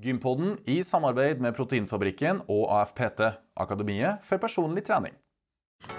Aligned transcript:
Gympodden 0.00 0.54
i 0.70 0.80
samarbeid 0.86 1.42
med 1.44 1.56
Proteinfabrikken 1.56 2.44
og 2.48 2.70
AFPT, 2.80 3.20
Akademiet 3.60 4.24
for 4.24 4.40
personlig 4.40 4.86
trening. 4.86 5.12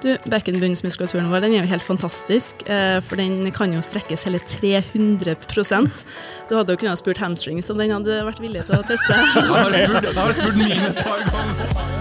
Du, 0.02 0.12
Bekkenbunnsmuskulaturen 0.30 1.30
vår 1.32 1.42
den 1.46 1.56
er 1.56 1.64
jo 1.64 1.72
helt 1.72 1.86
fantastisk, 1.86 2.62
eh, 2.70 3.00
for 3.02 3.18
den 3.18 3.50
kan 3.54 3.74
jo 3.74 3.82
strekkes 3.82 4.28
hele 4.30 4.38
300% 4.46 6.06
Du 6.50 6.54
hadde 6.58 6.76
jo 6.76 6.82
kunnet 6.84 7.02
spurt 7.02 7.22
hamstrings 7.22 7.70
om 7.74 7.82
den 7.82 7.94
hadde 7.94 8.22
vært 8.30 8.42
villig 8.44 8.66
til 8.70 8.78
å 8.78 8.86
teste. 8.86 9.18
Da 9.34 9.48
har 9.50 9.74
spurt, 9.74 10.06
jeg 10.06 10.22
har 10.22 10.38
spurt 10.38 10.62
min 10.62 10.78
et 10.78 11.02
par 11.02 11.26
ganger. 11.26 12.01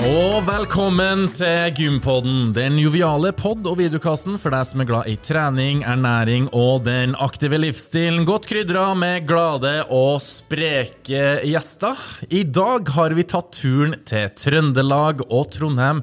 Og 0.00 0.46
velkommen 0.46 1.26
til 1.36 1.74
Gympodden, 1.76 2.54
den 2.56 2.78
joviale 2.80 3.34
pod- 3.36 3.66
og 3.68 3.76
videokassen 3.82 4.38
for 4.40 4.54
deg 4.54 4.64
som 4.64 4.80
er 4.80 4.88
glad 4.88 5.10
i 5.12 5.16
trening, 5.20 5.82
ernæring 5.84 6.46
og 6.56 6.86
den 6.86 7.12
aktive 7.20 7.58
livsstilen. 7.60 8.24
Godt 8.28 8.48
krydra 8.48 8.86
med 8.96 9.26
glade 9.28 9.74
og 9.92 10.16
spreke 10.24 11.42
gjester. 11.44 12.00
I 12.32 12.46
dag 12.48 12.88
har 12.96 13.12
vi 13.18 13.26
tatt 13.28 13.52
turen 13.60 13.98
til 14.08 14.32
Trøndelag 14.40 15.20
og 15.28 15.50
Trondheim. 15.52 16.00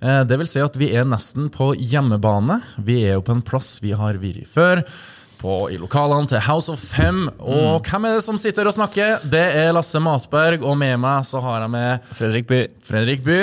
Eh, 0.00 0.22
Det 0.24 0.38
vil 0.38 0.46
si 0.46 0.60
at 0.62 0.76
vi 0.78 0.94
er 0.94 1.04
nesten 1.04 1.50
på 1.50 1.74
hjemmebane. 1.74 2.62
Vi 2.78 3.02
er 3.02 3.18
jo 3.18 3.22
på 3.26 3.34
en 3.34 3.42
plass 3.42 3.80
vi 3.82 3.90
har 3.90 4.14
vært 4.14 4.46
før. 4.46 4.84
På, 5.40 5.54
I 5.72 5.78
lokalene 5.80 6.28
til 6.28 6.42
House 6.44 6.68
of 6.72 6.80
Fem. 6.84 7.22
Og 7.40 7.86
hvem 7.88 8.04
er 8.10 8.18
det 8.18 8.24
som 8.26 8.36
sitter 8.40 8.68
og 8.68 8.74
snakker? 8.76 9.22
Det 9.32 9.40
er 9.56 9.70
Lasse 9.72 10.00
Matberg, 10.04 10.60
og 10.68 10.76
med 10.76 10.98
meg 11.00 11.24
så 11.28 11.40
har 11.40 11.62
jeg 11.64 11.72
med 11.72 12.10
Fredrik 12.18 12.48
By. 12.50 12.58
Fredrik 12.84 13.22
By. 13.24 13.38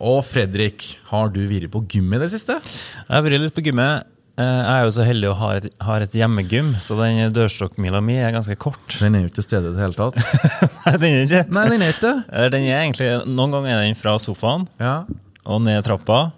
Og 0.00 0.22
Fredrik, 0.24 0.86
har 1.10 1.28
du 1.34 1.42
vært 1.50 1.68
på 1.74 1.82
gym 1.92 2.08
i 2.16 2.22
det 2.22 2.30
siste? 2.32 2.56
Jeg 2.56 3.12
har 3.12 3.26
vært 3.26 3.44
litt 3.44 3.54
på 3.58 3.66
gymmet. 3.68 4.08
Eh, 4.40 4.48
Jeg 4.48 4.72
er 4.78 4.86
jo 4.88 4.94
så 4.96 5.04
heldig 5.04 5.28
å 5.28 5.36
ha 5.42 5.50
et, 5.58 5.68
har 5.84 6.00
et 6.06 6.16
hjemmegym, 6.16 6.72
så 6.80 6.96
den 7.02 7.20
dørstokkmila 7.36 8.00
mi 8.00 8.16
er 8.16 8.32
ganske 8.32 8.56
kort. 8.56 8.96
Den 9.02 9.14
er 9.20 9.26
jo 9.26 9.28
ikke 9.28 9.42
til 9.42 9.48
stede 9.50 9.68
i 9.68 9.76
det 9.76 9.84
hele 9.84 9.98
tatt. 9.98 10.16
Nei, 10.86 10.96
den 11.04 11.08
er 11.12 11.22
ikke. 11.28 11.44
Nei, 11.52 11.66
den 11.74 11.84
er 11.84 11.92
ikke. 11.98 12.14
Eh, 12.32 12.48
Den 12.56 12.64
er 12.64 12.80
egentlig, 12.80 13.10
Noen 13.28 13.52
ganger 13.58 13.76
er 13.76 13.84
den 13.90 14.00
fra 14.00 14.16
sofaen 14.18 14.64
Ja. 14.80 15.02
og 15.44 15.60
ned 15.68 15.84
trappa, 15.84 16.30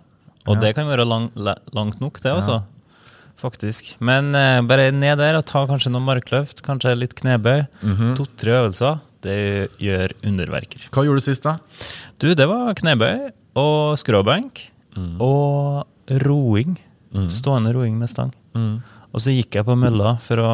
og 0.44 0.56
Ja. 0.56 0.60
det 0.66 0.74
kan 0.74 0.90
være 0.90 1.06
lang, 1.06 1.30
langt 1.72 2.00
nok, 2.02 2.18
det 2.20 2.34
også. 2.34 2.64
Faktisk. 3.40 3.94
Men 4.04 4.30
eh, 4.38 4.60
bare 4.66 4.90
ned 4.94 5.18
der 5.20 5.36
og 5.38 5.44
ta 5.48 5.64
kanskje 5.68 5.90
noen 5.92 6.06
markløft, 6.06 6.62
kanskje 6.64 6.94
litt 6.96 7.16
knebøy. 7.18 7.64
To-tre 8.18 8.58
øvelser. 8.60 9.00
Det 9.24 9.38
gjør 9.80 10.12
underverker. 10.28 10.86
Hva 10.92 11.04
gjorde 11.06 11.22
du 11.22 11.26
sist, 11.26 11.46
da? 11.46 11.56
Du, 12.20 12.28
det 12.36 12.46
var 12.50 12.74
knebøy 12.76 13.30
og 13.60 13.94
skråbenk 14.00 14.66
og 15.22 15.84
roing. 16.24 16.76
Stående 17.32 17.72
roing 17.74 17.96
med 18.00 18.10
stang. 18.12 18.32
Og 19.14 19.22
så 19.22 19.32
gikk 19.34 19.60
jeg 19.60 19.66
på 19.66 19.76
mølla 19.78 20.16
for 20.22 20.42
å 20.42 20.50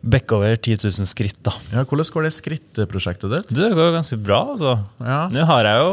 bekke 0.00 0.32
over 0.38 0.54
10 0.56 0.78
000 0.86 1.08
skritt, 1.08 1.38
da. 1.44 1.52
Ja, 1.74 1.84
Hvordan 1.84 2.08
går 2.14 2.24
det 2.26 2.32
skrittprosjektet 2.32 3.32
ditt? 3.34 3.50
Du, 3.52 3.60
det 3.60 3.74
går 3.76 3.92
ganske 3.98 4.16
bra, 4.16 4.38
altså. 4.54 4.78
Ja. 5.04 5.26
Nå 5.32 5.44
har 5.50 5.68
jeg 5.68 5.82
jo 5.82 5.90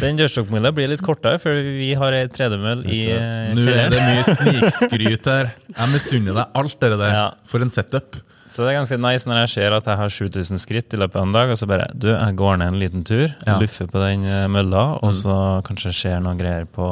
Den 0.00 0.16
dørstokkmila 0.16 0.70
blir 0.74 0.88
litt 0.88 1.02
kortere, 1.04 1.38
for 1.42 1.52
vi 1.52 1.90
har 1.98 2.14
ei 2.16 2.24
tredemøll 2.32 2.80
i 2.88 3.02
kjelleren. 3.10 3.58
Nå 3.58 3.74
er 3.76 3.90
det 3.92 4.00
mye 4.00 4.22
snikskryt 4.30 5.28
her. 5.28 5.50
Jeg 5.76 5.92
misunner 5.92 6.38
deg 6.38 6.60
alt 6.62 6.78
det 6.80 6.92
der. 6.96 7.12
Ja. 7.12 7.26
For 7.48 7.64
en 7.64 7.72
setup. 7.72 8.16
Så 8.52 8.64
det 8.64 8.72
er 8.72 8.78
ganske 8.82 8.98
nice 9.00 9.28
når 9.28 9.38
jeg 9.46 9.50
ser 9.54 9.72
at 9.76 9.86
jeg 9.88 9.96
har 9.96 10.12
7000 10.12 10.60
skritt 10.60 10.92
i 10.92 10.98
løpet 11.00 11.16
av 11.20 11.24
en 11.24 11.32
dag, 11.36 11.52
og 11.52 11.56
så 11.60 11.68
bare 11.68 11.86
Du, 11.96 12.10
jeg 12.12 12.36
går 12.36 12.58
ned 12.60 12.74
en 12.74 12.80
liten 12.82 13.04
tur, 13.08 13.30
Ja. 13.46 13.54
luffer 13.60 13.88
på 13.88 14.00
den 14.02 14.26
eh, 14.28 14.44
mølla, 14.52 14.98
og 15.00 15.14
så 15.16 15.36
kanskje 15.64 15.92
skjer 15.96 16.20
noen 16.24 16.40
greier 16.40 16.66
på 16.68 16.88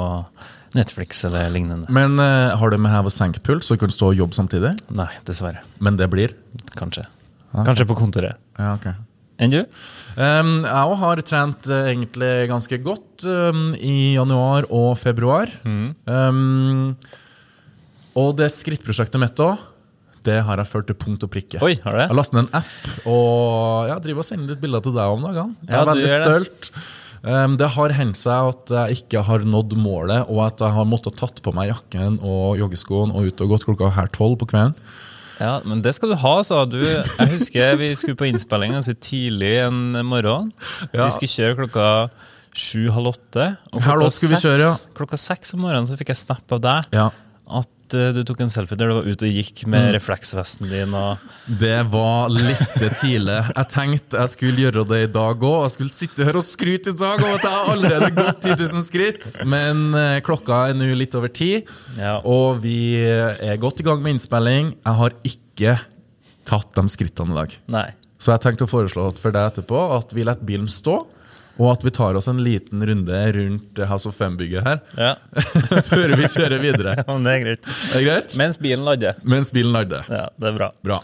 Netflix 0.76 1.24
eller 1.26 1.50
lignende. 1.52 1.88
Men 1.92 2.14
uh, 2.22 2.54
har 2.56 2.70
du 2.70 2.78
med 2.78 2.92
hev 2.94 3.08
og 3.10 3.12
senk-pult, 3.12 3.64
så 3.66 3.74
du 3.76 3.82
kan 3.82 3.90
stå 3.92 4.12
og 4.12 4.20
jobbe 4.22 4.36
samtidig? 4.38 4.70
Nei, 4.96 5.08
dessverre. 5.28 5.64
Men 5.82 5.96
det 5.98 6.06
blir? 6.12 6.32
Kanskje. 6.78 7.04
Kanskje 7.66 7.88
på 7.90 7.96
kontoret. 7.98 8.38
Ja, 8.56 8.76
ok. 8.78 8.86
Enn 9.40 9.54
du? 9.54 9.60
Um, 10.20 10.60
jeg 10.66 10.90
òg 10.92 10.98
har 11.00 11.22
trent 11.24 11.68
uh, 11.70 11.88
egentlig 11.88 12.32
ganske 12.50 12.78
godt 12.84 13.24
um, 13.24 13.70
i 13.78 14.12
januar 14.18 14.68
og 14.68 14.92
februar. 15.00 15.52
Um, 15.64 16.92
og 18.20 18.34
det 18.36 18.50
skrittprosjektet 18.52 19.22
mitt 19.22 19.40
òg, 19.40 19.62
det 20.26 20.42
har 20.44 20.60
jeg 20.60 20.68
ført 20.68 20.88
til 20.90 20.98
punkt 21.00 21.24
og 21.24 21.32
prikke. 21.32 21.60
Oi, 21.64 21.78
har 21.80 21.96
du 21.96 22.02
det? 22.02 22.08
Jeg 22.10 22.18
lastet 22.18 22.36
ned 22.36 22.48
en 22.50 22.58
app 22.60 23.06
og 23.08 23.88
ja, 23.88 24.00
driver 24.04 24.20
og 24.20 24.28
sender 24.28 24.52
litt 24.52 24.60
bilder 24.60 24.82
til 24.84 24.96
deg 24.98 25.14
om 25.14 25.22
dagene. 25.24 25.54
Jeg 25.64 25.72
er 25.72 25.78
ja, 25.78 25.86
veldig 25.88 26.10
stolt. 26.18 26.72
Um, 27.20 27.54
det 27.60 27.68
har 27.76 27.94
hendt 27.96 28.20
seg 28.20 28.50
at 28.52 28.74
jeg 28.76 29.00
ikke 29.00 29.22
har 29.24 29.44
nådd 29.44 29.76
målet, 29.80 30.28
og 30.28 30.42
at 30.50 30.60
jeg 30.60 30.76
har 30.76 30.88
måttet 30.88 31.16
tatt 31.20 31.40
på 31.44 31.52
meg 31.56 31.72
jakken 31.72 32.20
og 32.20 32.60
joggeskoene 32.60 33.16
og 33.16 33.30
ut 33.30 33.44
og 33.44 33.54
gått 33.54 33.66
klokka 33.68 33.94
her 33.96 34.12
tolv 34.12 34.36
på 34.42 34.52
kvelden. 34.52 34.76
Ja, 35.40 35.54
men 35.64 35.80
det 35.82 35.94
skal 35.96 36.10
du 36.12 36.16
ha, 36.20 36.34
sa 36.44 36.64
du. 36.68 36.78
Jeg 36.84 37.30
husker 37.32 37.76
vi 37.80 37.94
skulle 37.96 38.18
på 38.20 38.28
innspilling 38.28 38.74
ganske 38.76 38.94
tidlig 39.00 39.54
en 39.64 39.78
morgen. 40.06 40.50
Ja. 40.92 41.06
Vi 41.06 41.14
skulle 41.16 41.32
kjøre 41.32 41.56
klokka 41.62 41.86
sju-halv 42.60 43.12
åtte. 43.14 43.46
Og 43.72 43.80
klokka 43.80 44.10
seks- 44.12 44.44
kjøre, 44.44 44.60
ja. 44.66 44.74
Klokka 44.98 45.16
seks 45.20 45.54
om 45.56 45.62
morgenen 45.64 45.88
så 45.88 45.96
fikk 45.96 46.12
jeg 46.12 46.20
snap 46.26 46.52
av 46.56 46.60
deg 46.64 46.96
Ja. 46.98 47.08
At 47.90 47.94
eh, 47.98 48.10
du 48.14 48.20
tok 48.26 48.40
en 48.44 48.50
selfie 48.52 48.78
der 48.78 48.90
du 48.90 48.94
var 49.00 49.06
ute 49.10 49.26
og 49.26 49.34
gikk 49.34 49.64
med 49.66 49.88
Mm. 49.90 49.94
refleksvesten 49.96 50.68
din. 50.70 50.94
og... 50.94 51.18
Det 51.60 51.80
var 51.90 52.28
litt 52.30 52.74
tidlig. 53.00 53.38
Jeg 53.56 53.68
tenkte 53.72 54.18
jeg 54.20 54.32
skulle 54.34 54.62
gjøre 54.64 54.84
det 54.88 55.00
i 55.08 55.12
dag 55.12 55.42
òg. 55.42 55.62
Jeg 55.66 55.74
skulle 55.74 55.94
sitte 55.94 56.24
her 56.28 56.36
og 56.38 56.44
skryte 56.46 56.92
i 56.94 56.98
dag 57.00 57.22
om 57.24 57.34
at 57.34 57.46
jeg 57.46 57.54
har 57.56 57.70
allerede 57.74 58.10
gått 58.16 58.42
10 58.46 58.56
000 58.60 58.84
skritt. 58.86 59.30
Men 59.48 59.82
eh, 59.98 60.20
klokka 60.26 60.68
er 60.70 60.78
nå 60.78 60.90
litt 60.94 61.14
over 61.18 61.28
ti, 61.32 61.64
Ja. 61.98 62.18
og 62.24 62.60
vi 62.62 62.76
er 63.02 63.56
godt 63.60 63.80
i 63.80 63.86
gang 63.86 64.02
med 64.04 64.14
innspilling. 64.16 64.74
Jeg 64.84 64.94
har 65.02 65.16
ikke 65.26 65.78
tatt 66.48 66.70
de 66.76 66.86
skrittene 66.88 67.34
i 67.34 67.40
dag. 67.42 67.56
Nei. 67.68 67.88
Så 68.20 68.34
jeg 68.34 68.42
tenkte 68.44 68.66
å 68.66 68.70
foreslå 68.70 69.08
for 69.16 69.32
deg 69.32 69.48
etterpå 69.50 69.80
at 69.96 70.12
vi 70.16 70.24
lar 70.28 70.36
bilen 70.44 70.68
stå, 70.68 70.98
og 71.58 71.72
at 71.72 71.82
vi 71.84 71.90
tar 71.96 72.14
oss 72.18 72.28
en 72.30 72.38
liten 72.44 72.84
runde 72.86 73.22
rundt 73.36 73.80
House 73.90 74.08
of 74.08 74.14
Fem-bygget 74.16 74.64
her 74.66 74.78
Ja, 74.96 75.14
før 75.90 76.14
vi 76.16 76.28
kjører 76.30 76.60
videre. 76.62 76.94
men 77.08 77.26
det 77.26 77.34
er 77.34 77.42
greit. 77.46 77.66
Det 77.66 77.98
Er 78.00 78.06
greit? 78.06 78.36
Mens 78.40 78.56
bilen 78.60 78.84
lader. 78.86 79.18
Mens 79.24 79.50
bilen 79.54 79.72
lader. 79.74 80.06
Ja, 80.08 80.28
det 80.36 80.52
er 80.52 80.56
bra. 80.60 80.70
Bra. 80.86 81.00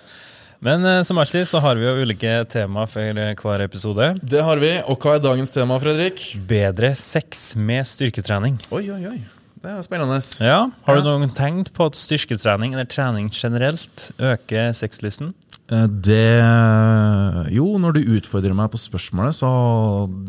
Men 0.66 0.84
eh, 0.88 1.02
som 1.04 1.18
alltid 1.20 1.44
så 1.48 1.60
har 1.60 1.76
vi 1.76 1.84
jo 1.84 1.92
ulike 2.00 2.32
tema 2.48 2.86
for 2.88 3.02
eh, 3.20 3.34
hver 3.36 3.64
episode. 3.66 4.14
Det 4.24 4.40
har 4.42 4.56
vi. 4.62 4.70
Og 4.88 4.96
hva 5.04 5.18
er 5.18 5.24
dagens 5.24 5.52
tema, 5.52 5.76
Fredrik? 5.82 6.22
Bedre 6.48 6.94
sex 6.96 7.50
med 7.60 7.84
styrketrening. 7.86 8.56
Oi, 8.72 8.86
oi, 8.94 9.02
oi. 9.10 9.18
Det 9.66 9.72
er 9.74 9.82
spennende. 9.82 10.16
Ja, 10.46 10.58
Har 10.86 10.98
du 11.00 11.02
noen 11.08 11.30
tenkt 11.34 11.72
på 11.74 11.88
at 11.90 11.96
styrketrening 11.98 12.72
eller 12.76 12.86
trening 12.86 13.28
generelt 13.34 14.10
øker 14.22 14.70
sexlysten? 14.78 15.32
Eh, 15.72 15.86
Det 15.86 17.52
Jo, 17.54 17.66
når 17.78 17.96
du 17.96 18.00
utfordrer 18.18 18.54
meg 18.54 18.70
på 18.70 18.78
spørsmålet, 18.80 19.34
så 19.34 19.50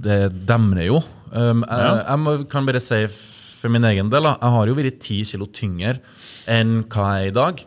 det 0.01 0.45
demrer 0.47 0.87
jo. 0.87 1.01
Um, 1.31 1.63
jeg, 1.67 1.77
Ja. 1.77 2.03
jeg 2.07 2.19
må, 2.19 2.49
kan 2.49 2.65
bare 2.65 2.79
si 2.79 3.05
for 3.07 3.69
min 3.69 3.83
egen 3.83 4.09
del, 4.09 4.23
da, 4.23 4.37
jeg 4.41 4.53
har 4.53 4.67
jo 4.67 4.75
vært 4.77 4.99
ti 5.01 5.23
kilo 5.23 5.47
tyngre 5.47 5.99
enn 6.47 6.83
hva 6.87 7.19
jeg 7.19 7.25
er 7.25 7.27
i 7.27 7.35
dag. 7.35 7.65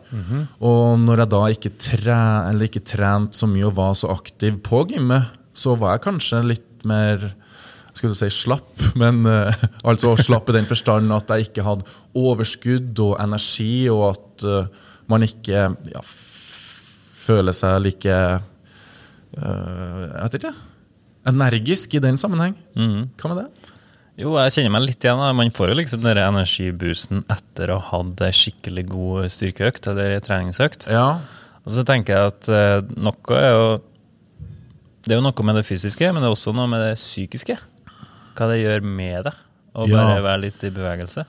Og 0.61 0.99
når 0.99 1.17
jeg 1.17 1.29
da 1.29 1.41
ikke, 1.51 1.71
tre, 1.77 2.19
ikke 2.65 2.83
trente 2.83 3.37
så 3.37 3.47
mye 3.47 3.67
og 3.67 3.75
var 3.75 3.93
så 3.93 4.09
aktiv 4.09 4.57
på 4.63 4.87
gymmet, 4.89 5.29
så 5.53 5.75
var 5.77 5.97
jeg 5.97 6.05
kanskje 6.07 6.43
litt 6.47 6.85
mer 6.87 7.33
skulle 7.93 8.15
du 8.15 8.17
si 8.17 8.29
slapp, 8.31 8.71
men 9.01 9.25
uh, 9.27 9.51
altså 9.83 10.15
slapp 10.17 10.49
i 10.49 10.55
den 10.55 10.65
forstand 10.65 11.11
at 11.11 11.27
jeg 11.27 11.49
ikke 11.49 11.65
hadde 11.67 11.85
overskudd 12.15 12.97
og 13.03 13.17
energi, 13.19 13.89
og 13.91 14.15
at 14.15 14.45
uh, 14.47 14.87
man 15.11 15.27
ikke 15.27 15.67
ja, 15.91 16.01
f- 17.21 17.27
føler 17.27 17.53
seg 17.55 17.81
like 17.85 18.15
eh, 18.15 18.39
Jeg 19.37 20.23
vet 20.25 20.37
ikke. 20.41 20.53
Energisk 21.31 21.93
i 21.95 22.01
den 22.03 22.17
sammenheng. 22.17 22.55
Hva 22.75 23.29
med 23.31 23.43
det? 23.43 23.71
Jo, 24.21 24.33
jeg 24.37 24.53
kjenner 24.57 24.73
meg 24.75 24.87
litt 24.89 25.05
igjen. 25.05 25.21
Man 25.37 25.51
får 25.55 25.71
jo 25.71 25.77
liksom 25.79 26.01
den 26.03 26.17
energiboosten 26.19 27.21
etter 27.31 27.71
å 27.73 27.77
ha 27.79 28.01
hatt 28.01 28.21
ei 28.27 28.33
skikkelig 28.35 28.83
god 28.91 29.29
styrkeøkt 29.33 29.87
eller 29.91 30.17
treningsøkt. 30.25 30.87
Ja, 30.91 31.19
Og 31.63 31.71
så 31.75 31.83
tenker 31.85 32.17
jeg 32.17 32.31
at 32.33 32.49
eh, 32.49 32.81
noe 32.97 33.37
er 33.37 33.51
jo 33.53 33.67
Det 35.05 35.13
er 35.15 35.19
jo 35.19 35.25
noe 35.25 35.45
med 35.45 35.55
det 35.57 35.65
fysiske, 35.65 36.09
men 36.13 36.21
det 36.21 36.27
er 36.29 36.35
også 36.35 36.53
noe 36.53 36.67
med 36.69 36.81
det 36.83 36.95
psykiske. 36.99 37.55
Hva 38.37 38.47
det 38.51 38.59
gjør 38.61 38.83
med 38.85 39.23
deg 39.29 39.33
å 39.73 39.87
Ja. 39.87 39.95
bare 39.97 40.21
være 40.25 40.41
litt 40.43 40.63
i 40.67 40.69
bevegelse. 40.73 41.23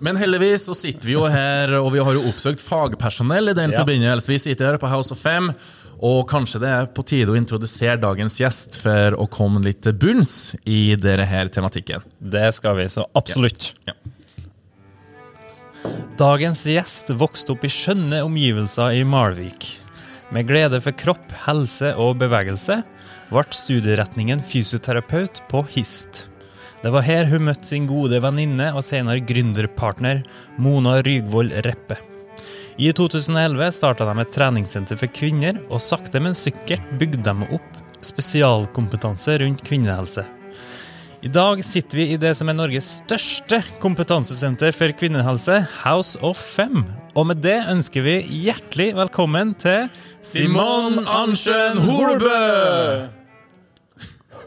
Men 0.00 0.16
heldigvis 0.16 0.68
så 0.68 0.76
sitter 0.78 1.08
vi 1.10 1.16
jo 1.16 1.24
her, 1.26 1.72
og 1.80 1.90
vi 1.94 2.02
har 2.04 2.14
jo 2.14 2.20
oppsøkt 2.30 2.62
fagpersonell 2.62 3.50
i 3.50 3.54
den 3.58 3.72
Ja. 3.72 3.80
forbindelse. 3.82 4.28
Vi 4.30 4.38
sitter 4.38 4.70
her 4.70 4.78
på 4.78 4.88
House 4.88 5.10
of 5.12 5.18
Fem, 5.18 5.52
og 6.00 6.28
kanskje 6.28 6.60
det 6.62 6.68
er 6.68 6.86
på 6.86 7.02
tide 7.04 7.32
å 7.32 7.36
introdusere 7.36 7.98
dagens 8.00 8.38
gjest 8.38 8.80
for 8.80 9.16
å 9.18 9.26
komme 9.28 9.60
litt 9.64 9.82
til 9.82 9.92
bunns 9.92 10.54
i 10.64 10.94
denne 10.94 11.26
tematikken. 11.50 12.02
Det 12.22 12.54
skal 12.54 12.76
vi 12.76 12.84
så 12.84 13.04
absolutt. 13.18 13.72
Ja. 13.88 13.94
Dagens 16.18 16.64
gjest 16.66 17.10
vokste 17.18 17.54
opp 17.54 17.64
i 17.64 17.70
skjønne 17.70 18.22
omgivelser 18.26 18.94
i 18.98 19.04
Malvik. 19.06 19.78
Med 20.30 20.46
glede 20.46 20.80
for 20.82 20.92
kropp, 20.92 21.30
helse 21.46 21.94
og 21.96 22.18
bevegelse 22.18 22.82
ble 23.30 23.44
studieretningen 23.54 24.42
fysioterapeut 24.44 25.40
på 25.48 25.62
HIST. 25.74 26.24
Det 26.78 26.92
var 26.94 27.02
her 27.02 27.26
hun 27.26 27.48
møtte 27.48 27.66
sin 27.66 27.88
gode 27.90 28.20
venninne 28.22 28.68
og 28.76 28.84
senere 28.86 29.24
gründerpartner 29.26 30.22
Mona 30.62 31.00
Rygvold 31.02 31.56
Reppe. 31.66 31.98
I 32.78 32.92
2011 32.94 33.72
starta 33.74 34.06
de 34.06 34.22
et 34.22 34.30
treningssenter 34.30 35.00
for 35.00 35.10
kvinner, 35.10 35.58
og 35.66 35.82
sakte, 35.82 36.22
men 36.22 36.38
sikkert 36.38 36.86
bygde 37.00 37.24
de 37.26 37.48
opp 37.56 37.80
spesialkompetanse 38.06 39.40
rundt 39.42 39.64
kvinnehelse. 39.66 40.22
I 41.18 41.32
dag 41.34 41.64
sitter 41.66 41.98
vi 41.98 42.04
i 42.14 42.20
det 42.22 42.30
som 42.38 42.46
er 42.46 42.54
Norges 42.54 42.92
største 43.00 43.58
kompetansesenter 43.82 44.70
for 44.70 44.94
kvinnehelse, 44.94 45.58
House 45.82 46.14
of 46.22 46.38
Fem. 46.38 46.84
Og 47.18 47.26
med 47.32 47.42
det 47.42 47.58
ønsker 47.74 48.06
vi 48.06 48.20
hjertelig 48.46 48.92
velkommen 49.02 49.56
til 49.58 49.90
Simon 50.22 51.02
Arntzen 51.02 51.82
Holbø! 51.82 53.17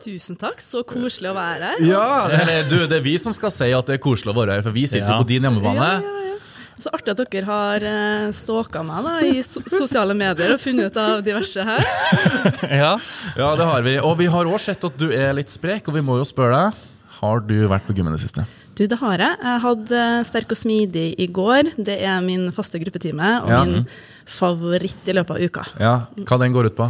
Tusen 0.02 0.38
takk, 0.40 0.62
så 0.64 0.82
koselig 0.88 1.30
å 1.30 1.36
være 1.38 1.68
her. 1.76 1.84
Ja, 1.86 2.64
du, 2.70 2.80
det 2.90 2.98
er 2.98 3.04
vi 3.06 3.18
som 3.22 3.34
skal 3.38 3.52
si 3.54 3.68
at 3.76 3.86
det 3.90 4.00
er 4.00 4.02
koselig 4.02 4.34
å 4.34 4.38
være 4.40 4.58
her, 4.58 4.64
for 4.66 4.74
vi 4.74 4.88
sitter 4.90 5.12
Ja. 5.14 5.20
på 5.22 5.28
din 5.30 5.46
hjemmebane. 5.46 5.78
Ja, 5.78 6.00
ja, 6.02 6.16
ja. 6.32 6.38
Så 6.82 6.90
artig 6.96 7.12
at 7.14 7.20
dere 7.30 7.46
har 7.46 7.84
eh, 7.86 8.32
stalka 8.34 8.82
meg 8.82 9.04
da, 9.06 9.12
i 9.22 9.44
sosiale 9.46 10.16
medier 10.18 10.56
og 10.56 10.62
funnet 10.64 10.90
ut 10.90 10.98
av 10.98 11.20
diverse 11.26 11.62
her. 11.68 11.84
Ja, 12.82 12.96
Ja, 13.38 13.52
det 13.60 13.68
har 13.70 13.84
vi. 13.86 13.94
Og 14.02 14.16
vi 14.18 14.26
har 14.34 14.50
òg 14.50 14.58
sett 14.64 14.82
at 14.90 14.98
du 14.98 15.12
er 15.14 15.36
litt 15.38 15.52
sprek, 15.54 15.86
og 15.92 15.94
vi 16.00 16.02
må 16.02 16.18
jo 16.18 16.26
spørre 16.26 16.58
deg. 16.72 16.88
Har 17.22 17.44
du 17.46 17.54
vært 17.70 17.86
på 17.86 17.94
gymmen 17.94 18.16
i 18.16 18.18
det 18.18 18.24
siste? 18.26 18.48
Du, 18.74 18.88
det 18.90 18.98
har 18.98 19.22
jeg. 19.22 19.38
Jeg 19.46 19.62
hadde 19.68 20.02
Sterk 20.26 20.56
og 20.56 20.58
smidig 20.58 21.06
i 21.22 21.28
går. 21.30 21.70
Det 21.78 22.00
er 22.02 22.18
min 22.26 22.48
faste 22.56 22.80
gruppetime 22.82 23.30
og 23.44 23.50
Ja. 23.54 23.62
min 23.68 23.86
favoritt 24.26 25.06
i 25.12 25.14
løpet 25.14 25.38
av 25.38 25.42
uka. 25.44 25.66
Ja, 25.78 25.94
Hva 26.26 26.40
den 26.42 26.56
går 26.56 26.72
ut 26.72 26.78
på? 26.80 26.88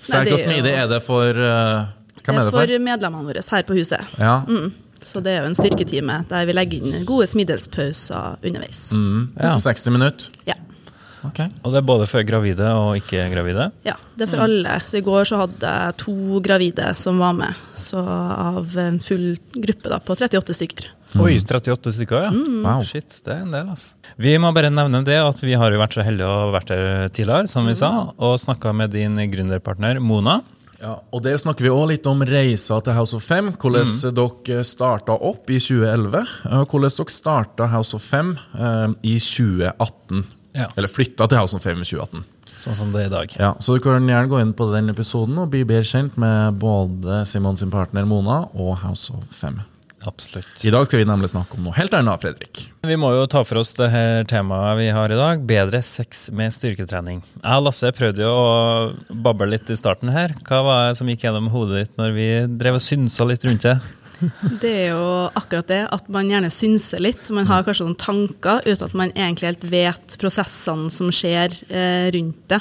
Sterk 0.00 0.30
Nei, 0.30 0.32
og 0.32 0.40
smidig, 0.40 0.72
er 0.72 0.86
det 0.88 1.02
for 1.04 1.28
uh, 1.36 1.84
Hvem 2.30 2.40
er 2.40 2.48
det 2.48 2.54
for? 2.56 2.86
medlemmene 2.90 3.30
våre 3.30 3.44
her 3.50 3.66
på 3.68 3.76
huset. 3.78 4.16
Ja. 4.20 4.40
Mm. 4.48 4.72
Så 5.00 5.22
det 5.24 5.32
er 5.32 5.44
jo 5.44 5.50
en 5.50 5.56
styrketime 5.56 6.22
der 6.28 6.48
vi 6.48 6.56
legger 6.56 6.82
inn 6.82 7.06
gode 7.08 7.28
smiddelspauser 7.30 8.42
underveis. 8.44 8.90
Mm. 8.92 9.30
Ja. 9.40 9.54
60 9.58 9.94
minutter. 9.96 10.42
Ja. 10.48 10.58
Okay. 11.26 11.50
Og 11.64 11.74
det 11.74 11.82
er 11.82 11.84
både 11.84 12.06
for 12.08 12.24
gravide 12.24 12.68
og 12.80 12.94
ikke-gravide? 12.96 13.66
ja, 13.84 13.96
det 14.16 14.24
er 14.24 14.30
for 14.30 14.44
alle. 14.46 14.78
Så 14.88 15.00
i 15.00 15.04
går 15.04 15.26
så 15.28 15.42
hadde 15.42 15.72
jeg 15.72 15.96
to 16.00 16.40
gravide 16.44 16.94
som 16.96 17.20
var 17.20 17.34
med. 17.36 17.58
Så 17.76 18.00
av 18.00 18.76
en 18.80 18.96
full 19.04 19.34
gruppe 19.52 19.92
da, 19.92 19.98
på 20.00 20.16
38 20.16 20.56
stykker. 20.56 20.88
Oi, 21.20 21.34
38 21.42 21.92
stykker, 21.96 22.28
ja. 22.28 22.30
Wow. 22.64 22.84
Shit, 22.86 23.18
det 23.26 23.34
er 23.34 23.42
en 23.44 23.52
del, 23.52 23.68
altså. 23.74 23.98
Vi 24.20 24.32
må 24.40 24.52
bare 24.56 24.70
nevne 24.72 25.02
det 25.06 25.18
at 25.20 25.42
vi 25.42 25.56
har 25.58 25.72
jo 25.72 25.80
vært 25.80 25.96
så 25.98 26.06
heldige 26.06 26.28
å 26.28 26.38
ha 26.46 26.48
vært 26.54 26.72
her 26.72 27.12
tidligere, 27.12 27.50
som 27.50 27.68
vi 27.68 27.76
sa, 27.78 27.90
og 28.16 28.38
snakka 28.40 28.72
med 28.76 28.94
din 28.94 29.18
gründerpartner 29.32 30.00
Mona. 30.00 30.40
Ja, 30.80 30.94
og 31.12 31.22
Der 31.22 31.36
snakker 31.36 31.66
vi 31.66 31.68
òg 31.72 31.88
litt 31.90 32.06
om 32.08 32.22
reisa 32.24 32.78
til 32.82 32.94
House 32.96 33.14
of 33.16 33.22
Fem. 33.22 33.50
Hvordan 33.52 33.84
Mm. 33.84 34.14
dere 34.46 34.64
starta 34.64 35.12
opp 35.12 35.50
i 35.50 35.58
2011. 35.60 36.22
Og 36.50 36.68
hvordan 36.70 36.90
dere 36.96 37.10
starta 37.12 37.66
House 37.68 37.94
of 37.94 38.02
Fem 38.02 38.36
eh, 38.58 38.88
i 39.02 39.18
2018. 39.18 40.24
Ja. 40.54 40.66
Eller 40.76 40.88
flytta 40.88 41.28
til 41.28 41.38
House 41.38 41.54
of 41.54 41.62
Fem 41.62 41.78
i 41.80 41.84
2018. 41.84 42.24
Sånn 42.60 42.74
som 42.76 42.90
det 42.92 43.02
er 43.02 43.06
i 43.06 43.12
dag. 43.12 43.36
Ja, 43.38 43.54
Så 43.60 43.74
du 43.76 43.80
kan 43.80 44.06
gjerne 44.06 44.28
gå 44.28 44.40
inn 44.40 44.52
på 44.52 44.66
den 44.72 44.90
episoden 44.90 45.38
og 45.38 45.50
bli 45.50 45.62
bedre 45.64 45.84
kjent 45.84 46.16
med 46.20 46.58
både 46.58 47.22
Simon 47.26 47.56
sin 47.56 47.70
partner 47.70 48.04
Mona 48.04 48.48
og 48.54 48.78
House 48.82 49.10
of 49.14 49.24
Fem. 49.30 49.60
Absolutt. 50.08 50.64
I 50.64 50.72
dag 50.72 50.86
skal 50.88 51.02
vi 51.02 51.06
nemlig 51.08 51.28
snakke 51.32 51.58
om 51.58 51.66
noe 51.66 51.76
helt 51.76 51.92
annet, 51.96 52.22
Fredrik. 52.22 52.62
Vi 52.88 52.96
må 53.00 53.10
jo 53.12 53.26
ta 53.28 53.42
for 53.44 53.60
oss 53.60 53.74
det 53.76 53.90
her 53.92 54.24
temaet 54.30 54.78
vi 54.80 54.88
har 54.96 55.12
i 55.12 55.18
dag, 55.18 55.42
bedre 55.44 55.82
sex 55.84 56.28
med 56.32 56.54
styrketrening. 56.56 57.20
Jeg 57.42 57.60
og 57.60 57.66
Lasse 57.66 57.92
prøvde 57.96 58.24
jo 58.24 58.32
å 58.32 59.16
bable 59.26 59.50
litt 59.52 59.68
i 59.68 59.76
starten 59.76 60.12
her. 60.14 60.32
Hva 60.48 60.62
var 60.64 60.82
det 60.88 61.00
som 61.00 61.10
gikk 61.10 61.26
gjennom 61.26 61.50
hodet 61.52 61.84
ditt 61.84 62.00
når 62.00 62.16
vi 62.16 62.28
drev 62.62 62.80
og 62.80 62.84
synsa 62.84 63.28
litt 63.28 63.44
rundt 63.44 63.68
det? 63.68 63.76
Det 64.62 64.70
er 64.70 64.86
jo 64.92 65.04
akkurat 65.38 65.68
det, 65.70 65.80
at 65.94 66.08
man 66.12 66.30
gjerne 66.30 66.50
synser 66.52 67.02
litt. 67.02 67.30
Man 67.34 67.48
har 67.48 67.64
kanskje 67.66 67.86
noen 67.86 67.98
tanker 68.00 68.62
uten 68.66 68.86
at 68.86 68.96
man 68.98 69.12
egentlig 69.14 69.50
helt 69.50 69.66
vet 69.72 70.16
prosessene 70.20 70.90
som 70.92 71.12
skjer 71.14 71.54
eh, 71.68 72.08
rundt 72.16 72.40
det. 72.52 72.60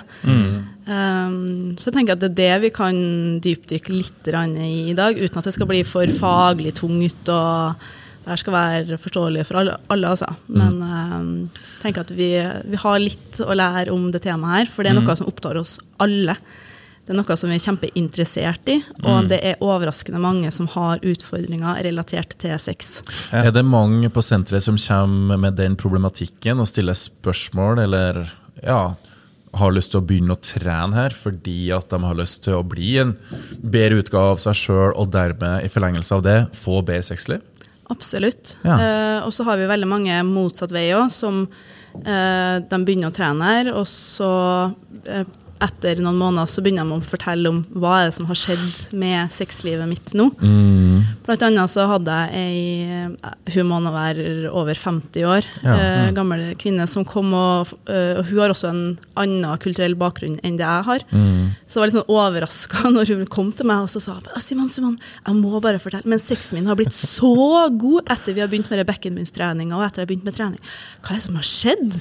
Um, 0.89 1.77
så 1.77 1.89
jeg 1.89 1.97
tenker 1.99 2.15
at 2.15 2.23
det 2.23 2.31
er 2.31 2.37
det 2.39 2.67
vi 2.67 2.73
kan 2.73 2.99
dypdykke 3.43 3.93
litt 3.93 4.29
i 4.29 4.69
i 4.89 4.97
dag, 4.97 5.17
uten 5.19 5.41
at 5.41 5.49
det 5.49 5.55
skal 5.55 5.69
bli 5.69 5.83
for 5.87 6.19
faglig 6.19 6.75
tungt. 6.79 7.29
og 7.29 7.89
det 8.19 8.33
her 8.33 8.41
skal 8.41 8.53
være 8.53 8.97
forståelig 8.99 9.45
for 9.47 9.61
alle, 9.61 9.77
alle 9.89 10.09
altså. 10.11 10.27
Men 10.51 10.81
um, 10.83 11.29
jeg 11.53 11.83
tenker 11.85 12.03
at 12.03 12.11
vi, 12.13 12.31
vi 12.69 12.81
har 12.81 12.99
litt 13.01 13.39
å 13.41 13.55
lære 13.55 13.93
om 13.95 14.09
det 14.13 14.21
temaet 14.25 14.57
her, 14.57 14.73
for 14.73 14.83
det 14.83 14.91
er 14.91 14.99
noe 14.99 15.15
som 15.17 15.29
opptar 15.29 15.57
oss 15.61 15.77
alle. 16.03 16.35
Det 17.09 17.15
er 17.15 17.17
noe 17.23 17.35
som 17.41 17.49
vi 17.49 17.55
er 17.57 17.63
kjempeinteressert 17.63 18.69
i, 18.69 18.75
og 19.01 19.31
det 19.31 19.39
er 19.41 19.61
overraskende 19.65 20.19
mange 20.21 20.51
som 20.53 20.67
har 20.75 20.99
utfordringer 21.01 21.79
relatert 21.81 22.35
til 22.37 22.53
sex. 22.61 22.99
Ja. 23.31 23.47
Er 23.47 23.55
det 23.55 23.63
mange 23.65 24.11
på 24.13 24.21
senteret 24.21 24.61
som 24.61 24.77
kommer 24.77 25.39
med 25.41 25.57
den 25.57 25.73
problematikken 25.73 26.61
og 26.61 26.69
stiller 26.69 26.93
spørsmål, 26.93 27.81
eller 27.87 28.19
ja, 28.61 28.93
har 29.57 29.73
lyst 29.73 29.95
til 29.95 30.03
å 30.03 30.05
begynne 30.05 30.37
å 30.37 30.43
trene 30.51 30.99
her 30.99 31.17
fordi 31.17 31.71
at 31.73 31.89
de 31.89 31.99
har 32.03 32.19
lyst 32.19 32.43
til 32.45 32.59
å 32.59 32.61
bli 32.75 32.91
en 33.01 33.15
bedre 33.57 34.03
utgave 34.03 34.35
av 34.35 34.43
seg 34.45 34.61
sjøl, 34.61 34.93
og 34.93 35.09
dermed 35.17 35.65
i 35.65 35.73
forlengelse 35.73 36.13
av 36.13 36.23
det 36.29 36.37
få 36.61 36.83
bedre 36.83 37.09
sexliv? 37.09 37.41
Absolutt. 37.89 38.53
Ja. 38.61 38.77
Eh, 38.77 39.19
og 39.25 39.33
så 39.33 39.49
har 39.49 39.57
vi 39.57 39.65
veldig 39.73 39.89
mange 39.89 40.21
motsatt 40.29 40.77
vei 40.77 40.91
òg, 40.93 41.09
som 41.09 41.41
eh, 42.05 42.61
de 42.61 42.83
begynner 42.85 43.09
å 43.09 43.17
trene 43.17 43.53
her, 43.55 43.73
og 43.73 43.89
så 43.89 44.29
eh, 45.09 45.25
etter 45.63 45.99
noen 46.03 46.17
måneder 46.19 46.49
så 46.49 46.63
begynner 46.63 46.87
de 46.87 46.97
å 46.97 47.05
fortelle 47.05 47.51
om 47.51 47.59
hva 47.75 47.99
er 47.99 48.09
det 48.09 48.15
som 48.15 48.27
har 48.29 48.37
skjedd 48.39 48.95
med 48.99 49.31
sexlivet 49.33 49.89
mitt 49.89 50.13
nå. 50.17 50.29
Blant 51.25 51.43
annet 51.45 51.71
så 51.71 51.85
hadde 51.89 52.15
jeg 52.15 52.39
ei 52.39 52.61
eh, 52.89 53.33
Hun 53.55 53.67
må 53.69 53.79
nå 53.83 53.91
være 53.93 54.49
over 54.49 54.77
50 54.77 55.25
år. 55.27 55.47
Ja. 55.63 55.75
mm. 55.75 56.15
gammel 56.17 56.43
kvinne 56.59 56.87
som 56.89 57.05
kom, 57.07 57.31
og, 57.35 57.73
eh, 57.91 58.17
og 58.19 58.29
hun 58.29 58.41
har 58.43 58.53
også 58.53 58.69
en 58.71 58.83
annen 59.19 59.59
kulturell 59.61 59.97
bakgrunn 59.99 60.39
enn 60.45 60.57
det 60.59 60.65
jeg 60.65 60.87
har. 60.87 61.05
Så 61.65 61.77
jeg 61.77 61.81
var 61.81 61.91
litt 61.91 61.97
sånn 61.97 62.15
overraska 62.15 62.89
når 62.95 63.13
hun 63.13 63.25
kom 63.31 63.51
til 63.55 63.69
meg 63.69 63.85
og 63.85 63.91
så 63.91 64.01
sa 64.03 64.17
Simon, 64.41 64.71
Simon, 64.71 64.97
jeg 65.25 65.37
må 65.37 65.59
bare 65.63 65.81
fortelle, 65.81 66.07
men 66.09 66.21
sexen 66.21 66.57
min 66.57 66.69
har 66.69 66.77
blitt 66.79 66.95
så 66.95 67.33
god 67.69 68.09
etter 68.09 68.35
vi 68.35 68.43
har 68.43 68.49
begynt 68.51 68.69
med 68.71 68.85
bekkenbunnstreninga 68.89 69.77
og 69.77 69.85
etter 69.85 70.01
jeg 70.01 70.07
har 70.07 70.11
begynt 70.13 70.27
med 70.27 70.37
trening. 70.37 70.71
Hva 71.03 71.13
er 71.13 71.19
det 71.19 71.25
som 71.27 71.39
har 71.39 71.47
skjedd? 71.47 71.99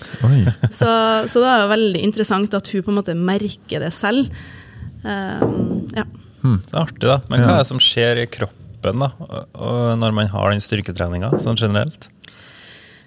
Så, 0.75 0.89
så 1.31 1.43
det 1.43 1.51
er 1.51 1.71
veldig 1.71 2.03
interessant 2.07 2.55
at 2.57 2.71
hun 2.73 2.85
på 2.85 2.93
en 2.93 2.99
måte 3.01 3.17
merker 3.19 3.48
det 3.85 3.93
selv. 3.97 4.31
Um, 5.03 5.87
ja. 5.95 6.05
Så 6.71 6.79
artig, 6.85 7.05
da. 7.07 7.19
Men 7.31 7.43
hva 7.45 7.57
er 7.57 7.63
det 7.63 7.71
som 7.71 7.83
skjer 7.83 8.23
i 8.23 8.29
kroppen 8.31 9.03
da, 9.03 9.11
når 9.99 10.15
man 10.15 10.31
har 10.33 10.53
den 10.53 10.63
styrketreninga 10.63 11.33
sånn 11.43 11.59
generelt? 11.59 12.09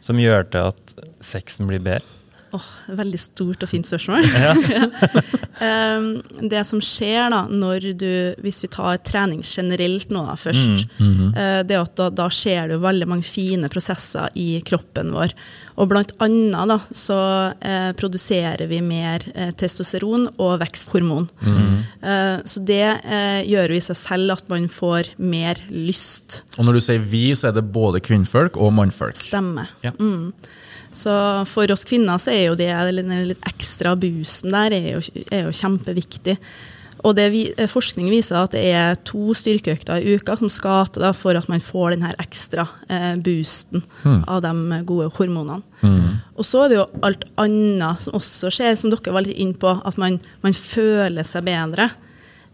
Som 0.03 0.19
gjør 0.19 0.47
til 0.51 0.71
at 0.73 0.95
sexen 1.23 1.69
blir 1.69 1.81
bedre? 1.83 2.20
Åh, 2.51 2.67
veldig 2.99 3.19
stort 3.21 3.63
og 3.63 3.69
fint 3.71 3.87
spørsmål. 3.87 4.25
um, 5.61 6.07
det 6.51 6.63
som 6.67 6.81
skjer 6.83 7.29
da, 7.31 7.45
når 7.47 7.85
du, 7.95 8.11
hvis 8.43 8.59
vi 8.65 8.69
tar 8.73 8.99
trening 9.07 9.39
generelt 9.47 10.11
nå 10.11 10.25
da, 10.27 10.35
først, 10.39 10.85
eh, 10.99 11.61
det 11.63 11.77
er 11.77 11.85
at 11.85 11.95
da, 11.95 12.09
da 12.11 12.27
skjer 12.33 12.73
det 12.73 12.81
veldig 12.83 13.07
mange 13.07 13.27
fine 13.27 13.71
prosesser 13.71 14.27
i 14.35 14.49
kroppen 14.67 15.13
vår. 15.15 15.35
Og 15.79 15.87
blant 15.93 16.11
annet 16.21 16.73
da, 16.73 16.77
så 16.91 17.19
eh, 17.63 17.91
produserer 17.97 18.65
vi 18.69 18.81
mer 18.83 19.23
eh, 19.31 19.53
testosteron 19.55 20.27
og 20.35 20.57
veksthormon. 20.61 21.29
Eh, 21.47 22.35
så 22.43 22.65
det 22.67 22.83
eh, 22.83 23.39
gjør 23.47 23.71
jo 23.71 23.79
i 23.79 23.85
seg 23.87 23.99
selv 24.01 24.35
at 24.35 24.51
man 24.51 24.67
får 24.71 25.13
mer 25.23 25.61
lyst. 25.71 26.41
Og 26.57 26.67
når 26.67 26.81
du 26.81 26.83
sier 26.83 26.99
vi, 26.99 27.29
så 27.37 27.49
er 27.49 27.55
det 27.57 27.63
både 27.71 28.03
kvinnfolk 28.03 28.59
og 28.59 28.75
mannfolk. 28.75 29.15
Stemme. 29.23 29.69
Ja. 29.85 29.95
Så 30.91 31.13
for 31.47 31.71
oss 31.71 31.87
kvinner 31.87 32.19
så 32.19 32.33
er 32.33 32.43
jo 32.49 32.59
det 32.59 32.71
den 32.97 33.13
litt 33.29 33.47
ekstra 33.47 33.95
boosten 33.99 34.51
der 34.51 34.75
er 34.75 34.87
jo, 34.97 35.01
er 35.31 35.47
jo 35.47 35.55
kjempeviktig. 35.55 36.37
Og 37.01 37.15
det 37.17 37.27
vi, 37.33 37.41
eh, 37.57 37.69
forskning 37.69 38.11
viser 38.11 38.37
at 38.37 38.53
det 38.53 38.61
er 38.75 38.99
to 39.07 39.33
styrkeøkter 39.33 40.01
i 40.01 40.17
uka 40.19 40.35
som 40.37 40.51
skal 40.53 40.89
til 40.93 41.07
for 41.17 41.37
at 41.37 41.47
man 41.49 41.63
får 41.63 41.95
den 41.95 42.05
her 42.05 42.19
ekstra 42.21 42.67
eh, 42.89 43.15
boosten 43.17 43.81
av 44.27 44.43
de 44.45 44.81
gode 44.85 45.09
hormonene. 45.17 45.63
Og 46.37 46.45
så 46.45 46.65
er 46.65 46.69
det 46.69 46.77
jo 46.77 46.85
alt 47.07 47.25
annet 47.41 48.05
som 48.05 48.19
også 48.19 48.51
skjer, 48.53 48.77
som 48.77 48.93
dere 48.93 49.15
var 49.15 49.25
litt 49.25 49.39
inne 49.41 49.57
på, 49.57 49.73
at 49.85 49.97
man, 50.01 50.19
man 50.45 50.53
føler 50.53 51.25
seg 51.27 51.47
bedre. 51.47 51.89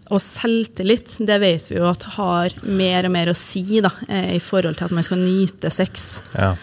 Og 0.08 0.24
selvtillit, 0.24 1.18
det 1.28 1.40
vet 1.44 1.68
vi 1.68 1.80
jo 1.82 1.88
at 1.90 2.06
har 2.16 2.56
mer 2.64 3.10
og 3.10 3.12
mer 3.12 3.32
å 3.32 3.36
si 3.36 3.82
da, 3.84 3.92
eh, 4.08 4.38
i 4.38 4.44
forhold 4.44 4.80
til 4.80 4.88
at 4.88 4.96
man 4.96 5.04
skal 5.04 5.20
nyte 5.20 5.72
sex. 5.74 6.22
Ja. 6.38 6.54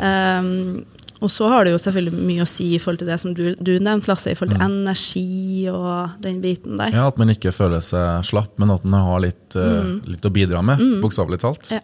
Um, 0.00 0.84
og 1.22 1.30
så 1.30 1.46
har 1.52 1.64
det 1.64 1.72
jo 1.72 1.78
selvfølgelig 1.78 2.24
mye 2.26 2.42
å 2.42 2.50
si 2.50 2.72
i 2.74 2.78
forhold 2.82 3.02
til 3.02 3.10
det 3.12 3.18
som 3.22 3.34
du, 3.36 3.44
du 3.54 3.72
nevnte, 3.78 4.10
Lasse, 4.10 4.32
i 4.32 4.38
forhold 4.38 4.56
til 4.56 4.64
energi 4.66 5.68
og 5.70 6.16
den 6.24 6.40
biten 6.42 6.80
der. 6.80 6.94
Ja, 6.94 7.06
At 7.12 7.20
man 7.20 7.30
ikke 7.30 7.54
føler 7.54 7.82
seg 7.84 8.26
slapp, 8.26 8.56
men 8.58 8.72
at 8.74 8.82
man 8.82 9.06
har 9.06 9.22
litt, 9.22 9.54
eh, 9.54 9.92
litt 10.10 10.26
å 10.26 10.32
bidra 10.34 10.64
med, 10.66 10.82
bokstavelig 11.04 11.38
talt. 11.44 11.70
Ja. 11.76 11.82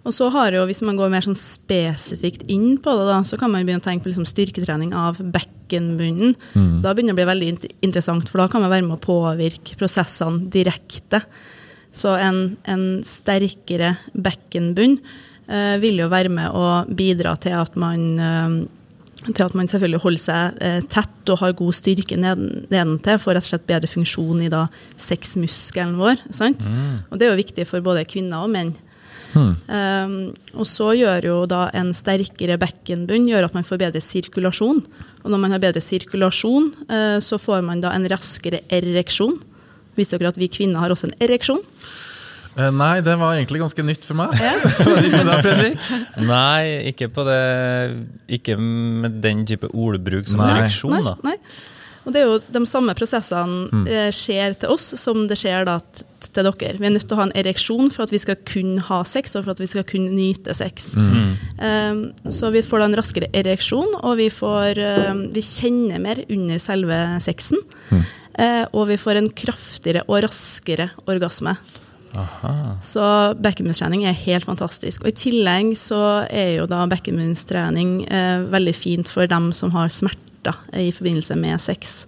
Og 0.00 0.14
så 0.16 0.30
har 0.32 0.52
jo, 0.56 0.66
hvis 0.68 0.80
man 0.84 0.96
går 0.96 1.10
mer 1.12 1.24
sånn 1.24 1.36
spesifikt 1.36 2.46
inn 2.52 2.78
på 2.80 2.92
det, 2.96 3.08
da, 3.08 3.18
så 3.26 3.36
kan 3.40 3.52
man 3.52 3.66
begynne 3.66 3.82
å 3.82 3.84
tenke 3.84 4.06
på 4.06 4.12
liksom 4.12 4.28
styrketrening 4.28 4.94
av 4.96 5.20
bekkenbunnen. 5.20 6.36
Da 6.84 6.94
begynner 6.96 7.12
det 7.12 7.18
å 7.18 7.20
bli 7.20 7.28
veldig 7.32 7.72
interessant, 7.84 8.28
for 8.32 8.40
da 8.40 8.48
kan 8.52 8.64
man 8.64 8.72
være 8.72 8.86
med 8.88 8.96
å 8.96 9.04
påvirke 9.04 9.76
prosessene 9.80 10.48
direkte. 10.52 11.20
Så 11.92 12.14
en, 12.16 12.56
en 12.70 12.86
sterkere 13.04 13.96
bekkenbunn 14.14 15.00
vil 15.82 15.98
jo 15.98 16.10
være 16.12 16.30
med 16.30 16.54
å 16.54 16.84
bidra 16.86 17.32
til 17.42 17.56
at 17.58 17.74
man 17.80 18.04
eh, 18.22 18.58
til 19.20 19.44
at 19.44 19.56
man 19.58 19.68
selvfølgelig 19.68 20.00
holder 20.00 20.22
seg 20.22 20.60
eh, 20.64 20.78
tett 20.88 21.32
og 21.32 21.42
har 21.42 21.56
god 21.58 21.76
styrke 21.76 22.16
neden, 22.16 22.64
nedentil, 22.72 23.18
får 23.20 23.36
rett 23.36 23.48
og 23.48 23.52
slett 23.52 23.66
bedre 23.68 23.90
funksjon 23.90 24.44
i 24.46 24.52
da 24.52 24.62
sexmuskelen 24.96 25.98
vår. 26.00 26.22
Sant? 26.32 26.68
Og 27.10 27.20
det 27.20 27.26
er 27.26 27.34
jo 27.34 27.42
viktig 27.42 27.66
for 27.68 27.84
både 27.84 28.06
kvinner 28.08 28.46
og 28.46 28.54
menn. 28.54 28.72
Um, 29.30 30.14
og 30.58 30.66
så 30.66 30.88
gjør 30.98 31.26
jo 31.28 31.34
da 31.46 31.68
en 31.78 31.92
sterkere 31.94 32.56
bekkenbunn 32.58 33.28
gjør 33.30 33.46
at 33.46 33.54
man 33.54 33.66
får 33.66 33.82
bedre 33.84 34.02
sirkulasjon. 34.02 34.82
Og 35.22 35.28
når 35.30 35.42
man 35.44 35.54
har 35.54 35.62
bedre 35.62 35.82
sirkulasjon, 35.84 36.72
uh, 36.90 37.18
så 37.22 37.38
får 37.38 37.62
man 37.66 37.84
da 37.84 37.92
en 37.94 38.08
raskere 38.10 38.64
ereksjon. 38.72 39.36
Visste 39.98 40.18
dere 40.18 40.32
at 40.32 40.40
vi 40.40 40.50
kvinner 40.50 40.82
har 40.82 40.94
også 40.94 41.10
en 41.10 41.18
ereksjon? 41.22 41.62
Eh, 42.56 42.70
Nei, 42.74 43.00
det 43.06 43.16
var 43.20 43.36
egentlig 43.36 43.62
ganske 43.62 43.84
nytt 43.86 44.06
for 44.06 44.18
meg. 44.18 44.34
Det 44.38 45.40
Fredrik? 45.44 45.90
Nei, 46.26 46.90
ikke 46.90 47.10
på 47.12 47.24
det 47.28 47.40
Ikke 48.40 48.56
med 48.58 49.20
den 49.22 49.44
type 49.48 49.70
ordbruk 49.70 50.26
som 50.28 50.42
Nei. 50.42 50.54
ereksjon, 50.56 50.98
da. 51.06 51.14
Nei. 51.26 51.36
Og 52.06 52.14
det 52.14 52.22
er 52.22 52.30
jo 52.30 52.38
de 52.40 52.62
samme 52.66 52.94
prosessene 52.96 53.84
eh, 53.84 54.08
skjer 54.14 54.54
til 54.62 54.72
oss 54.72 54.86
som 54.98 55.26
det 55.28 55.36
skjer 55.38 55.66
da 55.68 55.76
til 55.84 56.46
dere. 56.46 56.78
Vi 56.80 56.88
er 56.88 56.94
nødt 56.94 57.04
til 57.04 57.16
å 57.16 57.20
ha 57.20 57.26
en 57.28 57.34
ereksjon 57.36 57.90
for 57.92 58.06
at 58.06 58.14
vi 58.14 58.20
skal 58.22 58.38
kunne 58.48 58.80
ha 58.86 59.02
sex, 59.08 59.34
og 59.36 59.44
for 59.44 59.52
at 59.52 59.60
vi 59.60 59.68
skal 59.68 59.84
kunne 59.88 60.14
nyte 60.14 60.54
sex. 60.56 60.94
Um, 60.96 62.00
så 62.32 62.50
vi 62.54 62.62
får 62.64 62.82
da 62.82 62.88
en 62.88 62.96
raskere 62.98 63.28
ereksjon, 63.36 63.98
og 64.00 64.16
vi, 64.20 64.30
får, 64.32 64.80
um, 65.10 65.22
vi 65.34 65.44
kjenner 65.44 66.00
mer 66.02 66.22
under 66.24 66.62
selve 66.62 66.98
sexen. 67.24 67.60
Eh, 68.40 68.64
og 68.72 68.88
vi 68.88 68.96
får 69.00 69.20
en 69.20 69.30
kraftigere 69.36 70.04
og 70.06 70.22
raskere 70.24 70.90
orgasme. 71.10 71.56
Så 72.84 73.04
bekkenbunnstrening 73.38 74.04
er 74.08 74.16
helt 74.24 74.46
fantastisk. 74.48 75.04
Og 75.04 75.12
I 75.12 75.16
tillegg 75.16 75.72
så 75.78 76.26
er 76.26 76.56
jo 76.58 76.68
da 76.70 76.82
bekkenbunnstrening 76.90 77.96
eh, 78.10 78.46
veldig 78.50 78.74
fint 78.76 79.10
for 79.10 79.30
dem 79.30 79.50
som 79.56 79.74
har 79.76 79.92
smerter 79.94 80.56
i 80.74 80.90
forbindelse 80.94 81.36
med 81.38 81.60
sex. 81.62 82.04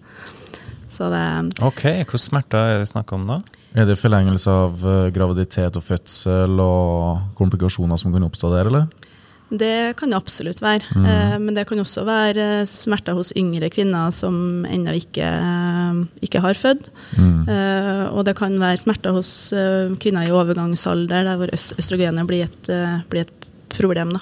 Så 0.93 1.09
det 1.13 1.63
Ok, 1.65 1.87
Hvilke 2.03 2.21
smerter 2.21 2.75
er 2.75 2.83
det 2.83 2.91
snakk 2.91 3.13
om 3.17 3.29
da? 3.31 3.39
Er 3.73 3.87
det 3.89 3.97
forlengelse 4.01 4.53
av 4.53 4.83
eh, 4.85 5.09
graviditet 5.15 5.79
og 5.79 5.87
fødsel 5.87 6.61
og 6.61 7.33
komplikasjoner 7.39 8.01
som 8.01 8.13
kan 8.13 8.27
oppstå 8.27 8.53
der, 8.53 8.69
eller? 8.69 9.09
Det 9.53 9.97
kan 10.01 10.09
det 10.11 10.17
absolutt 10.17 10.63
være. 10.65 10.87
Eh, 10.97 11.35
men 11.39 11.53
det 11.55 11.67
kan 11.69 11.79
også 11.83 12.05
være 12.09 12.45
eh, 12.63 12.65
smerter 12.65 13.13
hos 13.19 13.33
yngre 13.37 13.69
kvinner 13.71 14.11
som 14.17 14.65
ennå 14.65 14.95
ikke, 14.97 15.27
eh, 15.29 15.99
ikke 16.25 16.41
har 16.41 16.55
født. 16.57 16.89
Eh, 17.21 18.05
og 18.15 18.25
det 18.25 18.35
kan 18.39 18.57
være 18.61 18.79
smerter 18.81 19.13
hos 19.13 19.53
kvinner 20.01 20.25
i 20.27 20.33
overgangsalder 20.33 21.25
der 21.29 21.37
hvor 21.37 21.53
øs- 21.53 21.75
østrogenet 21.79 22.27
blir 22.27 22.45
et, 22.49 22.71
blir 23.11 23.27
et 23.27 23.49
problem. 23.73 24.13
Da. 24.13 24.21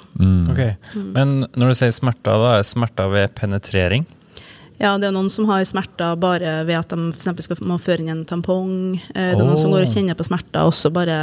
Ok, 0.51 0.61
Men 1.15 1.45
når 1.55 1.71
du 1.71 1.75
sier 1.75 1.91
smerter, 1.95 2.35
da 2.43 2.57
er 2.59 2.63
smerter 2.67 3.09
ved 3.11 3.33
penetrering? 3.35 4.05
Ja, 4.81 4.95
det 4.97 5.11
er 5.11 5.13
noen 5.13 5.29
som 5.29 5.45
har 5.45 5.61
smerter 5.67 6.15
bare 6.17 6.63
ved 6.65 6.73
at 6.79 6.89
de 6.89 7.11
for 7.13 7.43
skal 7.45 7.59
må 7.69 7.77
føre 7.81 8.01
inn 8.01 8.09
en 8.09 8.23
tampong. 8.25 8.71
Eh, 9.13 9.35
Det 9.35 9.39
er 9.39 9.45
noen 9.45 9.59
som 9.59 9.69
går 9.73 9.85
og 9.85 9.91
kjenner 9.91 10.17
på 10.17 10.25
smerter 10.25 10.65
også 10.65 10.89
bare 10.93 11.17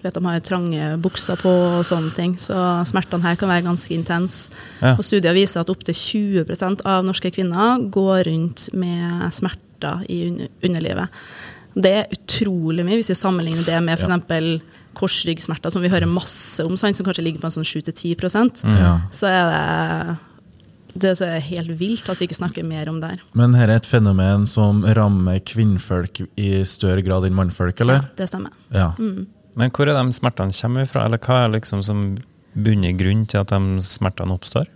ved 0.00 0.08
at 0.08 0.16
de 0.16 0.24
har 0.24 0.40
trange 0.40 0.86
bukser 1.04 1.36
på 1.36 1.52
og 1.52 1.84
sånne 1.84 2.14
ting. 2.16 2.36
Så 2.40 2.56
smertene 2.88 3.26
her 3.26 3.36
kan 3.36 3.52
være 3.52 3.66
ganske 3.68 3.92
intense. 3.92 4.48
Ja. 4.80 4.94
Og 4.96 5.04
studier 5.04 5.36
viser 5.36 5.60
at 5.60 5.72
opptil 5.72 5.94
20% 5.94 6.84
av 6.88 7.04
norske 7.04 7.30
kvinner 7.34 7.84
går 7.92 8.24
rundt 8.30 8.70
med 8.72 9.28
smerter 9.36 10.06
i 10.08 10.48
underlivet. 10.64 11.12
Det 11.76 11.92
er 11.92 12.12
utrolig 12.14 12.86
mye 12.86 13.00
hvis 13.00 13.10
vi 13.12 13.18
sammenligner 13.18 13.66
det 13.66 13.80
med 13.82 13.98
f.eks. 13.98 14.62
korsryggsmerter, 14.94 15.72
som 15.74 15.82
vi 15.82 15.90
hører 15.90 16.06
masse 16.06 16.62
om, 16.64 16.76
sant, 16.78 16.96
som 16.96 17.04
kanskje 17.04 17.24
ligger 17.26 17.42
på 17.42 17.50
en 17.50 17.56
sånn 17.58 17.66
7-10 17.66 18.62
Ja. 18.64 19.00
Så 19.12 19.26
er 19.28 19.50
det 19.50 20.16
det 20.94 21.14
som 21.18 21.28
er 21.28 21.42
helt 21.42 21.72
vilt 21.80 22.08
at 22.10 22.20
vi 22.20 22.28
ikke 22.28 22.38
snakker 22.38 22.66
mer 22.66 22.88
om 22.90 23.00
det 23.02 23.14
her. 23.14 23.22
Men 23.34 23.54
her 23.58 23.68
er 23.72 23.80
et 23.80 23.88
fenomen 23.88 24.46
som 24.50 24.84
rammer 24.96 25.40
kvinnfolk 25.46 26.22
i 26.40 26.50
større 26.68 27.02
grad 27.06 27.26
enn 27.26 27.34
mannfolk, 27.36 27.80
eller? 27.84 28.02
Ja, 28.04 28.12
Det 28.22 28.28
stemmer. 28.30 28.54
Ja. 28.74 28.92
Men 28.98 29.70
hvor 29.74 29.90
er 29.90 29.98
de 29.98 30.14
smertene 30.14 30.54
kommer 30.54 30.86
fra, 30.90 31.04
eller 31.06 31.18
hva 31.22 31.44
er 31.44 31.54
liksom 31.56 31.82
som 31.86 32.04
bunner 32.54 32.94
grunn 32.98 33.24
til 33.26 33.42
at 33.42 33.50
de 33.50 33.82
smertene 33.82 34.34
oppstår? 34.34 34.68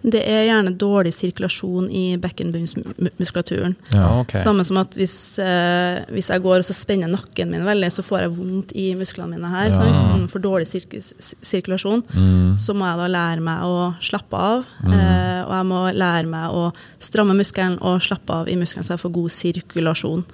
Det 0.00 0.20
er 0.24 0.46
gjerne 0.46 0.72
dårlig 0.80 1.12
sirkulasjon 1.12 1.90
i 1.92 2.04
bekkenbunnsmuskulaturen. 2.20 3.74
Ja. 3.92 4.06
okay. 4.22 4.40
Samme 4.40 4.64
som 4.64 4.78
at 4.80 4.96
hvis, 4.96 5.16
eh, 5.42 6.00
hvis 6.14 6.30
jeg 6.32 6.40
går 6.44 6.62
og 6.62 6.66
så 6.66 6.76
spenner 6.76 7.10
nakken 7.12 7.52
min 7.52 7.66
veldig, 7.68 7.90
så 7.92 8.04
får 8.06 8.24
jeg 8.24 8.32
vondt 8.38 8.72
i 8.80 8.86
musklene 8.96 9.36
mine 9.36 9.52
her. 9.52 9.68
Ja. 9.74 10.00
Sånn 10.08 10.24
for 10.32 10.40
dårlig 10.42 10.70
sirk 10.70 10.96
sirkulasjon. 10.96 12.04
Mm. 12.16 12.56
Så 12.60 12.76
må 12.76 12.88
jeg 12.88 13.00
da 13.02 13.10
lære 13.12 13.44
meg 13.44 13.66
å 13.68 13.90
slappe 14.00 14.40
av. 14.40 14.64
Eh, 14.88 15.40
og 15.44 15.54
jeg 15.58 15.68
må 15.68 15.82
lære 15.92 16.30
meg 16.32 16.56
å 16.56 16.66
stramme 17.02 17.36
muskelen 17.36 17.76
og 17.84 18.00
slappe 18.04 18.40
av 18.40 18.48
i 18.48 18.56
muskelen, 18.60 18.86
så 18.86 18.96
jeg 18.96 19.04
får 19.04 19.16
god 19.18 19.36
sirkulasjon. 19.36 20.24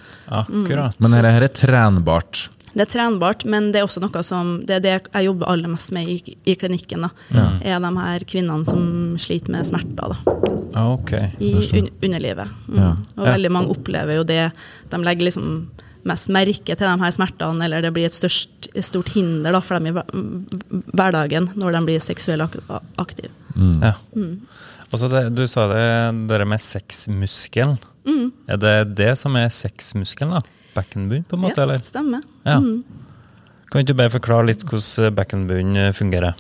Akkurat. 0.43 1.01
Men 1.03 1.19
dette 1.19 1.35
her 1.35 1.49
er 1.49 1.57
trenbart. 1.63 2.47
Det 2.77 2.85
er 2.85 2.91
trenbart, 2.93 3.45
men 3.49 3.71
det 3.73 3.81
er 3.81 3.87
også 3.87 4.03
noe 4.05 4.23
som 4.27 4.59
Det 4.69 4.75
er 4.77 4.83
det 4.85 4.91
jeg 5.15 5.25
jobber 5.31 5.49
aller 5.49 5.71
mest 5.73 5.95
med 5.97 6.11
i, 6.13 6.37
i 6.45 6.55
klinikken. 6.61 7.07
da, 7.07 7.11
Ja. 7.33 7.47
Er 7.65 7.81
de 7.81 7.93
her 7.97 8.27
kvinnene 8.29 8.67
som 8.69 9.17
sliter 9.19 9.51
med 9.55 9.65
smerter 9.65 10.13
da, 10.13 10.17
Ah, 10.77 10.93
Ok. 10.93 11.13
i 11.41 11.55
un 11.79 11.89
underlivet. 12.05 12.49
Mm. 12.69 12.77
Ja. 12.77 12.91
Og 13.17 13.25
veldig 13.25 13.51
mange 13.51 13.71
opplever 13.73 14.17
jo 14.19 14.25
det. 14.25 14.53
De 14.91 14.99
legger 14.99 15.25
liksom 15.25 15.69
mest 16.05 16.29
merke 16.29 16.77
til 16.77 16.87
de 16.87 16.99
her 17.01 17.11
smertene, 17.11 17.65
eller 17.65 17.81
det 17.83 17.93
blir 17.95 18.05
et 18.05 18.13
størst, 18.13 18.69
et 18.75 18.85
stort 18.85 19.09
hinder 19.15 19.53
da, 19.57 19.61
for 19.61 19.79
dem 19.79 19.87
i 19.87 19.93
hverdagen 20.95 21.49
når 21.57 21.73
de 21.73 21.85
blir 21.89 21.99
seksuelt 22.05 22.59
aktive. 22.99 23.31
Mm. 23.57 23.81
Ja. 23.83 23.95
Mm. 24.15 24.41
så 24.93 25.09
det, 25.11 25.35
du 25.35 25.47
sa 25.47 25.67
det, 25.73 26.29
det 26.29 26.47
med 26.47 26.61
sexmuskelen. 26.61 27.79
Er 28.49 28.57
det 28.57 28.95
det 28.97 29.17
som 29.19 29.35
er 29.37 29.49
sexmuskelen, 29.49 30.37
da? 30.37 30.41
Bekkenbunn, 30.77 31.25
på 31.29 31.39
en 31.39 31.45
måte, 31.47 31.61
ja, 31.61 31.67
eller? 31.67 31.83
stemmer. 31.87 32.23
Ja. 32.47 32.61
Kan 33.67 33.83
ikke 33.83 33.95
du 33.95 33.99
bare 33.99 34.15
forklare 34.15 34.53
litt 34.53 34.63
hvordan 34.69 35.17
bekkenbunn 35.17 35.77
eh, 35.81 35.93
fungerer? 35.97 36.39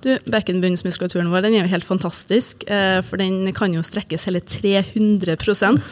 Du, 0.00 0.14
Bekkenbunnsmuskulaturen 0.32 1.28
vår 1.28 1.44
den 1.44 1.58
er 1.58 1.66
jo 1.66 1.72
helt 1.74 1.84
fantastisk, 1.84 2.62
eh, 2.72 3.02
for 3.04 3.20
den 3.20 3.50
kan 3.52 3.74
jo 3.76 3.82
strekkes 3.84 4.24
hele 4.30 4.40
300% 4.40 5.90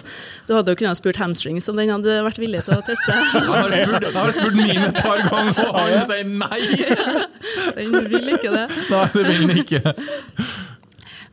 Du 0.48 0.54
hadde 0.56 0.72
jo 0.72 0.78
kunnet 0.80 0.96
spurt 0.96 1.20
hamstrings 1.20 1.68
om 1.68 1.76
den 1.76 1.92
hadde 1.92 2.14
vært 2.24 2.40
villig 2.40 2.62
til 2.64 2.78
å 2.78 2.86
teste. 2.86 3.18
Jeg 3.36 3.44
har 3.44 3.74
spurt, 3.74 4.06
jeg 4.08 4.16
har 4.16 4.32
spurt 4.32 4.56
mine 4.56 4.88
et 4.88 5.02
par 5.02 5.20
ganger, 5.26 5.60
og 5.68 5.78
han 5.82 6.08
sier 6.08 6.32
nei! 6.32 6.62
Den 7.76 8.08
vil 8.08 8.32
ikke 8.32 8.54
det. 8.54 8.64
Nei, 8.94 9.04
det 9.12 9.26
vil 9.28 9.44
den 9.44 9.60
ikke. 9.60 9.82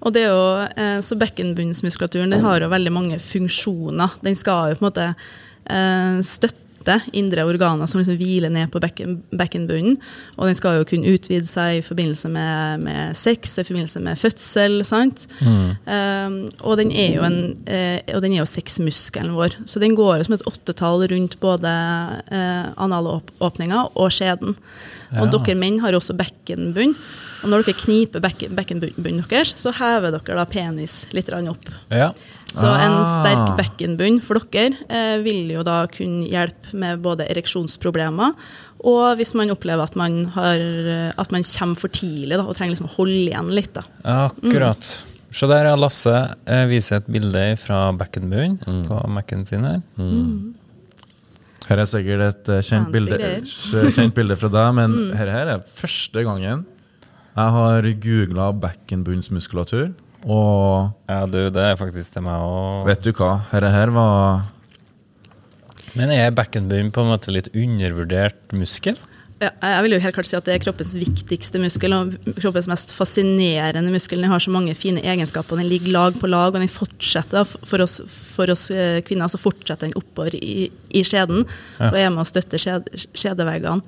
Og 0.05 0.13
det 0.13 0.25
er 0.25 0.33
jo, 0.33 0.43
eh, 0.75 0.99
så 1.05 1.17
Bekkenbunnsmuskulaturen 1.17 2.35
den 2.35 2.43
har 2.43 2.59
jo 2.61 2.69
veldig 2.69 2.91
mange 2.93 3.17
funksjoner. 3.23 4.19
Den 4.25 4.35
skal 4.37 4.73
jo 4.73 4.79
på 4.79 4.83
en 4.83 4.89
måte 4.89 5.07
eh, 5.13 5.29
støtte 6.25 6.61
indre 7.17 7.41
organer 7.47 7.89
som 7.89 7.97
liksom 7.97 8.17
hviler 8.19 8.51
ned 8.53 8.69
på 8.69 8.79
bekken, 8.83 9.17
bekkenbunnen. 9.33 9.97
Og 10.37 10.49
den 10.49 10.57
skal 10.57 10.77
jo 10.77 10.87
kunne 10.87 11.15
utvide 11.15 11.47
seg 11.49 11.79
i 11.79 11.85
forbindelse 11.85 12.29
med, 12.29 12.83
med 12.85 13.17
sex, 13.17 13.57
i 13.57 13.65
forbindelse 13.65 14.01
med 14.05 14.19
fødsel. 14.21 14.79
sant? 14.85 15.25
Eh, 15.41 16.37
og 16.61 16.77
den 16.77 16.93
er 16.93 17.17
jo, 17.17 17.25
en, 17.25 17.39
eh, 17.65 17.99
og 18.13 18.21
den 18.21 18.35
er 18.35 18.43
jo 18.43 18.49
sexmuskelen 18.49 19.33
vår. 19.33 19.57
Så 19.65 19.81
den 19.81 19.97
går 19.97 20.27
som 20.27 20.37
et 20.37 20.45
åttetall 20.45 21.07
rundt 21.11 21.39
både 21.41 21.73
eh, 22.29 22.69
analåpninga 22.77 23.87
og 23.95 24.13
skjeden. 24.13 24.57
Og 25.15 25.31
dere 25.33 25.57
menn 25.57 25.81
har 25.81 25.93
jo 25.93 26.01
også 26.03 26.17
bekkenbunn. 26.17 26.93
Og 27.45 27.51
når 27.53 27.67
dere 27.67 27.77
kniper 27.77 28.23
bekkenbunnen 28.25 29.21
deres, 29.29 29.51
så 29.61 29.69
hever 29.77 30.15
dere 30.15 30.39
da 30.39 30.45
penis 30.49 31.03
litt 31.13 31.29
opp. 31.29 31.69
Ja. 31.93 32.09
Så 32.49 32.65
en 32.65 32.95
Ah. 32.95 33.21
sterk 33.21 33.57
bekkenbunn 33.59 34.21
for 34.23 34.39
dere 34.39 34.73
eh, 34.89 35.17
vil 35.21 35.51
jo 35.53 35.61
da 35.63 35.85
kunne 35.85 36.25
hjelpe 36.25 36.73
med 36.73 37.01
både 37.03 37.27
ereksjonsproblemer, 37.29 38.33
og 38.85 39.17
hvis 39.19 39.35
man 39.35 39.51
opplever 39.53 39.83
at 39.83 39.95
man, 39.95 40.25
har, 40.33 40.55
eh, 40.57 41.11
at 41.17 41.31
man 41.31 41.43
kommer 41.43 41.75
for 41.77 41.87
tidlig 41.89 42.37
da, 42.37 42.43
og 42.45 42.55
trenger 42.55 42.73
liksom 42.75 42.89
å 42.89 42.95
holde 42.97 43.29
igjen 43.29 43.53
litt. 43.53 43.73
da. 43.73 43.83
Akkurat. 44.03 45.03
Se 45.35 45.47
der, 45.51 45.69
Lasse 45.77 46.35
eh, 46.47 46.65
viser 46.71 46.97
et 47.01 47.07
bilde 47.11 47.57
fra 47.59 47.91
bekkenbunnen 47.93 48.85
på 48.87 49.01
Mac-en 49.11 49.45
sin 49.45 49.65
her. 49.67 49.81
Her 51.65 51.81
er 51.81 51.89
sikkert 51.89 52.21
et 52.29 52.49
eh, 52.53 52.61
kjent 52.61 52.91
bilde, 52.93 53.19
kjent 53.91 54.13
bilde 54.15 54.37
fra 54.37 54.49
deg, 54.53 54.73
men 54.77 54.95
her, 55.19 55.27
her 55.33 55.47
er 55.57 55.65
første 55.65 56.23
gangen 56.25 56.63
jeg 57.35 57.55
har 57.57 57.87
googla 58.03 58.49
bekkenbunnsmuskulatur. 58.63 59.93
Og 60.25 60.91
Ja, 61.09 61.25
du, 61.29 61.37
det 61.53 61.61
er 61.61 61.75
faktisk 61.77 62.15
til 62.15 62.23
meg 62.25 62.41
òg. 62.41 62.85
vet 62.87 63.03
du 63.05 63.11
hva? 63.13 63.41
dette 63.51 63.69
her 63.69 63.91
var 63.93 64.45
Men 65.93 66.09
er 66.11 66.31
bekkenbunnen 66.31 66.91
på 66.91 67.03
en 67.03 67.11
måte 67.13 67.31
litt 67.31 67.51
undervurdert 67.53 68.55
muskel? 68.57 68.97
Ja, 69.43 69.49
jeg 69.59 69.83
vil 69.83 69.93
jo 69.93 69.99
helt 69.99 70.15
klart 70.15 70.27
si 70.29 70.35
at 70.37 70.45
det 70.47 70.53
er 70.55 70.61
kroppens 70.63 70.93
viktigste 70.95 71.59
muskel 71.59 71.91
og 71.91 72.13
kroppens 72.39 72.69
mest 72.71 72.93
fascinerende 72.95 73.91
muskel. 73.91 74.21
Den 74.23 74.31
har 74.31 74.39
så 74.39 74.51
mange 74.51 74.73
fine 74.79 75.03
egenskaper. 75.03 75.59
Den 75.59 75.67
ligger 75.67 75.91
lag 75.91 76.19
på 76.19 76.29
lag, 76.31 76.55
og 76.55 76.59
den 76.63 76.71
fortsetter 76.71 77.43
for 77.43 77.83
oss, 77.83 77.99
for 78.07 78.51
oss 78.51 78.69
eh, 78.71 79.01
kvinner 79.03 79.27
så 79.27 79.39
fortsetter 79.39 79.89
den 79.89 79.97
oppover 79.99 80.37
i, 80.39 80.69
i 80.89 81.03
skjeden 81.03 81.43
og 81.43 81.99
er 81.99 82.13
med 82.15 82.23
å 82.23 82.27
støtte 82.31 82.59
skjed, 82.63 82.87
skjedeveggene. 83.11 83.83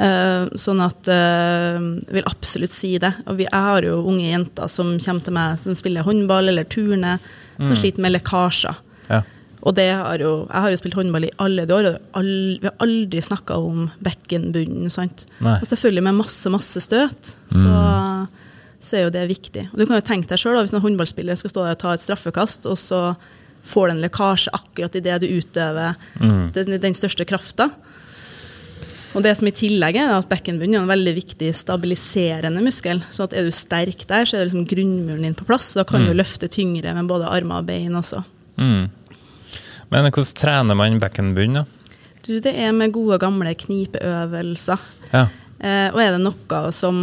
Eh, 0.00 0.46
sånn 0.56 0.80
at 0.80 1.08
eh, 1.12 1.76
jeg 1.76 2.16
vil 2.16 2.28
absolutt 2.30 2.72
si 2.72 2.94
det. 3.02 3.12
Og 3.26 3.36
vi, 3.40 3.46
jeg 3.48 3.66
har 3.68 3.86
jo 3.86 4.00
unge 4.08 4.30
jenter 4.30 4.70
som 4.72 4.94
kommer 4.96 5.26
til 5.26 5.36
meg 5.36 5.60
som 5.60 5.76
spiller 5.76 6.06
håndball 6.06 6.52
eller 6.52 6.68
turner, 6.72 7.22
som 7.60 7.76
sliter 7.76 8.04
med 8.04 8.14
lekkasjer. 8.16 8.80
Ja. 9.10 9.20
Og 9.62 9.76
det 9.78 9.90
har 9.94 10.18
jo, 10.18 10.32
jeg 10.48 10.64
har 10.64 10.72
jo 10.72 10.78
spilt 10.80 10.96
håndball 10.98 11.28
i 11.28 11.34
alle 11.42 11.66
de 11.68 11.74
år, 11.76 11.90
og 12.18 12.24
vi 12.24 12.66
har 12.66 12.80
aldri 12.82 13.20
snakka 13.22 13.60
om 13.62 13.84
bekkenbunnen. 14.02 14.90
sant? 14.90 15.26
Nei. 15.44 15.58
Og 15.60 15.68
selvfølgelig 15.70 16.06
med 16.08 16.18
masse, 16.18 16.50
masse 16.50 16.82
støt, 16.82 17.36
så, 17.52 17.76
så 18.82 18.98
er 18.98 19.04
jo 19.04 19.12
det 19.14 19.28
viktig. 19.30 19.68
Og 19.70 19.78
du 19.78 19.86
kan 19.86 20.00
jo 20.00 20.08
tenke 20.08 20.32
deg 20.32 20.42
sjøl, 20.42 20.58
hvis 20.64 20.74
en 20.74 20.82
håndballspiller 20.82 21.38
skal 21.38 21.54
stå 21.54 21.68
der 21.68 21.76
og 21.76 21.82
ta 21.84 21.94
et 21.94 22.02
straffekast, 22.02 22.66
og 22.66 22.80
så 22.80 23.04
får 23.70 23.86
du 23.86 23.94
en 23.94 24.02
lekkasje 24.02 24.50
akkurat 24.56 24.98
idet 24.98 25.20
du 25.22 25.28
utøver 25.30 25.94
den, 26.18 26.78
den 26.82 26.98
største 26.98 27.28
krafta. 27.28 27.70
Og 29.12 29.24
det 29.24 29.34
som 29.36 29.48
i 29.48 29.54
tillegg 29.54 29.98
er 30.00 30.14
at 30.14 30.28
bekkenbunnen 30.30 30.78
er 30.78 30.84
en 30.86 30.90
veldig 30.90 31.12
viktig 31.18 31.50
stabiliserende 31.56 32.62
muskel. 32.64 33.02
Så 33.12 33.26
at 33.26 33.36
er 33.36 33.44
du 33.44 33.52
sterk 33.54 34.06
der, 34.08 34.24
så 34.24 34.38
er 34.38 34.42
det 34.42 34.50
liksom 34.50 34.68
grunnmuren 34.70 35.26
din 35.26 35.36
på 35.36 35.46
plass. 35.48 35.74
Da 35.76 35.84
kan 35.88 36.06
du 36.08 36.14
løfte 36.16 36.48
tyngre 36.52 36.94
med 36.96 37.10
både 37.10 37.28
armer 37.28 37.60
og 37.60 37.68
bein 37.68 37.98
også. 37.98 38.22
Mm. 38.56 38.88
Men 39.92 40.08
hvordan 40.08 40.34
trener 40.38 40.78
man 40.78 41.00
bekkenbunnen? 41.02 41.68
Du, 42.22 42.36
det 42.38 42.54
er 42.54 42.72
med 42.72 42.94
gode, 42.94 43.18
gamle 43.20 43.52
knipeøvelser. 43.58 44.84
Ja. 45.12 45.26
Eh, 45.62 45.88
og 45.92 45.98
er 46.02 46.14
det 46.14 46.22
noe 46.22 46.60
som 46.74 46.96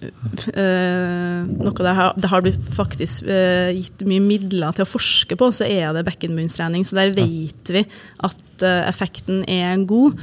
eh, 0.00 1.40
Noe 1.50 1.84
det 1.84 1.94
har, 1.96 2.14
det 2.16 2.30
har 2.32 2.44
blitt 2.44 2.68
faktisk 2.76 3.26
eh, 3.28 3.72
gitt 3.76 4.04
mye 4.08 4.22
midler 4.24 4.76
til 4.76 4.86
å 4.86 4.88
forske 4.88 5.36
på, 5.40 5.50
så 5.56 5.66
er 5.68 5.96
det 5.96 6.06
bekkenbunnstrening. 6.06 6.86
Så 6.86 6.96
der 7.00 7.12
vet 7.16 7.72
vi 7.72 7.82
at 8.28 8.64
eh, 8.64 8.86
effekten 8.88 9.42
er 9.50 9.80
god, 9.88 10.20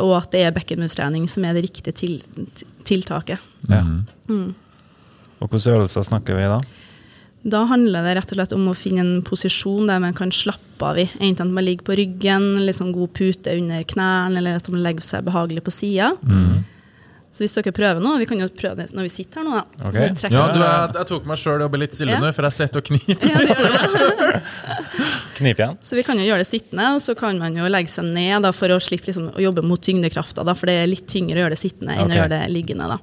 og 0.00 0.14
at 0.22 0.30
det 0.32 0.40
er 0.46 0.54
bekkenbunnstrening 0.56 1.26
som 1.28 1.44
er 1.44 1.52
det 1.58 1.66
riktige 1.68 1.92
til, 1.92 2.18
tiltaket. 2.88 3.38
ja. 3.68 3.82
Og 5.38 5.46
hvilke 5.52 5.70
øvelser 5.70 6.02
snakker 6.02 6.34
vi 6.34 6.46
da? 6.50 6.56
Da 7.48 7.60
handler 7.70 8.02
det 8.02 8.16
rett 8.18 8.32
og 8.32 8.38
slett 8.40 8.54
om 8.56 8.64
å 8.68 8.74
finne 8.74 9.04
en 9.04 9.20
posisjon 9.22 9.86
der 9.86 10.00
man 10.02 10.16
kan 10.18 10.32
slappe 10.34 10.82
av 10.88 10.98
i. 10.98 11.04
Enten 11.22 11.46
at 11.46 11.54
man 11.54 11.64
ligger 11.64 11.86
på 11.86 11.94
ryggen, 12.00 12.56
sånn 12.74 12.90
god 12.92 13.12
pute 13.14 13.54
under 13.54 13.84
knærne, 13.86 14.40
eller 14.40 14.58
at 14.58 14.68
man 14.72 14.82
legger 14.82 15.06
seg 15.06 15.22
behagelig 15.28 15.62
på 15.68 15.70
sida. 15.76 16.10
Så 17.30 17.44
hvis 17.44 17.54
dere 17.54 17.70
prøver 17.76 18.00
nå, 18.02 18.16
vi 18.18 18.26
kan 18.26 18.40
jo 18.40 18.48
prøve 18.50 18.80
det 18.82 18.88
når 18.96 19.04
vi 19.06 19.10
sitter 19.12 19.42
her 19.42 19.46
nå, 19.46 19.60
da. 19.60 19.88
Okay. 19.92 20.10
Ja, 20.32 20.46
du, 20.50 20.58
jeg, 20.64 20.94
jeg 20.96 21.08
tok 21.12 21.26
meg 21.28 21.38
sjøl 21.38 21.60
i 21.62 21.66
å 21.68 21.70
bli 21.70 21.80
litt 21.84 21.94
stille 21.94 22.16
Ja. 22.16 22.20
nå, 22.24 22.32
for 22.34 22.48
jeg 22.48 22.56
sitter 22.56 22.80
og 22.80 22.88
kniper. 22.88 23.28
Ja, 23.28 24.40
det 25.38 25.52
gjør 25.52 25.56
det. 25.56 25.58
Knip 25.58 25.60
igjen. 25.62 25.76
Så 25.82 25.96
vi 25.96 26.04
kan 26.06 26.18
jo 26.18 26.26
gjøre 26.26 26.42
det 26.42 26.48
sittende, 26.48 26.86
og 26.96 27.02
så 27.02 27.14
kan 27.18 27.38
man 27.38 27.56
jo 27.56 27.68
legge 27.70 27.92
seg 27.92 28.08
ned 28.10 28.42
da, 28.44 28.52
for 28.54 28.72
å 28.74 28.78
slippe 28.82 29.10
liksom, 29.10 29.30
å 29.36 29.42
jobbe 29.42 29.64
mot 29.66 29.82
tyngdekrafta, 29.82 30.44
for 30.54 30.70
det 30.70 30.76
er 30.82 30.90
litt 30.90 31.06
tyngre 31.10 31.38
å 31.38 31.44
gjøre 31.44 31.54
det 31.54 31.60
sittende 31.60 31.94
enn 31.94 32.06
okay. 32.06 32.16
å 32.16 32.20
gjøre 32.20 32.32
det 32.34 32.40
liggende. 32.52 32.88
Da. 32.88 32.98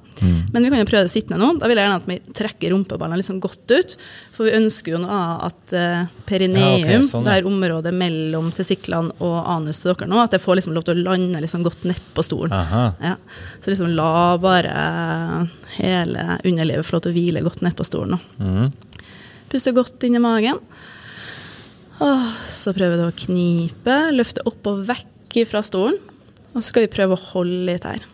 Men 0.52 0.66
vi 0.66 0.72
kan 0.72 0.82
jo 0.82 0.88
prøve 0.88 1.06
det 1.06 1.12
sittende 1.14 1.40
nå. 1.42 1.52
Da 1.60 1.70
vil 1.70 1.80
jeg 1.80 1.88
gjerne 1.88 2.00
at 2.02 2.08
vi 2.10 2.18
trekker 2.40 2.74
rumpeballene 2.74 3.20
liksom 3.20 3.40
godt 3.44 3.74
ut, 3.74 3.96
for 4.36 4.48
vi 4.48 4.56
ønsker 4.58 4.96
jo 4.96 5.02
nå 5.02 5.20
at 5.46 5.76
uh, 5.76 6.08
perineum, 6.28 6.64
Ja, 6.66 6.80
okay, 6.80 7.02
sånn, 7.08 7.24
ja. 7.24 7.28
det 7.28 7.36
her 7.38 7.50
området 7.50 7.94
mellom 7.96 8.50
testiklene 8.56 9.14
og 9.24 9.36
anus 9.56 9.82
til 9.82 9.92
dere 9.92 10.10
nå, 10.10 10.20
at 10.22 10.36
det 10.36 10.42
får 10.42 10.60
liksom 10.60 10.76
lov 10.76 10.86
til 10.86 10.98
å 11.00 11.06
lande 11.10 11.42
liksom 11.44 11.64
godt 11.66 11.86
nedpå 11.88 12.24
stolen. 12.26 12.54
Ja. 13.02 13.16
Så 13.60 13.72
liksom 13.72 13.92
la 13.96 14.36
bare 14.40 14.74
hele 15.76 16.38
underlivet 16.44 16.86
få 16.86 16.96
lov 16.96 17.06
til 17.06 17.12
å 17.12 17.16
hvile 17.16 17.44
godt 17.46 17.64
nedpå 17.66 17.86
stolen. 17.86 18.16
nå. 18.16 18.44
Mhm. 18.44 18.94
Puste 19.46 19.72
godt 19.72 20.02
inn 20.02 20.16
i 20.18 20.22
magen. 20.22 20.58
Så 21.96 22.74
prøver 22.76 23.00
du 23.00 23.06
å 23.06 23.14
knipe, 23.16 23.96
løfte 24.12 24.44
opp 24.48 24.68
og 24.68 24.84
vekk 24.88 25.40
fra 25.48 25.62
stolen. 25.64 25.96
Og 26.52 26.60
så 26.60 26.70
skal 26.70 26.86
vi 26.86 26.92
prøve 26.92 27.16
å 27.16 27.24
holde 27.32 27.64
litt 27.68 27.86
her. 27.88 28.04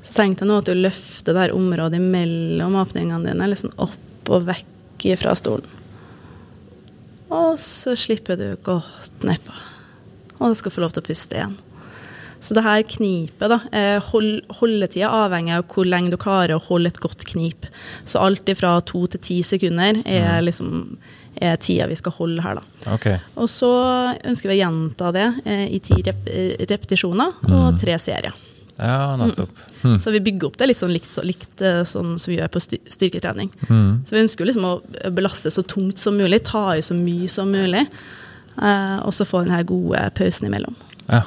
Så 0.00 0.14
tenk 0.16 0.40
deg 0.40 0.48
nå 0.48 0.60
at 0.60 0.68
du 0.68 0.76
løfter 0.76 1.36
det 1.36 1.46
her 1.46 1.56
området 1.56 2.00
mellom 2.02 2.78
åpningene 2.80 3.30
dine, 3.30 3.48
liksom 3.52 3.72
opp 3.80 4.32
og 4.32 4.46
vekk 4.48 5.06
fra 5.20 5.32
stolen. 5.38 5.66
Og 7.30 7.54
så 7.62 7.94
slipper 7.96 8.36
du 8.36 8.48
godt 8.66 9.24
nedpå. 9.24 9.54
Og 10.40 10.50
du 10.50 10.58
skal 10.58 10.74
få 10.74 10.82
lov 10.82 10.94
til 10.96 11.04
å 11.04 11.08
puste 11.08 11.36
igjen. 11.38 11.56
Så 12.40 12.56
det 12.56 12.64
her 12.64 12.80
knipet, 12.88 13.52
da, 13.52 13.58
eh, 13.76 14.00
hold, 14.10 14.40
holdetida 14.60 15.10
avhenger 15.12 15.60
av 15.60 15.66
hvor 15.68 15.84
lenge 15.84 16.10
du 16.10 16.16
klarer 16.16 16.56
å 16.56 16.64
holde 16.64 16.88
et 16.88 17.00
godt 17.00 17.26
knip. 17.28 17.66
Så 18.08 18.20
alt 18.24 18.48
fra 18.56 18.78
to 18.80 19.04
til 19.12 19.20
ti 19.20 19.42
sekunder 19.44 20.00
er, 20.06 20.40
liksom, 20.40 20.96
er 21.40 21.56
tida 21.60 21.88
vi 21.90 21.96
skal 21.98 22.14
holde 22.18 22.44
her, 22.44 22.60
da. 22.60 22.92
Okay. 22.94 23.18
Og 23.40 23.48
så 23.50 23.70
ønsker 24.28 24.50
vi 24.50 24.58
å 24.58 24.60
gjenta 24.60 25.10
det 25.16 25.26
eh, 25.44 25.66
i 25.72 25.80
ti 25.84 25.98
rep 26.04 26.28
repetisjoner 26.70 27.42
og 27.48 27.80
tre 27.80 27.96
serier. 28.00 28.36
Ja, 28.80 29.16
nettopp. 29.20 29.58
Så 30.00 30.10
vi 30.10 30.20
bygger 30.24 30.48
opp 30.48 30.56
det 30.60 30.70
litt 30.70 30.78
sånn 30.78 30.92
likt, 30.94 31.10
likt 31.26 31.64
eh, 31.64 31.82
sånn 31.88 32.14
som 32.20 32.32
vi 32.32 32.38
gjør 32.38 32.48
på 32.52 32.62
styrketrening. 32.64 33.50
styrketrening. 33.58 33.98
Så 34.06 34.16
vi 34.16 34.22
ønsker 34.22 34.48
liksom 34.48 34.68
å 34.68 34.74
belaste 35.12 35.52
så 35.52 35.64
tungt 35.68 36.00
som 36.00 36.16
mulig, 36.16 36.42
ta 36.48 36.70
i 36.76 36.84
så 36.84 36.96
mye 36.96 37.28
som 37.28 37.52
mulig, 37.52 37.84
eh, 38.56 38.96
og 39.04 39.12
så 39.16 39.28
få 39.28 39.44
den 39.44 39.52
her 39.52 39.66
gode 39.68 40.06
pausen 40.16 40.48
imellom. 40.48 40.78
Ja. 41.10 41.26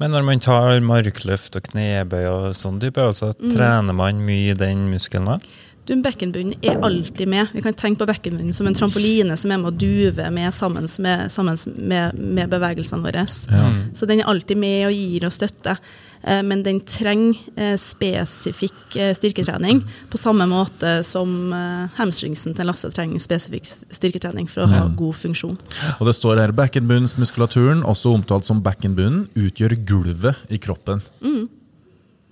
Men 0.00 0.16
når 0.16 0.24
man 0.26 0.40
tar 0.42 0.80
markløft 0.82 1.58
og 1.60 1.68
knebøy 1.68 2.24
og 2.26 2.46
sånn 2.58 2.80
type 2.82 2.98
øvelser, 2.98 3.36
trener 3.52 3.94
man 3.94 4.24
mye 4.24 4.56
den 4.58 4.88
muskelen 4.90 5.28
da? 5.28 5.36
Du, 5.82 5.96
Bekkenbunnen 5.98 6.54
er 6.62 6.78
alltid 6.78 7.26
med. 7.26 7.50
Vi 7.52 7.62
kan 7.64 7.74
tenke 7.74 8.04
på 8.04 8.06
bekkenbunnen 8.06 8.54
som 8.54 8.68
en 8.70 8.76
trampoline 8.76 9.34
som 9.40 9.50
er 9.50 9.58
med 9.58 9.72
å 9.72 9.74
duve 9.74 10.28
med 10.30 10.54
sammen 10.54 10.86
med, 11.02 11.24
sammen 11.32 11.58
med, 11.74 12.20
med 12.22 12.52
bevegelsene 12.52 13.02
våre. 13.02 13.24
Så 13.26 14.06
den 14.06 14.22
er 14.22 14.30
alltid 14.30 14.60
med 14.62 14.86
og 14.86 14.94
gir 14.94 15.26
og 15.26 15.34
støtte. 15.34 15.74
Eh, 16.22 16.42
Men 16.46 16.62
den 16.62 16.78
trenger 16.86 17.34
eh, 17.56 17.74
spesifikk 17.80 18.94
eh, 18.94 19.10
styrketrening, 19.18 19.80
på 20.12 20.20
samme 20.20 20.46
måte 20.46 21.00
som 21.06 21.50
hamstringsen 21.96 22.54
til 22.54 22.70
Lasse 22.70 22.90
trenger 22.94 23.18
spesifikk 23.22 23.66
styrketrening 23.66 24.46
for 24.50 24.62
å 24.62 24.70
ha 24.70 24.84
god 24.86 25.18
funksjon. 25.18 25.58
Og 25.98 26.06
det 26.06 26.14
står 26.14 26.44
her 26.44 26.54
bekkenbunnsmuskulaturen, 26.62 27.82
også 27.82 28.14
omtalt 28.14 28.46
som 28.46 28.62
bekkenbunnen, 28.62 29.26
utgjør 29.34 29.74
gulvet 29.88 30.46
i 30.52 30.62
kroppen. 30.62 31.02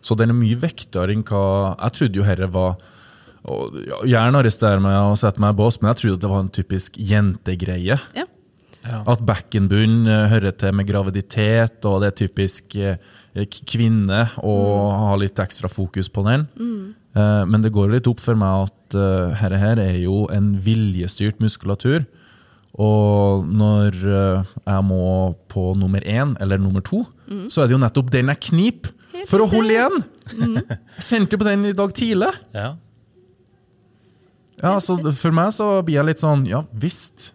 Så 0.01 0.17
den 0.17 0.31
er 0.33 0.39
mye 0.39 0.57
vektere 0.57 1.13
enn 1.13 1.27
hva 1.27 1.75
Jeg 1.75 1.99
trodde 1.99 2.21
jo 2.23 2.25
herre 2.25 2.47
var 2.49 2.79
og 3.49 3.79
Gjerne 4.09 4.43
arrester 4.43 4.83
meg 4.83 4.99
og 5.11 5.17
setter 5.21 5.43
meg 5.43 5.55
i 5.55 5.59
bås, 5.61 5.81
men 5.81 5.93
jeg 5.93 6.01
trodde 6.03 6.23
det 6.25 6.33
var 6.33 6.45
en 6.45 6.53
typisk 6.53 6.99
jentegreie. 7.01 7.97
Ja. 8.17 8.27
At 9.09 9.25
bekkenbunn 9.29 10.07
eh, 10.09 10.29
hører 10.33 10.57
til 10.57 10.77
med 10.77 10.89
graviditet, 10.89 11.85
og 11.89 12.01
det 12.03 12.11
er 12.11 12.19
typisk 12.23 12.77
eh, 12.81 12.97
kvinne 13.69 14.27
å 14.45 14.55
ha 15.07 15.19
litt 15.21 15.41
ekstra 15.41 15.69
fokus 15.73 16.09
på 16.13 16.25
den. 16.29 16.49
Mm. 16.57 16.97
Men 17.11 17.59
det 17.65 17.73
går 17.75 17.89
litt 17.91 18.07
opp 18.07 18.21
for 18.23 18.39
meg 18.39 18.69
at 18.69 18.77
dette 18.95 19.59
her 19.63 19.81
er 19.83 19.97
jo 19.99 20.29
en 20.31 20.53
viljestyrt 20.63 21.41
muskulatur. 21.43 22.05
Og 22.79 23.49
når 23.51 23.97
eh, 23.99 24.53
jeg 24.63 24.87
må 24.87 25.05
på 25.51 25.73
nummer 25.79 26.05
én 26.07 26.37
eller 26.41 26.61
nummer 26.61 26.85
to, 26.87 27.03
så 27.51 27.63
er 27.63 27.69
det 27.69 27.77
jo 27.77 27.83
nettopp 27.83 28.11
den 28.15 28.31
jeg 28.33 28.43
kniper 28.51 28.95
for 29.29 29.43
å 29.43 29.49
holde 29.51 29.75
igjen! 29.75 29.99
Jeg 30.31 31.05
kjente 31.05 31.35
jo 31.35 31.41
på 31.43 31.47
den 31.49 31.67
i 31.69 31.75
dag 31.77 31.93
tidlig. 31.95 32.31
Ja. 32.55 32.73
Ja, 34.61 34.77
så 34.83 34.99
For 35.17 35.33
meg 35.35 35.53
så 35.57 35.69
blir 35.87 36.01
jeg 36.01 36.09
litt 36.11 36.23
sånn 36.23 36.43
Ja 36.49 36.63
visst. 36.73 37.31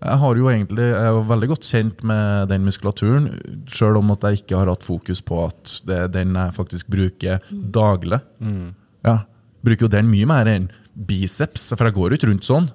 Jeg 0.00 0.16
har 0.22 0.38
jo 0.38 0.46
egentlig, 0.48 0.86
jeg 0.88 0.96
er 0.96 1.10
jo 1.12 1.24
veldig 1.28 1.48
godt 1.50 1.66
kjent 1.68 1.98
med 2.08 2.48
den 2.48 2.62
muskulaturen, 2.64 3.26
sjøl 3.68 3.98
om 3.98 4.14
at 4.14 4.22
jeg 4.24 4.38
ikke 4.40 4.56
har 4.56 4.70
hatt 4.72 4.86
fokus 4.86 5.20
på 5.20 5.42
at 5.44 5.74
det 5.84 5.98
er 6.06 6.14
den 6.14 6.38
jeg 6.40 6.54
faktisk 6.56 6.88
bruker 6.88 7.42
daglig. 7.50 8.22
Ja, 9.04 9.18
Bruker 9.60 9.84
jo 9.84 9.90
den 9.92 10.08
mye 10.08 10.24
mer 10.24 10.48
enn 10.48 10.70
biceps, 10.94 11.68
for 11.78 11.86
jeg 11.86 11.94
går 11.96 12.10
jo 12.12 12.16
ikke 12.18 12.28
rundt 12.30 12.46
sånn. 12.46 12.66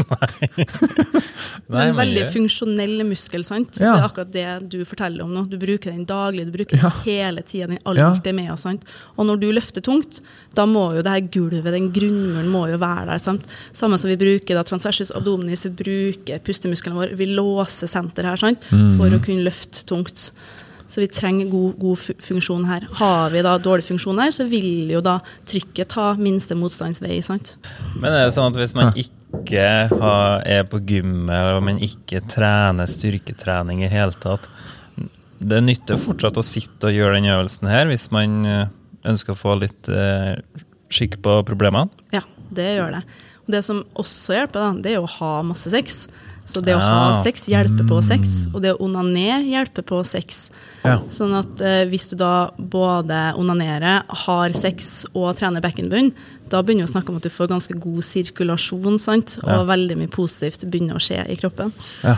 Nei, 1.70 1.84
en 1.86 1.94
men 1.94 1.98
veldig 2.00 2.24
funksjonell 2.34 3.04
muskel, 3.08 3.44
sant? 3.46 3.78
Ja. 3.80 3.92
Det 3.94 4.00
er 4.00 4.06
akkurat 4.08 4.32
det 4.34 4.46
du 4.72 4.78
forteller 4.88 5.24
om 5.24 5.32
nå. 5.34 5.44
Du 5.50 5.56
bruker 5.60 5.92
den 5.94 6.04
daglig, 6.08 6.48
du 6.48 6.54
bruker 6.54 6.76
den 6.76 6.84
Ja. 6.84 6.90
hele 7.06 7.44
tida, 7.46 7.68
den 7.70 7.78
alltid 7.84 8.34
med 8.36 8.50
sant? 8.60 8.84
Og 9.16 9.26
når 9.28 9.40
du 9.40 9.48
løfter 9.54 9.84
tungt, 9.86 10.20
da 10.54 10.66
må 10.66 10.88
jo 10.96 11.02
det 11.06 11.14
her 11.14 11.20
gulvet, 11.30 11.70
den 11.72 11.90
grunnmuren, 11.94 12.50
må 12.50 12.66
jo 12.72 12.78
være 12.82 13.06
der, 13.12 13.18
sant? 13.22 13.46
Samme 13.72 13.98
som 13.98 14.10
vi 14.10 14.18
bruker 14.20 14.58
da 14.58 14.64
transversus 14.66 15.12
abdominis, 15.14 15.64
vi 15.66 15.74
bruker 15.84 16.42
pustemuskelen 16.44 16.98
vår, 16.98 17.14
vi 17.16 17.30
låser 17.36 17.90
senter 17.90 18.24
her, 18.24 18.36
sant? 18.40 18.66
For 18.98 19.08
å 19.14 19.22
kunne 19.22 19.46
løfte 19.46 19.86
tungt. 19.86 20.30
Så 20.90 20.98
vi 21.04 21.06
trenger 21.06 21.46
god, 21.46 21.76
god 21.78 22.00
funksjon 22.18 22.64
her. 22.66 22.86
Har 22.98 23.30
vi 23.30 23.44
da 23.46 23.54
dårlig 23.62 23.86
funksjon 23.86 24.18
her, 24.18 24.32
så 24.34 24.46
vil 24.50 24.90
jo 24.90 25.02
da 25.04 25.20
trykket 25.46 25.92
ta 25.94 26.08
minste 26.18 26.56
motstandsvei, 26.58 27.20
sant? 27.22 27.54
Men 27.94 28.10
er 28.10 28.26
det 28.26 28.34
sånn 28.34 28.50
at 28.50 28.58
hvis 28.58 28.74
man 28.74 28.90
ikke 28.98 29.68
har, 29.92 30.42
er 30.42 30.66
på 30.66 30.80
gymmet, 30.82 31.54
og 31.54 31.62
man 31.68 31.78
ikke 31.78 32.24
trener 32.30 32.90
styrketrening 32.90 33.84
i 33.86 33.92
hele 33.92 34.18
tatt, 34.18 34.50
det 35.40 35.62
nytter 35.64 36.00
fortsatt 36.00 36.36
å 36.36 36.44
sitte 36.44 36.90
og 36.90 36.98
gjøre 36.98 37.20
den 37.20 37.30
øvelsen 37.32 37.70
her, 37.70 37.86
hvis 37.88 38.10
man 38.12 38.40
eh, 38.44 38.66
ønsker 39.08 39.32
å 39.32 39.38
få 39.38 39.54
litt 39.62 39.88
eh, 39.88 40.34
skikk 40.92 41.20
på 41.24 41.38
problemene? 41.48 41.88
Ja, 42.12 42.24
det 42.50 42.66
gjør 42.74 42.98
det. 42.98 43.04
Og 43.46 43.54
Det 43.54 43.62
som 43.66 43.80
også 43.98 44.36
hjelper, 44.36 44.66
da, 44.66 44.82
det 44.82 44.96
er 44.96 45.04
å 45.04 45.14
ha 45.18 45.30
masse 45.46 45.72
sex. 45.72 46.04
Så 46.50 46.62
det 46.66 46.74
å 46.74 46.80
ha 46.82 47.12
sex 47.22 47.46
hjelper 47.50 47.86
på 47.86 48.00
sex, 48.02 48.48
og 48.52 48.62
det 48.64 48.72
å 48.74 48.80
onanere 48.82 49.44
hjelper 49.46 49.86
på 49.86 50.00
sex. 50.06 50.48
Ja. 50.82 50.98
Sånn 51.12 51.36
at 51.38 51.62
eh, 51.62 51.84
hvis 51.90 52.08
du 52.10 52.16
da 52.18 52.50
både 52.58 53.20
onanerer, 53.38 54.02
har 54.24 54.56
sex 54.56 55.06
og 55.12 55.30
trener 55.38 55.62
bekkenbunn, 55.62 56.10
da 56.50 56.64
begynner 56.66 56.86
vi 56.86 56.90
å 56.90 56.94
snakke 56.96 57.12
om 57.12 57.20
at 57.20 57.28
du 57.28 57.30
får 57.30 57.52
ganske 57.52 57.78
god 57.78 58.02
sirkulasjon, 58.02 58.98
sant? 58.98 59.38
og 59.44 59.54
Ja. 59.54 59.62
veldig 59.70 59.96
mye 60.02 60.10
positivt 60.10 60.66
begynner 60.66 60.98
å 60.98 61.02
skje 61.02 61.22
i 61.30 61.38
kroppen. 61.38 61.70
Ja. 62.02 62.16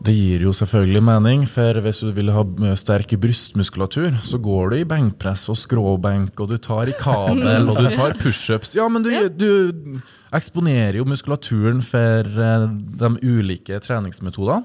Det 0.00 0.14
gir 0.16 0.46
jo 0.46 0.52
selvfølgelig 0.56 1.02
mening, 1.04 1.42
for 1.48 1.76
hvis 1.84 1.98
du 2.00 2.08
vil 2.16 2.30
ha 2.32 2.42
sterk 2.78 3.12
brystmuskulatur, 3.20 4.14
så 4.24 4.38
går 4.40 4.72
du 4.72 4.76
i 4.78 4.86
benkpress 4.88 5.42
og 5.52 5.58
skråbenk, 5.60 6.40
og 6.40 6.54
du 6.54 6.56
tar 6.56 6.88
i 6.88 6.94
kabel, 6.96 7.68
og 7.68 7.82
du 7.82 7.88
tar 7.98 8.16
pushups. 8.20 8.72
Ja, 8.78 8.88
men 8.88 9.04
du, 9.04 9.12
du 9.28 10.00
eksponerer 10.36 10.96
jo 11.02 11.04
muskulaturen 11.08 11.82
for 11.84 12.24
eh, 12.24 12.66
de 13.02 13.12
ulike 13.28 13.76
treningsmetodene. 13.84 14.64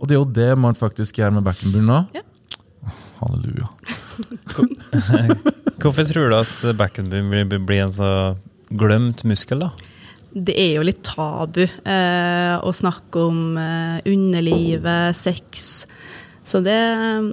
Og 0.00 0.10
det 0.10 0.16
er 0.16 0.22
jo 0.22 0.30
det 0.42 0.50
man 0.58 0.78
faktisk 0.78 1.22
gjør 1.22 1.38
med 1.38 1.46
bekkenbunnen 1.46 1.92
nå. 1.92 2.00
Ja. 2.16 2.24
Halleluja. 3.22 3.70
Hvorfor 5.80 6.08
tror 6.10 6.32
du 6.32 6.40
at 6.42 6.66
bekkenbunnen 6.78 7.30
blir, 7.30 7.62
blir 7.62 7.86
en 7.86 7.94
så 7.94 8.10
glemt 8.74 9.22
muskel, 9.28 9.62
da? 9.62 9.70
Det 10.32 10.56
er 10.58 10.74
jo 10.76 10.84
litt 10.84 11.02
tabu 11.06 11.62
eh, 11.64 12.56
å 12.60 12.72
snakke 12.74 13.22
om 13.28 13.56
eh, 13.60 14.00
underlivet, 14.12 15.16
sex. 15.16 15.86
Så 16.46 16.60
det, 16.62 16.78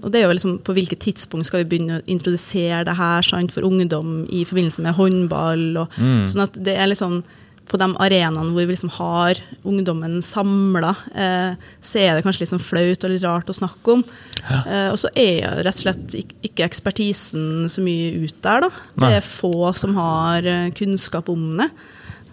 og 0.01 0.09
det 0.09 0.21
er 0.21 0.25
jo 0.25 0.33
liksom 0.33 0.57
på 0.65 0.73
hvilket 0.73 1.03
tidspunkt 1.03 1.45
skal 1.45 1.61
vi 1.61 1.69
begynne 1.73 1.99
å 1.99 2.05
introdusere 2.09 2.81
det 2.87 2.97
her 2.97 3.25
sant, 3.27 3.53
for 3.53 3.67
ungdom 3.67 4.23
i 4.25 4.41
forbindelse 4.47 4.85
med 4.85 4.97
håndball. 4.97 5.65
Og, 5.83 5.99
Sånn 6.29 6.47
at 6.47 6.57
det 6.65 6.77
er 6.79 6.89
liksom 6.89 7.21
på 7.69 7.79
de 7.79 7.87
arenaene 8.03 8.51
hvor 8.51 8.65
vi 8.65 8.73
liksom 8.73 8.91
har 8.97 9.39
ungdommen 9.65 10.19
samla, 10.25 10.91
eh, 11.15 11.55
så 11.81 12.01
er 12.01 12.15
det 12.15 12.25
kanskje 12.25 12.43
litt 12.43 12.51
sånn 12.51 12.63
flaut 12.63 13.05
og 13.05 13.13
litt 13.13 13.23
rart 13.25 13.49
å 13.49 13.55
snakke 13.55 13.95
om. 13.97 14.03
Eh, 14.43 14.89
og 14.91 14.97
så 14.99 15.11
er 15.15 15.61
rett 15.63 15.79
og 15.79 15.85
slett 15.85 16.17
ikke 16.43 16.67
ekspertisen 16.67 17.69
så 17.71 17.83
mye 17.85 18.11
ut 18.25 18.35
der, 18.43 18.67
da. 18.67 18.71
Det 18.97 19.07
Nei. 19.07 19.13
er 19.17 19.25
få 19.25 19.71
som 19.77 19.95
har 19.97 20.49
eh, 20.49 20.71
kunnskap 20.75 21.31
om 21.33 21.53
det. 21.61 21.69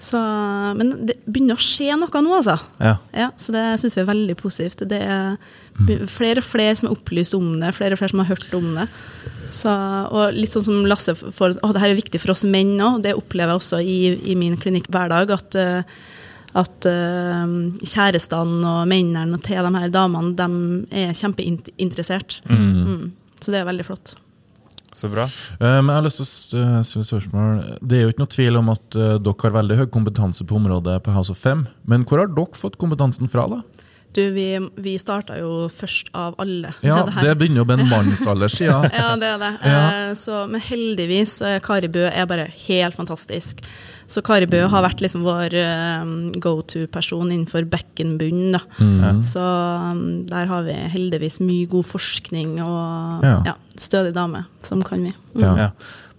Så, 0.00 0.18
men 0.78 0.94
det 1.04 1.18
begynner 1.26 1.58
å 1.58 1.60
skje 1.60 1.92
noe 2.00 2.22
nå, 2.24 2.30
altså. 2.38 2.54
Ja. 2.80 2.94
Ja, 3.12 3.26
så 3.36 3.52
det 3.52 3.64
syns 3.82 3.98
vi 3.98 4.00
er 4.00 4.08
veldig 4.08 4.36
positivt. 4.40 4.84
Det 4.88 5.00
er 5.04 6.06
flere 6.08 6.40
og 6.40 6.46
flere 6.46 6.78
som 6.78 6.88
er 6.88 6.94
opplyst 6.94 7.36
om 7.36 7.50
det, 7.60 7.74
flere 7.76 7.96
og 7.96 8.00
flere 8.00 8.14
som 8.14 8.22
har 8.22 8.30
hørt 8.32 8.56
om 8.56 8.70
det. 8.78 8.86
Så, 9.52 9.74
og 10.14 10.32
litt 10.36 10.54
sånn 10.54 10.64
som 10.64 10.86
Lasse 10.88 11.12
får 11.18 11.58
Å, 11.58 11.72
det 11.74 11.82
her 11.82 11.92
er 11.92 11.98
viktig 11.98 12.20
for 12.22 12.32
oss 12.32 12.46
menn 12.48 12.78
òg. 12.80 13.02
Det 13.04 13.16
opplever 13.18 13.52
jeg 13.52 13.60
også 13.60 13.82
i, 13.82 13.98
i 14.32 14.38
min 14.38 14.56
klinikk 14.60 14.88
hver 14.94 15.12
dag. 15.12 15.34
At, 15.36 15.58
eh, 15.58 16.00
at 16.60 16.88
eh, 16.88 17.54
kjærestene 17.82 18.72
og 18.72 18.88
mennene 18.90 19.42
til 19.44 19.68
de 19.68 19.84
her 19.84 19.92
damene, 19.92 20.32
de 20.38 21.02
er 21.04 21.12
kjempeinteressert. 21.18 22.40
Mm. 22.48 23.10
Så 23.40 23.52
det 23.52 23.60
er 23.60 23.68
veldig 23.68 23.88
flott. 23.90 24.14
Så 24.92 25.08
bra. 25.08 25.24
Eh, 25.60 25.78
Men 25.82 25.92
jeg 25.92 25.98
har 25.98 26.06
lyst 26.06 26.22
til 26.50 26.58
å 26.58 26.64
eh, 26.64 26.80
stille 26.86 27.06
spørsmål. 27.06 27.60
Det 27.82 27.98
er 27.98 28.02
jo 28.06 28.12
ikke 28.12 28.24
noe 28.24 28.34
tvil 28.34 28.58
om 28.60 28.72
at 28.72 28.98
eh, 28.98 29.18
dere 29.22 29.44
har 29.44 29.56
veldig 29.60 29.78
høy 29.80 29.86
kompetanse 29.94 30.46
på 30.46 30.58
området 30.58 30.96
på 31.06 31.14
House 31.14 31.30
of 31.34 31.38
Fem. 31.38 31.66
Men 31.86 32.04
hvor 32.08 32.22
har 32.22 32.32
dere 32.32 32.58
fått 32.58 32.78
kompetansen 32.80 33.30
fra, 33.30 33.46
da? 33.50 33.60
Du, 34.16 34.22
vi, 34.34 34.46
vi 34.82 34.96
starta 34.98 35.36
jo 35.38 35.68
først 35.70 36.08
av 36.18 36.34
alle. 36.42 36.72
Ja, 36.82 36.96
med 36.96 37.06
det 37.10 37.14
her. 37.14 37.28
Det 37.28 37.34
begynner 37.38 37.62
jo 37.62 37.66
med 37.68 37.82
en 37.84 37.90
mannsalder 37.94 38.50
siden. 38.50 38.88
Ja, 38.90 39.12
det 39.20 39.28
er 39.28 39.38
det. 39.38 39.50
Ja. 39.62 39.78
Eh, 40.08 40.14
så, 40.18 40.40
men 40.50 40.64
heldigvis 40.66 41.36
er 41.46 41.62
Kari 41.62 41.90
Bø 41.92 42.08
er 42.08 42.26
bare 42.30 42.48
helt 42.66 42.98
fantastisk. 42.98 43.62
Så 44.10 44.22
Kari 44.26 44.48
Bø 44.50 44.64
har 44.72 44.82
vært 44.82 45.04
liksom 45.04 45.22
vår 45.22 45.54
eh, 45.54 46.10
go 46.42 46.56
to-person 46.66 47.30
innenfor 47.30 47.68
bekkenbunnen. 47.70 48.58
Mm. 48.82 49.22
Så 49.22 49.46
um, 49.94 50.04
der 50.26 50.50
har 50.50 50.66
vi 50.66 50.74
heldigvis 50.96 51.38
mye 51.44 51.70
god 51.70 51.86
forskning 51.92 52.58
og 52.64 53.22
Ja. 53.22 53.36
ja. 53.52 53.54
stødig 53.78 54.14
dame 54.18 54.42
som 54.66 54.82
kan 54.82 55.06
vi. 55.06 55.14
Mm. 55.38 55.44
Ja. 55.46 55.70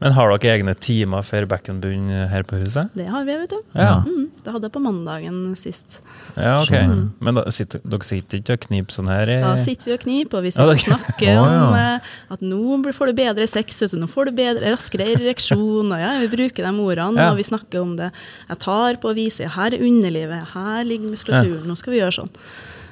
Men 0.02 0.16
har 0.18 0.32
dere 0.34 0.56
egne 0.56 0.74
timer 0.82 1.22
for 1.26 1.46
bekkenbunn 1.46 2.10
her 2.32 2.46
på 2.50 2.58
huset? 2.58 2.90
Det 2.98 3.06
har 3.06 3.26
vi, 3.28 3.36
vet 3.38 3.52
du. 3.54 3.60
Ja. 3.78 4.00
Mm, 4.02 4.32
det 4.42 4.54
hadde 4.56 4.66
jeg 4.66 4.74
på 4.74 4.82
mandagen 4.82 5.36
sist. 5.60 6.00
Ja, 6.34 6.56
ok. 6.64 6.74
Mm. 6.90 7.04
Men 7.22 7.38
da 7.38 7.44
sitter, 7.54 7.84
dere 7.86 8.08
sitter 8.08 8.42
ikke 8.42 8.58
og 8.58 8.66
kniper 8.66 8.98
sånn 8.98 9.12
her? 9.14 9.34
Da 9.44 9.54
sitter 9.62 9.92
vi 9.92 9.96
og 10.00 10.02
kniper, 10.08 10.40
og 10.40 10.48
vi 10.48 10.54
sitter 10.56 10.74
og 10.74 10.82
snakker 10.82 11.30
oh, 11.36 11.46
ja. 11.46 11.62
om 11.68 11.78
eh, 11.78 12.10
at 12.34 12.46
nå 12.46 12.80
får 12.98 13.12
du 13.12 13.20
bedre 13.22 13.48
sex, 13.52 13.78
nå 13.94 14.10
får 14.10 14.32
du 14.32 14.36
bedre, 14.42 14.74
raskere 14.74 15.06
ereksjon. 15.14 15.94
Og 15.94 16.02
ja, 16.02 16.16
vi 16.24 16.32
bruker 16.34 16.66
de 16.66 16.74
ordene, 16.88 17.30
og 17.30 17.38
vi 17.38 17.46
snakker 17.52 17.86
om 17.86 17.94
det. 18.02 18.10
Jeg 18.50 18.62
tar 18.66 18.98
på 19.02 19.14
å 19.14 19.18
vise 19.18 19.54
her 19.54 19.78
er 19.78 19.86
underlivet, 19.86 20.50
her 20.56 20.82
ligger 20.88 21.14
muskulaturen, 21.14 21.68
nå 21.70 21.78
skal 21.78 21.94
vi 21.94 22.02
gjøre 22.02 22.18
sånn. 22.24 22.34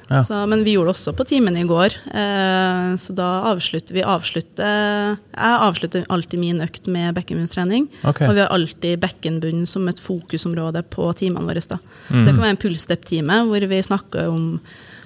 Ja. 0.10 0.24
Så, 0.26 0.40
men 0.50 0.64
vi 0.66 0.74
gjorde 0.74 0.90
det 0.90 0.96
også 0.98 1.12
på 1.14 1.26
timen 1.30 1.56
i 1.58 1.64
går, 1.70 1.94
eh, 2.18 2.96
så 2.98 3.14
da 3.14 3.28
avslutter 3.52 3.94
vi 3.94 4.02
avslutter, 4.02 5.18
Jeg 5.20 5.60
avslutter 5.68 6.06
alltid 6.10 6.40
min 6.42 6.62
økt 6.66 6.88
med 6.88 7.14
bekkenbunnstrening, 7.14 7.88
Okay. 8.04 8.28
og 8.28 8.34
vi 8.34 8.42
har 8.42 8.50
alltid 8.50 9.00
bekkenbunn 9.00 9.68
som 9.68 9.88
et 9.88 10.00
fokusområde 10.02 10.82
på 10.90 11.14
timene 11.16 11.46
våre. 11.46 11.62
Da. 11.62 11.78
Så 12.10 12.14
Mm. 12.16 12.26
det 12.26 12.34
kan 12.34 12.42
være 12.42 12.50
en 12.50 12.58
pulsstep-time 12.58 13.38
hvor 13.48 13.68
vi 13.70 13.82
snakker 13.86 14.28
om 14.30 14.60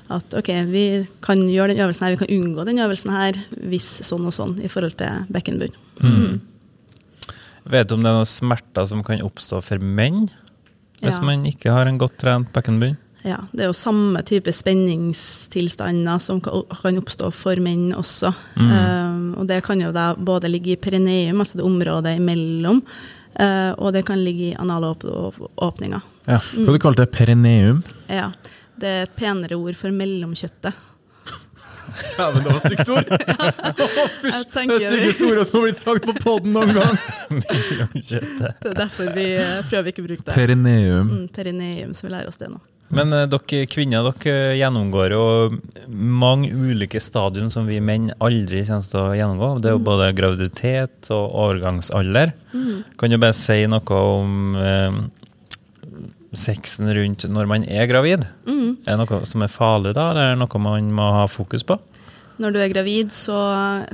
at 0.10 0.34
ok, 0.34 0.50
vi 0.72 1.08
kan 1.22 1.38
gjøre 1.50 1.76
den 1.76 1.84
øvelsen 1.84 2.04
her, 2.08 2.16
vi 2.16 2.26
kan 2.26 2.36
unngå 2.38 2.66
den 2.66 2.78
øvelsen 2.80 3.12
her 3.12 3.34
hvis 3.68 4.02
sånn 4.08 4.26
og 4.26 4.32
sånn 4.34 4.63
i 4.63 4.68
forhold 4.70 4.96
til 4.98 5.26
bekkenbunn. 5.32 5.74
Mm. 6.02 6.39
Vet 7.66 7.88
du 7.88 7.96
om 7.96 8.04
det 8.04 8.10
er 8.12 8.18
noen 8.20 8.28
smerter 8.28 8.86
som 8.88 9.04
kan 9.04 9.20
oppstå 9.24 9.62
for 9.63 9.80
menn? 9.80 10.30
Hvis 11.02 11.20
Ja. 11.20 11.24
man 11.26 11.44
ikke 11.46 11.72
har 11.72 11.88
en 11.88 11.98
godt 11.98 12.18
trent 12.20 12.52
bekkenbunn? 12.54 12.98
Ja, 13.24 13.38
det 13.52 13.64
er 13.64 13.70
jo 13.72 13.76
samme 13.78 14.20
type 14.28 14.52
spenningstilstander 14.52 16.20
som 16.20 16.42
kan 16.44 17.00
oppstå 17.00 17.30
for 17.32 17.60
menn 17.64 17.94
også. 17.96 18.34
Um, 18.60 19.30
og 19.40 19.48
det 19.48 19.62
kan 19.64 19.80
jo 19.80 19.94
da 19.96 20.10
både 20.20 20.52
ligge 20.52 20.74
i 20.74 20.80
perineum, 20.80 21.40
altså 21.40 21.60
det 21.60 21.68
området 21.68 22.18
imellom, 22.20 22.82
uh, 23.40 23.72
og 23.80 23.94
det 23.96 24.04
kan 24.10 24.20
ligge 24.20 24.50
i 24.52 24.56
analåpninga. 24.60 26.02
Ja. 26.26 26.40
Hva 26.40 26.66
mm. 26.66 26.74
du 26.74 26.82
kalt 26.84 27.00
det? 27.00 27.14
Perineum? 27.16 27.80
Ja. 28.12 28.34
Det 28.76 28.90
er 28.90 29.08
et 29.08 29.16
penere 29.16 29.56
ord 29.56 29.80
for 29.80 29.96
mellomkjøttet. 29.96 30.84
Dæven, 32.18 32.44
det 32.44 32.52
var 32.52 32.60
stygt 32.60 32.90
ord! 32.90 33.08
Tenker 34.54 34.76
Det 34.76 34.84
er 34.84 34.96
styggeste 34.98 35.30
ordet 35.30 35.48
som 35.48 35.60
har 35.60 35.66
blitt 35.70 35.80
sagt 35.80 36.08
på 36.10 36.16
poden 36.20 36.56
noen 36.56 36.76
gang. 36.76 37.00
Det 38.04 38.70
er 38.74 38.78
derfor 38.84 39.16
vi 39.16 39.30
eh, 39.38 39.58
prøver 39.70 39.94
ikke 39.94 40.04
å 40.04 40.12
bruke 40.12 40.28
det. 40.28 40.36
Perineum. 40.36 41.08
Mm, 41.08 41.28
perineum, 41.34 41.96
så 41.96 42.10
vi 42.10 42.16
lærer 42.18 42.32
oss 42.34 42.42
det 42.42 42.52
nå. 42.52 42.60
Men 42.93 43.13
eh, 43.15 43.26
dere 43.32 43.63
kvinner 43.72 44.06
dere 44.10 44.56
gjennomgår 44.60 45.15
jo 45.15 45.24
mange 45.88 46.52
ulike 46.52 47.00
stadium 47.02 47.50
som 47.54 47.67
vi 47.69 47.80
menn 47.82 48.12
aldri 48.19 48.65
kommer 48.67 48.89
til 48.89 49.02
å 49.02 49.15
gjennomgå. 49.17 49.50
Det 49.63 49.72
er 49.72 49.78
jo 49.78 49.86
både 49.88 50.12
graviditet 50.17 51.12
og 51.15 51.34
overgangsalder. 51.46 52.36
Kan 53.00 53.13
du 53.13 53.19
bare 53.22 53.38
si 53.38 53.63
noe 53.72 54.04
om 54.19 54.60
eh, 54.60 55.00
sexen 56.34 56.89
rundt 56.93 57.26
når 57.30 57.50
man 57.50 57.65
er 57.69 57.89
gravid? 57.89 58.28
Er 58.50 58.98
det 58.98 59.00
noe 59.00 59.24
som 59.30 59.46
er 59.46 59.54
farlig 59.54 59.96
da, 59.98 60.12
eller 60.12 60.30
er 60.32 60.36
det 60.36 60.43
noe 60.43 60.63
man 60.67 60.93
må 60.93 61.10
ha 61.22 61.26
fokus 61.32 61.65
på? 61.67 61.80
Når 62.41 62.54
du 62.54 62.60
er 62.63 62.72
gravid, 62.72 63.12
så, 63.13 63.38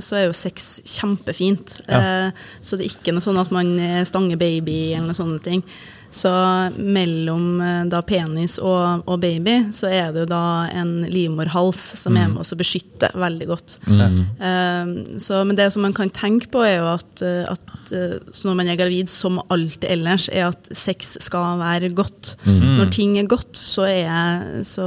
så 0.00 0.16
er 0.16 0.22
jo 0.24 0.36
sex 0.36 0.80
kjempefint. 0.88 1.74
Ja. 1.84 2.00
Eh, 2.00 2.44
så 2.64 2.78
det 2.78 2.86
er 2.86 2.94
ikke 2.94 3.12
noe 3.12 3.24
sånn 3.24 3.40
at 3.40 3.52
man 3.52 3.74
eh, 3.76 4.00
stanger 4.08 4.40
baby 4.40 4.94
eller 4.94 5.10
noe 5.10 5.18
sånne 5.18 5.40
ting. 5.44 5.64
Så 6.10 6.30
mellom 6.76 7.60
eh, 7.62 7.82
da 7.90 8.00
penis 8.02 8.58
og, 8.58 9.04
og 9.06 9.20
baby, 9.22 9.70
så 9.74 9.90
er 9.90 10.10
det 10.12 10.24
jo 10.24 10.30
da 10.32 10.44
en 10.74 11.04
livmorhals 11.10 11.80
som 12.00 12.18
er 12.18 12.30
med 12.32 12.42
oss 12.42 12.50
og 12.54 12.60
beskytter 12.60 13.14
veldig 13.14 13.46
godt. 13.50 13.76
Eh, 13.86 14.94
så, 15.22 15.42
men 15.46 15.58
det 15.58 15.70
som 15.74 15.86
man 15.86 15.94
kan 15.96 16.10
tenke 16.10 16.50
på, 16.50 16.64
er 16.66 16.80
jo 16.80 16.88
at, 16.96 17.22
eh, 17.26 17.44
at 17.46 17.94
eh, 17.94 18.16
så 18.34 18.48
når 18.48 18.58
man 18.58 18.72
er 18.72 18.80
gravid, 18.80 19.10
som 19.10 19.38
alt 19.54 19.86
ellers, 19.86 20.26
er 20.34 20.48
at 20.50 20.72
sex 20.74 21.14
skal 21.22 21.60
være 21.62 21.92
godt. 21.94 22.34
Når 22.46 22.90
ting 22.94 23.16
er 23.20 23.30
godt, 23.30 23.54
så, 23.56 23.86
er, 23.86 24.64
så 24.66 24.86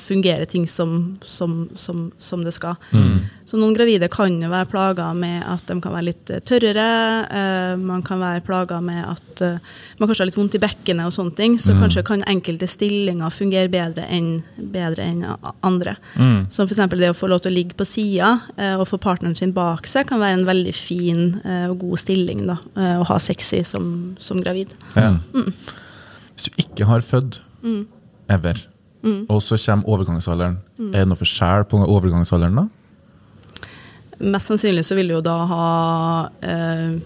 fungerer 0.00 0.48
ting 0.48 0.68
som, 0.68 1.18
som, 1.24 1.64
som, 1.76 2.08
som 2.20 2.44
det 2.44 2.54
skal. 2.56 2.76
Så 3.48 3.56
noen 3.56 3.72
gravide 3.72 4.10
kan 4.12 4.34
jo 4.42 4.50
være 4.52 4.68
plaga 4.68 5.06
med 5.16 5.40
at 5.48 5.64
de 5.70 5.78
kan 5.80 5.94
være 5.94 6.08
litt 6.10 6.32
tørrere. 6.44 6.88
uh, 7.32 7.80
man 7.80 8.02
kan 8.04 8.20
være 8.20 8.44
plaga 8.44 8.80
med 8.84 9.00
at 9.08 9.42
uh, 9.44 9.56
man 9.96 10.08
kanskje 10.08 10.22
har 10.22 10.28
litt 10.28 10.36
vondt 10.36 10.57
i 10.57 10.57
bekkenet 10.62 11.08
og 11.08 11.14
sånne 11.14 11.34
ting. 11.38 11.56
Så 11.60 11.74
kanskje 11.78 12.04
kan 12.06 12.22
enkelte 12.30 12.68
stillinger 12.70 13.32
fungere 13.34 13.70
bedre 13.72 14.06
enn, 14.12 14.42
bedre 14.56 15.06
enn 15.06 15.24
andre. 15.26 15.54
andre. 15.66 15.94
Som 16.52 16.68
f.eks. 16.68 16.82
det 16.94 17.10
å 17.12 17.16
få 17.16 17.30
lov 17.30 17.42
til 17.44 17.52
å 17.52 17.56
ligge 17.56 17.78
på 17.78 17.86
sida 17.88 18.34
eh, 18.56 18.74
og 18.76 18.86
få 18.90 19.00
partneren 19.02 19.36
sin 19.38 19.54
bak 19.56 19.88
seg 19.90 20.08
kan 20.08 20.22
være 20.22 20.40
en 20.40 20.48
veldig 20.48 20.74
fin 20.76 21.22
eh, 21.44 21.66
og 21.70 21.78
god 21.82 22.02
stilling 22.04 22.46
da, 22.48 22.58
eh, 22.78 22.96
å 23.00 23.06
ha 23.08 23.18
sex 23.22 23.52
i 23.58 23.62
som, 23.66 24.16
som 24.22 24.40
gravid. 24.42 24.74
Ja. 24.96 25.14
Hvis 25.34 26.48
du 26.48 26.62
ikke 26.64 26.88
har 26.88 27.04
født, 27.04 27.42
ever, 28.28 28.60
og 29.28 29.40
så 29.42 29.58
kommer 29.60 29.94
overgangsalderen, 29.94 30.58
er 30.90 31.02
det 31.02 31.08
noe 31.10 31.18
forskjell 31.18 31.66
på 31.70 31.80
overgangsalderen 31.84 32.62
da? 32.62 32.68
Mest 34.20 34.50
sannsynlig 34.50 34.82
så 34.84 34.96
vil 34.98 35.08
du 35.08 35.14
jo 35.14 35.20
da 35.22 35.34
ha 35.46 35.66
eh, 36.42 36.96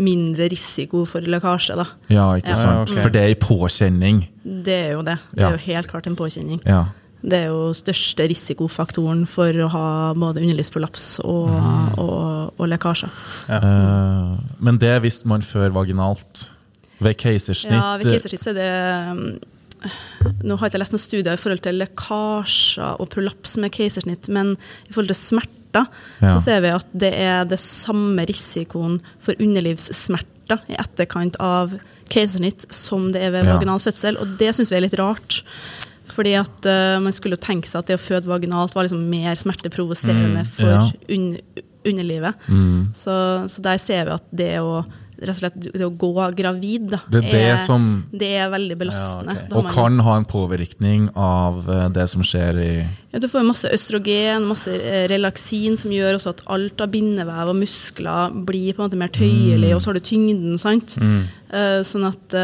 mindre 0.00 0.46
risiko 0.48 1.02
for 1.08 1.20
lekkasje, 1.20 1.74
da. 1.76 1.84
Ja, 2.08 2.28
ikke 2.38 2.54
sant? 2.56 2.88
Ja, 2.88 2.94
okay. 2.94 3.02
For 3.04 3.12
det 3.12 3.22
er 3.26 3.32
i 3.34 3.40
påkjenning. 3.40 4.22
Det 4.44 4.76
er 4.86 4.92
jo 4.94 5.02
det. 5.04 5.18
Det 5.34 5.42
Ja. 5.42 5.48
er 5.50 5.58
jo 5.58 5.64
helt 5.66 5.88
klart 5.90 6.06
en 6.08 6.16
påkjenning. 6.16 6.62
Ja. 6.64 6.84
Det 7.26 7.32
er 7.42 7.46
jo 7.50 7.72
største 7.74 8.28
risikofaktoren 8.30 9.26
for 9.26 9.52
å 9.52 9.68
ha 9.72 10.14
både 10.14 10.40
underlivsprolaps 10.44 11.18
og, 11.24 11.48
Mm. 11.50 11.98
og, 11.98 12.54
og 12.58 12.68
lekkasjer. 12.68 13.10
Ja. 13.48 13.58
Eh, 13.58 14.36
men 14.60 14.78
det 14.78 15.02
visste 15.02 15.26
man 15.26 15.42
før 15.42 15.70
vaginalt. 15.72 16.48
Ved 17.00 17.18
keisersnitt 17.18 17.72
Ja, 17.76 17.96
ved 17.98 18.06
keisersnitt 18.06 18.40
så 18.40 18.54
er 18.54 18.54
det 18.56 19.10
um, 19.10 19.38
Nå 20.42 20.56
har 20.56 20.66
jeg 20.66 20.72
ikke 20.72 20.78
lest 20.80 20.92
noen 20.94 21.02
studier 21.02 21.32
i 21.36 21.36
forhold 21.36 21.60
til 21.62 21.76
lekkasjer 21.82 22.96
og 23.00 23.10
prolaps 23.12 23.56
med 23.60 23.70
keisersnitt, 23.76 24.28
men 24.32 24.54
i 24.88 24.92
forhold 24.94 25.08
til 25.12 25.18
smerter 25.76 26.22
Ja. 26.22 26.32
så 26.34 26.40
ser 26.42 26.60
vi 26.64 26.70
at 26.74 26.86
det 26.96 27.12
er 27.14 27.44
det 27.44 27.58
samme 27.60 28.24
risikoen 28.26 29.00
for 29.20 29.34
underlivssmerter 29.38 30.60
i 30.70 30.76
etterkant 30.78 31.36
av 31.42 31.74
keisersnitt 32.08 32.66
som 32.72 33.10
det 33.12 33.22
er 33.22 33.30
ved 33.34 33.44
Ja. 33.46 33.56
vaginal 33.58 33.78
fødsel, 33.82 34.16
og 34.20 34.36
det 34.38 34.54
syns 34.54 34.70
vi 34.70 34.76
er 34.76 34.84
litt 34.86 34.98
rart. 34.98 35.42
Fordi 36.06 36.34
at 36.38 36.64
uh, 36.66 37.00
Man 37.02 37.12
skulle 37.12 37.34
jo 37.36 37.42
tenke 37.42 37.66
seg 37.66 37.80
at 37.80 37.86
det 37.90 37.96
å 37.98 38.02
føde 38.02 38.28
vaginalt 38.30 38.74
var 38.74 38.84
liksom 38.86 39.08
mer 39.10 39.34
smerteprovoserende 39.36 40.44
Mm, 40.44 40.46
for 40.46 40.70
ja. 40.70 40.90
un 41.10 41.36
underlivet. 41.86 42.34
Mm. 42.48 42.88
Så, 42.94 43.46
så 43.48 43.62
der 43.62 43.76
ser 43.78 44.04
vi 44.06 44.10
at 44.14 44.24
det 44.32 44.58
å 44.60 44.84
rett 45.20 45.30
og 45.32 45.36
slett 45.40 45.56
det 45.72 45.80
å 45.86 45.90
gå 45.96 46.10
gravid 46.36 46.90
da, 46.90 46.98
Det 47.10 47.24
er 47.24 47.32
det 47.32 47.60
som- 47.60 48.04
det 48.12 48.28
er 48.36 48.50
veldig 48.50 48.76
belastende. 48.76 49.34
Ja, 49.34 49.46
okay. 49.46 49.56
Og 49.56 49.64
man- 49.64 49.72
kan 49.72 49.98
ha 50.00 50.16
en 50.16 50.24
påvirkning 50.24 51.10
av 51.16 51.68
eh, 51.68 51.88
det 51.88 52.08
som 52.10 52.22
skjer 52.22 52.58
i 52.60 52.86
ja, 53.12 53.18
du 53.20 53.28
får 53.28 53.46
masse 53.46 53.64
østrogen, 53.72 54.44
masse 54.46 54.68
eh, 54.68 55.06
relaksin, 55.08 55.76
som 55.78 55.90
gjør 55.90 56.18
også 56.18 56.28
at 56.34 56.42
alt 56.52 56.80
av 56.84 56.90
bindevev 56.92 57.48
og 57.48 57.56
muskler 57.56 58.44
blir 58.44 58.74
på 58.74 58.82
en 58.82 58.90
måte 58.90 58.98
mer 58.98 59.08
tøyelig, 59.08 59.74
og 59.74 59.80
så 59.80 59.86
har 59.86 59.94
du 59.94 60.00
tyngden. 60.00 60.58
sant? 60.58 60.98
Eh, 61.00 61.80
sånn 61.86 62.04
at, 62.06 62.34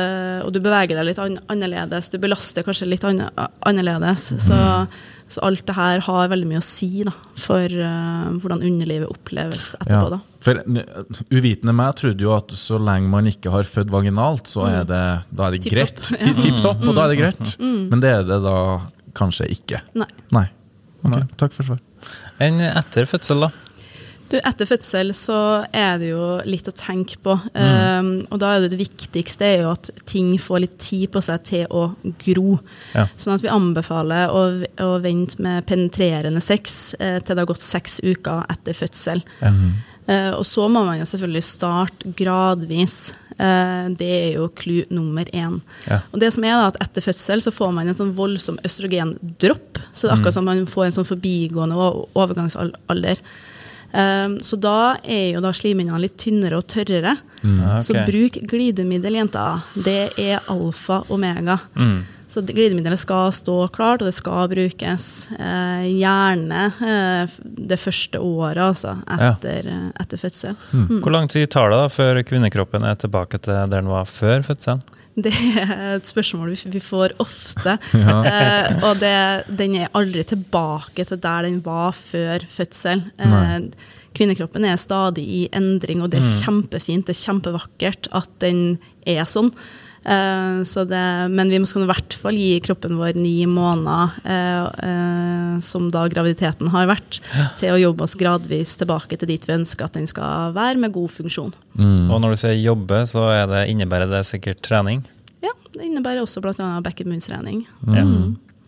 og 0.47 0.53
du 0.55 0.61
beveger 0.61 0.97
deg 0.97 1.05
litt 1.05 1.19
an 1.19 1.39
annerledes, 1.51 2.09
du 2.09 2.17
belaster 2.19 2.63
kanskje 2.65 2.89
litt 2.89 3.05
anne 3.05 3.29
annerledes. 3.67 4.33
Så, 4.41 4.89
så 5.29 5.43
alt 5.43 5.67
det 5.67 5.75
her 5.77 6.01
har 6.01 6.29
veldig 6.33 6.47
mye 6.49 6.63
å 6.63 6.65
si 6.65 7.03
da, 7.05 7.13
for 7.37 7.65
uh, 7.65 8.31
hvordan 8.41 8.63
underlivet 8.65 9.09
oppleves 9.13 9.75
etterpå. 9.81 10.11
da. 10.17 10.21
For 10.43 10.59
uvitende 11.31 11.75
meg 11.77 11.95
trodde 12.01 12.25
jo 12.25 12.33
at 12.35 12.51
så 12.59 12.81
lenge 12.83 13.11
man 13.13 13.29
ikke 13.31 13.53
har 13.55 13.69
født 13.69 13.93
vaginalt, 13.93 14.51
så 14.51 14.67
er 14.67 14.89
det, 14.89 15.05
da 15.31 15.47
er 15.47 15.57
det 15.57 15.63
Tipp 15.69 15.77
greit. 15.77 16.03
Tipp 16.43 16.59
topp, 16.65 16.83
og 16.83 16.97
da 16.99 17.07
er 17.07 17.15
det 17.15 17.21
greit. 17.21 17.55
Men 17.63 18.03
det 18.03 18.17
er 18.19 18.27
det 18.27 18.43
da 18.45 18.57
kanskje 19.17 19.49
ikke. 19.55 19.83
Nei. 19.99 20.09
Nei. 20.35 20.47
Okay, 21.03 21.19
Nei. 21.19 21.27
Takk 21.39 21.55
for 21.55 21.67
svar. 21.67 21.83
Enn 22.43 22.63
etter 22.63 23.07
fødsel, 23.07 23.47
da? 23.47 23.53
Du, 24.33 24.39
etter 24.41 24.65
fødsel 24.65 25.11
så 25.13 25.37
er 25.77 25.99
det 26.01 26.09
jo 26.15 26.27
litt 26.49 26.69
å 26.71 26.73
tenke 26.73 27.19
på. 27.21 27.35
Um, 27.53 28.13
og 28.33 28.41
da 28.41 28.55
er 28.55 28.65
det 28.65 28.71
det 28.73 28.79
viktigste 28.81 29.45
er 29.45 29.67
jo 29.67 29.73
at 29.75 29.91
ting 30.09 30.31
får 30.41 30.63
litt 30.65 30.79
tid 30.81 31.11
på 31.13 31.21
seg 31.25 31.45
til 31.45 31.67
å 31.69 31.91
gro. 32.23 32.57
Ja. 32.97 33.05
Sånn 33.13 33.37
at 33.37 33.45
vi 33.45 33.53
anbefaler 33.53 34.33
å, 34.33 34.47
å 34.87 34.91
vente 35.05 35.43
med 35.45 35.67
penetrerende 35.69 36.41
sex 36.41 36.95
eh, 36.97 37.19
til 37.21 37.37
det 37.37 37.45
har 37.45 37.51
gått 37.51 37.65
seks 37.65 38.01
uker 38.01 38.47
etter 38.53 38.79
fødsel. 38.79 39.21
Eh, 39.45 39.61
og 40.35 40.43
så 40.47 40.67
må 40.67 40.83
man 40.87 40.99
jo 40.99 41.07
selvfølgelig 41.07 41.45
starte 41.47 42.11
gradvis. 42.19 43.13
Eh, 43.39 43.87
det 43.99 44.11
er 44.11 44.29
jo 44.37 44.49
clou 44.57 44.83
nummer 44.93 45.25
én. 45.33 45.61
Ja. 45.89 46.01
Og 46.13 46.21
det 46.21 46.33
som 46.35 46.45
er 46.45 46.59
da, 46.59 46.69
at 46.71 46.81
Etter 46.85 47.05
fødsel 47.07 47.43
så 47.45 47.53
får 47.55 47.73
man 47.77 47.89
en 47.89 47.99
sånn 47.99 48.15
voldsom 48.17 48.61
østrogendropp. 48.67 49.81
Så 49.93 50.07
det 50.07 50.13
er 50.13 50.19
akkurat 50.19 50.37
som 50.37 50.47
man 50.49 50.67
får 50.69 50.89
en 50.89 50.97
sånn 50.99 51.09
forbigående 51.09 51.89
overgangsalder. 52.19 53.23
Um, 53.93 54.39
så 54.41 54.57
da 54.57 54.95
er 55.05 55.35
jo 55.35 55.43
da 55.45 55.51
slimhinnene 55.53 56.01
litt 56.01 56.17
tynnere 56.21 56.61
og 56.61 56.69
tørrere. 56.71 57.17
Mm, 57.43 57.59
okay. 57.59 57.85
Så 57.85 58.05
bruk 58.09 58.39
glidemiddel, 58.49 59.19
jenter. 59.21 59.67
Det 59.75 60.01
er 60.21 60.53
alfa 60.53 61.03
omega. 61.13 61.59
Mm. 61.77 61.99
Så 62.33 62.41
glidemiddelet 62.49 63.01
skal 63.03 63.29
stå 63.37 63.55
klart, 63.75 64.01
og 64.01 64.09
det 64.09 64.15
skal 64.17 64.47
brukes. 64.49 65.07
Eh, 65.37 65.83
gjerne 65.99 66.63
eh, 66.81 67.35
det 67.69 67.77
første 67.83 68.21
året, 68.25 68.57
altså, 68.71 68.95
Ja. 69.11 69.35
etter, 69.35 70.17
fødsel. 70.17 70.57
Mm. 70.73 70.87
fødsel. 70.89 71.03
Hvor 71.05 71.13
lang 71.13 71.29
tid 71.29 71.51
tar 71.53 71.69
det 71.69 71.77
da 71.83 71.91
før 71.93 72.23
kvinnekroppen 72.25 72.87
er 72.89 72.97
tilbake 72.97 73.37
til 73.43 73.53
der 73.53 73.67
den 73.75 73.91
var 73.93 74.09
før 74.09 74.41
fødselen? 74.49 74.81
Det 75.13 75.29
er 75.61 75.99
et 75.99 76.09
spørsmål 76.09 76.55
vi- 76.73 76.81
får 76.81 77.13
ofte. 77.21 77.75
eh, 78.01 78.81
og 78.89 78.97
det, 79.03 79.45
den 79.59 79.75
er 79.83 79.91
aldri 79.93 80.25
tilbake 80.25 81.05
til 81.05 81.21
der 81.21 81.43
den 81.45 81.61
var 81.61 81.93
før 81.93 82.41
fødsel. 82.49 83.05
Eh, 83.21 83.61
kvinnekroppen 84.17 84.65
er 84.65 84.81
stadig 84.81 85.25
i 85.29 85.43
endring, 85.53 86.01
og 86.03 86.09
det 86.13 86.21
er 86.23 86.33
kjempefint, 86.41 87.07
det 87.07 87.13
er 87.17 87.25
kjempevakkert 87.27 88.09
at 88.17 88.29
den 88.41 88.79
er 89.07 89.25
sånn. 89.29 89.53
Eh, 90.05 90.63
så 90.67 90.85
det, 90.89 91.03
men 91.31 91.51
vi 91.51 91.61
skal 91.69 91.85
i 91.85 91.91
hvert 91.91 92.17
fall 92.19 92.39
gi 92.39 92.57
kroppen 92.65 92.99
vår 92.99 93.19
ni 93.19 93.47
måneder, 93.47 94.17
eh, 94.27 94.89
eh, 94.89 95.61
som 95.63 95.89
da 95.95 96.05
graviditeten 96.11 96.73
har 96.75 96.89
vært, 96.91 97.21
til 97.61 97.75
å 97.75 97.81
jobbe 97.81 98.07
oss 98.07 98.17
gradvis 98.19 98.75
tilbake 98.81 99.19
til 99.19 99.31
dit 99.31 99.47
vi 99.47 99.57
ønsker 99.61 99.87
at 99.87 99.99
den 99.99 100.09
skal 100.11 100.55
være, 100.57 100.81
med 100.83 100.95
god 100.95 101.13
funksjon. 101.13 101.53
Og 101.79 102.17
når 102.23 102.35
du 102.35 102.41
sier 102.41 102.57
jobbe, 102.59 103.03
så 103.07 103.29
er 103.31 103.45
det, 103.51 103.67
innebærer 103.75 104.11
det 104.11 104.25
sikkert 104.27 104.63
trening? 104.65 105.05
Ja, 105.45 105.53
Det 105.73 105.85
innebærer 105.87 106.25
også 106.25 106.43
bl.a. 106.43 106.81
back 106.85 107.01
immunstrening. 107.05 107.63
Ja. 107.87 108.07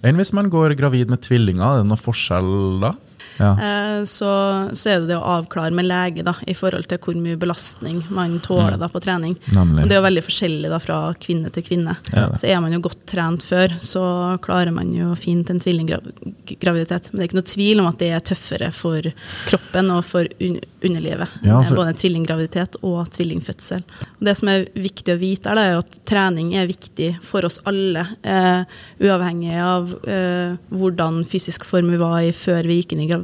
Enn 0.04 0.20
hvis 0.20 0.34
man 0.36 0.50
går 0.52 0.76
gravid 0.76 1.08
med 1.08 1.22
tvillinger, 1.24 1.64
er 1.64 1.82
det 1.82 1.88
noe 1.88 2.00
forskjell 2.00 2.80
da? 2.82 2.92
Ja. 3.38 3.52
Eh, 3.58 4.04
Så, 4.04 4.28
så 4.76 4.90
er 4.90 5.00
det 5.00 5.08
det 5.12 5.16
å 5.16 5.24
avklare 5.38 5.72
med 5.74 5.86
lege 5.88 6.22
da, 6.26 6.34
i 6.46 6.54
forhold 6.54 6.86
til 6.90 6.98
hvor 6.98 7.14
mye 7.16 7.36
belastning 7.40 8.02
man 8.10 8.38
tåler 8.44 8.76
da, 8.78 8.88
på 8.88 9.00
trening. 9.02 9.36
Nemlig. 9.54 9.82
Og 9.84 9.88
det 9.88 9.96
er 9.96 10.00
jo 10.00 10.06
veldig 10.08 10.24
forskjellig 10.26 10.70
da, 10.70 10.78
fra 10.82 10.98
kvinne 11.20 11.50
til 11.54 11.62
kvinne. 11.66 11.96
Ja. 12.12 12.26
Så 12.36 12.46
er 12.50 12.60
man 12.60 12.72
jo 12.76 12.80
godt 12.84 13.04
trent 13.10 13.42
før, 13.46 13.74
så 13.80 14.04
klarer 14.44 14.72
man 14.76 14.92
jo 14.94 15.14
fint 15.18 15.50
en 15.50 15.60
tvillinggraviditet. 15.62 17.10
Men 17.12 17.18
det 17.18 17.24
er 17.24 17.28
ikke 17.30 17.38
noe 17.40 17.48
tvil 17.54 17.80
om 17.82 17.88
at 17.90 17.98
det 18.02 18.10
er 18.14 18.24
tøffere 18.24 18.70
for 18.74 19.08
kroppen 19.48 19.90
og 19.94 20.04
for 20.06 20.28
un 20.44 20.60
underlivet. 20.84 21.28
Ja, 21.42 21.58
med 21.62 21.68
for- 21.70 21.76
Både 21.80 21.94
tvillinggraviditet 21.96 22.76
og 22.84 23.08
tvillingfødsel. 23.10 23.80
Og 24.20 24.24
det 24.28 24.36
som 24.36 24.48
er 24.52 24.66
viktig 24.76 25.14
å 25.14 25.18
vite, 25.18 25.48
er, 25.48 25.56
er 25.56 25.78
at 25.78 25.98
trening 26.04 26.52
er 26.60 26.66
viktig 26.68 27.14
for 27.24 27.44
oss 27.48 27.58
alle. 27.64 28.04
Eh, 28.22 28.64
uavhengig 29.00 29.56
av 29.64 29.94
eh, 30.06 30.56
hvordan 30.70 31.22
fysisk 31.24 31.64
form 31.64 31.88
vi 31.90 31.96
var 31.96 32.20
i 32.20 32.32
før 32.36 32.62
vi 32.68 32.82
gikk 32.82 32.92
inn 32.92 33.00
i 33.00 33.08
grav 33.08 33.23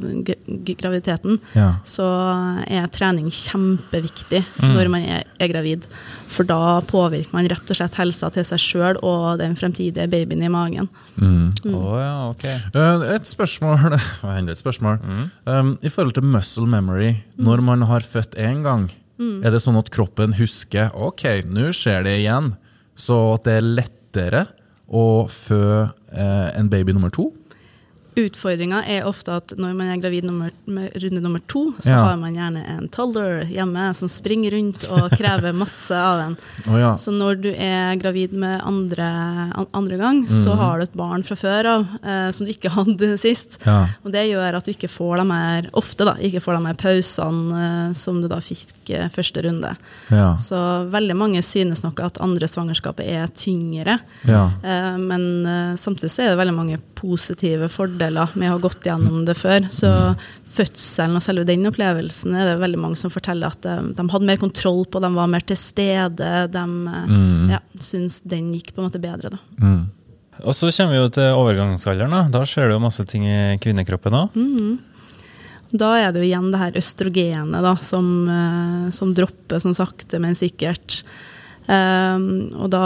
graviditeten, 0.77 1.39
Ja. 1.55 1.75
så 1.87 2.05
er 2.67 2.87
trening 2.93 3.29
kjempeviktig 3.31 4.43
når 4.61 4.89
man 4.91 5.01
er, 5.05 5.23
er 5.39 5.47
gravid. 5.51 5.85
For 6.31 6.47
da 6.47 6.79
påvirker 6.87 7.33
man 7.35 7.47
rett 7.51 7.71
og 7.73 7.77
slett 7.77 7.97
helsa 7.99 8.29
til 8.31 8.45
seg 8.47 8.61
sjøl 8.63 8.99
og 9.03 9.39
den 9.41 9.55
fremtidige 9.59 10.07
babyen 10.11 10.43
i 10.43 10.51
magen. 10.51 10.87
Å 11.19 11.99
ja, 11.99 12.13
ok. 12.29 12.45
Eh, 12.47 13.05
Et 13.15 13.27
spørsmål, 13.27 13.97
enda 14.37 14.51
et 14.55 14.61
spørsmål. 14.61 14.99
Um, 15.45 15.75
I 15.83 15.89
forhold 15.91 16.15
til 16.17 16.23
muscle 16.23 16.67
memory, 16.67 17.15
når 17.37 17.61
man 17.65 17.81
har 17.89 17.99
født 18.05 18.37
én 18.39 18.63
gang, 18.63 18.89
er 19.21 19.51
det 19.53 19.59
sånn 19.61 19.77
at 19.77 19.91
kroppen 19.93 20.33
husker 20.39 20.89
ok, 20.97 21.43
nå 21.45 21.67
skjer 21.77 22.07
det 22.07 22.15
igjen, 22.23 22.55
så 22.97 23.35
at 23.35 23.43
det 23.45 23.53
er 23.59 23.67
lettere 23.77 24.41
å 24.89 25.27
fø 25.29 25.59
eh, 25.85 26.47
en 26.57 26.69
baby 26.73 26.95
nummer 26.95 27.11
to? 27.13 27.27
Utfordringa 28.19 28.81
er 28.91 29.05
ofte 29.07 29.31
at 29.39 29.53
når 29.55 29.73
man 29.77 29.87
er 29.93 29.99
gravid 30.01 30.25
nummer, 30.27 30.51
med 30.67 30.91
runde 30.99 31.21
nummer 31.23 31.39
to, 31.47 31.71
så 31.79 31.91
Ja. 31.93 32.01
har 32.03 32.17
man 32.19 32.33
gjerne 32.35 32.63
en 32.67 32.87
toddler 32.91 33.45
hjemme 33.47 33.93
som 33.95 34.09
springer 34.11 34.51
rundt 34.51 34.83
og 34.91 35.11
krever 35.15 35.53
masse 35.55 35.95
av 35.95 36.19
en. 36.25 36.37
Oh, 36.71 36.75
ja. 36.79 36.91
Så 36.97 37.11
når 37.11 37.39
du 37.41 37.49
er 37.55 37.95
gravid 37.99 38.33
med 38.37 38.61
andre, 38.67 39.51
andre 39.73 39.97
gang, 39.97 40.19
så 40.29 40.53
har 40.55 40.77
du 40.77 40.83
et 40.83 40.93
barn 40.93 41.23
fra 41.23 41.35
før 41.35 41.65
av 41.71 41.87
eh, 42.03 42.31
som 42.31 42.45
du 42.45 42.51
ikke 42.51 42.69
hadde 42.77 43.17
sist. 43.17 43.57
Ja. 43.65 43.87
Og 44.05 44.11
det 44.11 44.25
gjør 44.29 44.59
at 44.59 44.65
du 44.67 44.71
ikke 44.75 44.91
får 44.91 45.17
de 45.23 45.25
her, 45.31 45.69
ofte 45.73 46.05
da, 46.07 46.13
ikke 46.19 46.41
får 46.43 46.59
de 46.59 46.65
her 46.67 46.79
pausene 46.83 47.61
eh, 47.63 47.93
som 47.97 48.19
du 48.21 48.27
da 48.31 48.39
fikk 48.43 48.91
eh, 48.91 49.07
første 49.09 49.41
runde. 49.47 49.73
Ja. 50.11 50.35
Så 50.37 50.59
veldig 50.91 51.15
mange 51.17 51.41
synes 51.43 51.81
nok 51.83 51.99
at 52.05 52.19
andre 52.21 52.47
svangerskapet 52.47 53.07
er 53.07 53.27
tyngre. 53.33 53.97
Ja. 54.27 54.49
Eh, 54.63 54.97
men 55.01 55.27
eh, 55.45 55.75
samtidig 55.79 56.11
så 56.13 56.27
er 56.27 56.33
det 56.35 56.41
veldig 56.43 56.57
mange 56.59 56.79
positive 57.01 57.67
fordeler 57.71 58.00
med 58.09 58.49
å 58.49 58.55
ha 58.55 58.61
gått 58.61 58.85
gjennom 58.87 59.23
det 59.27 59.35
før. 59.37 59.67
Så 59.71 59.91
fødselen 60.51 61.15
og 61.19 61.23
selve 61.23 61.45
den 61.47 61.67
opplevelsen 61.69 62.35
er 62.35 62.49
det 62.49 62.59
veldig 62.61 62.81
mange 62.81 62.99
som 62.99 63.13
forteller 63.13 63.53
at 63.53 63.61
de, 63.63 63.93
de 63.95 64.05
hadde 64.13 64.27
mer 64.27 64.41
kontroll 64.41 64.83
på, 64.85 64.99
de 65.03 65.11
var 65.15 65.31
mer 65.31 65.45
til 65.47 65.59
stede. 65.59 66.31
De 66.51 66.63
mm. 66.67 67.49
ja, 67.53 67.61
syns 67.79 68.21
den 68.27 68.51
gikk 68.55 68.73
på 68.73 68.81
en 68.81 68.89
måte 68.89 69.01
bedre, 69.03 69.33
da. 69.35 69.41
Mm. 69.61 69.81
Og 70.41 70.55
så 70.57 70.71
kommer 70.73 70.95
vi 70.95 71.01
jo 71.01 71.09
til 71.13 71.35
overgangsalderen. 71.37 72.15
Da 72.31 72.39
Da 72.41 72.47
skjer 72.47 72.69
det 72.69 72.77
jo 72.77 72.83
masse 72.83 73.05
ting 73.09 73.27
i 73.29 73.59
kvinnekroppen 73.61 74.17
òg. 74.23 74.39
Da 75.71 75.93
er 75.99 76.09
det 76.11 76.23
jo 76.23 76.27
igjen 76.27 76.49
det 76.51 76.59
her 76.59 76.79
østrogenet 76.79 77.63
da, 77.63 77.75
som, 77.79 78.07
eh, 78.27 78.89
som 78.91 79.13
dropper 79.15 79.61
som 79.63 79.75
sakte, 79.75 80.19
men 80.19 80.35
sikkert. 80.35 81.03
Um, 81.71 82.25
og 82.59 82.71
da 82.73 82.85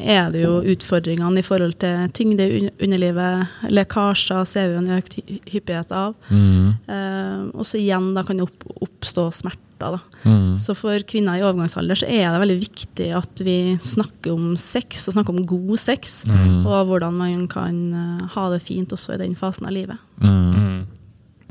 er 0.00 0.30
det 0.32 0.40
jo 0.46 0.62
utfordringene 0.72 1.42
i 1.42 1.44
forhold 1.44 1.74
til 1.82 2.06
tyngde 2.16 2.46
i 2.46 2.62
underlivet, 2.86 3.50
lekkasjer 3.68 4.46
ser 4.48 4.70
vi 4.70 4.78
en 4.80 4.94
økt 4.96 5.18
hyppighet 5.52 5.92
av. 5.92 6.14
Mm. 6.30 6.70
Um, 6.88 7.50
og 7.52 7.68
så 7.68 7.80
igjen 7.82 8.14
da 8.16 8.24
kan 8.24 8.40
det 8.40 8.46
opp, 8.46 8.64
oppstå 8.88 9.28
smerter. 9.42 9.62
Da. 9.76 9.98
Mm. 10.24 10.56
Så 10.62 10.72
for 10.72 11.04
kvinner 11.04 11.36
i 11.36 11.44
overgangsalder 11.44 12.00
så 12.00 12.08
er 12.08 12.30
det 12.32 12.40
veldig 12.40 12.58
viktig 12.62 13.10
at 13.18 13.42
vi 13.44 13.76
snakker 13.84 14.32
om 14.32 14.54
sex, 14.56 15.04
og 15.10 15.18
snakker 15.18 15.36
om 15.36 15.44
god 15.44 15.76
sex, 15.82 16.22
Mm. 16.24 16.64
og 16.64 16.88
hvordan 16.88 17.12
man 17.20 17.46
kan 17.52 17.76
eh, 17.92 18.26
ha 18.32 18.48
det 18.54 18.62
fint 18.64 18.92
også 18.96 19.14
i 19.14 19.20
den 19.20 19.36
fasen 19.36 19.68
av 19.68 19.76
livet. 19.76 20.00
Mm. 20.24 20.86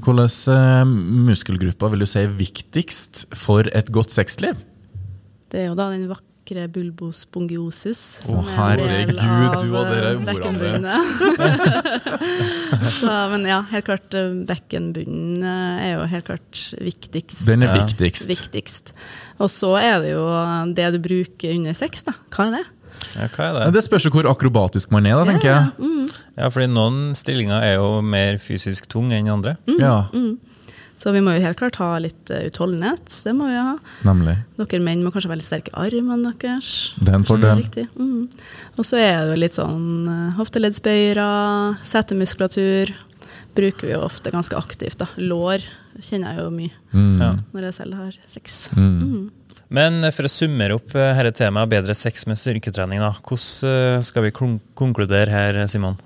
Hvilke 0.01 0.25
eh, 0.55 0.85
muskelgrupper 1.29 1.93
vil 1.93 2.01
du 2.01 2.09
si 2.09 2.23
er 2.25 2.33
viktigst 2.33 3.27
for 3.37 3.69
et 3.69 3.93
godt 3.93 4.09
sexliv? 4.09 4.57
Det 5.53 5.61
er 5.61 5.69
jo 5.69 5.77
da 5.77 5.91
den 5.93 6.09
vakre 6.09 6.34
bulbos 6.69 7.25
bongiosus. 7.33 8.21
Å, 8.29 8.41
del 8.77 9.09
herregud, 9.17 9.55
du 9.63 9.73
og 9.73 9.87
dere 9.89 10.11
eh, 10.13 10.19
ordene. 10.45 10.95
Så, 12.99 13.09
men 13.33 13.47
ja, 13.49 13.63
helt 13.71 13.87
klart 13.87 14.13
eh, 14.13 14.29
bekkenbunnen 14.45 15.41
eh, 15.41 15.83
er 15.87 15.91
jo 15.95 16.05
helt 16.11 16.27
klart 16.29 16.61
viktigst. 16.77 17.45
Den 17.49 17.65
er 17.65 17.73
Ja. 17.73 17.81
viktigst. 17.83 18.29
viktigst. 18.29 18.93
Og 19.41 19.49
så 19.49 19.73
er 19.81 19.99
det 20.03 20.13
jo 20.13 20.25
det 20.77 20.91
du 20.93 20.99
bruker 20.99 21.55
under 21.57 21.73
sex, 21.73 22.03
da. 22.05 22.13
Hva 22.29 22.47
er 22.47 22.57
det? 22.59 22.65
Ja, 23.15 23.27
hva 23.27 23.43
er 23.49 23.57
det? 23.57 23.73
Det 23.75 23.83
spørs 23.83 24.05
jo 24.07 24.11
hvor 24.13 24.29
akrobatisk 24.29 24.91
man 24.95 25.05
er, 25.09 25.17
da, 25.17 25.25
tenker 25.25 25.49
jeg. 25.49 25.63
Mm. 25.79 26.05
Ja, 26.37 26.49
fordi 26.51 26.67
noen 26.71 27.15
stillinger 27.17 27.63
er 27.63 27.77
jo 27.79 28.01
mer 28.05 28.37
fysisk 28.43 28.87
tung 28.91 29.11
enn 29.15 29.27
andre. 29.31 29.57
Ja, 29.79 30.05
Så 30.95 31.11
vi 31.11 31.19
må 31.19 31.33
jo 31.35 31.41
helt 31.43 31.57
klart 31.59 31.75
ha 31.81 31.89
litt 31.99 32.29
eh, 32.31 32.45
utholdenhet. 32.47 33.09
Det 33.25 33.33
må 33.35 33.49
vi 33.49 33.55
ha. 33.59 33.73
nemlig. 34.07 34.37
Dere 34.55 34.79
menn 34.85 35.03
må 35.03 35.11
kanskje 35.11 35.27
ha 35.27 35.33
veldig 35.35 35.47
sterke 35.47 35.73
armene 35.75 36.31
deres. 36.39 36.69
Det 37.01 37.11
er 37.11 37.17
en 37.19 37.27
fordel. 37.27 37.63
Mm. 37.99 38.29
Og 38.79 38.87
så 38.87 39.01
er 39.01 39.17
det 39.25 39.33
jo 39.35 39.41
litt 39.43 39.57
sånn 39.57 40.07
eh, 40.07 40.29
hofteleddsbøyere, 40.39 41.27
setemuskulatur. 41.83 42.93
Bruker 43.55 43.87
vi 43.87 43.93
jo 43.93 44.03
ofte 44.07 44.31
ganske 44.31 44.55
aktivt. 44.59 44.97
da. 45.03 45.07
Lår 45.19 45.63
kjenner 46.03 46.33
jeg 46.35 46.43
jo 46.43 46.49
mye 46.51 46.71
Mm. 46.95 47.19
Ja. 47.19 47.33
når 47.51 47.61
jeg 47.67 47.73
selv 47.75 47.93
har 47.99 48.15
sex. 48.25 48.69
Mm. 48.75 49.29
Men 49.75 49.99
for 50.15 50.23
å 50.27 50.31
summere 50.31 50.75
opp 50.77 50.93
eh, 50.95 51.23
dette 51.25 51.41
temaet 51.43 51.69
bedre 51.71 51.95
sex 51.97 52.23
med 52.29 52.37
styrketrening, 52.39 52.99
da. 53.03 53.11
hvordan 53.19 53.99
eh, 53.99 54.01
skal 54.07 54.23
vi 54.23 54.31
konkludere 54.31 55.27
her, 55.31 55.59
Simon? 55.67 55.97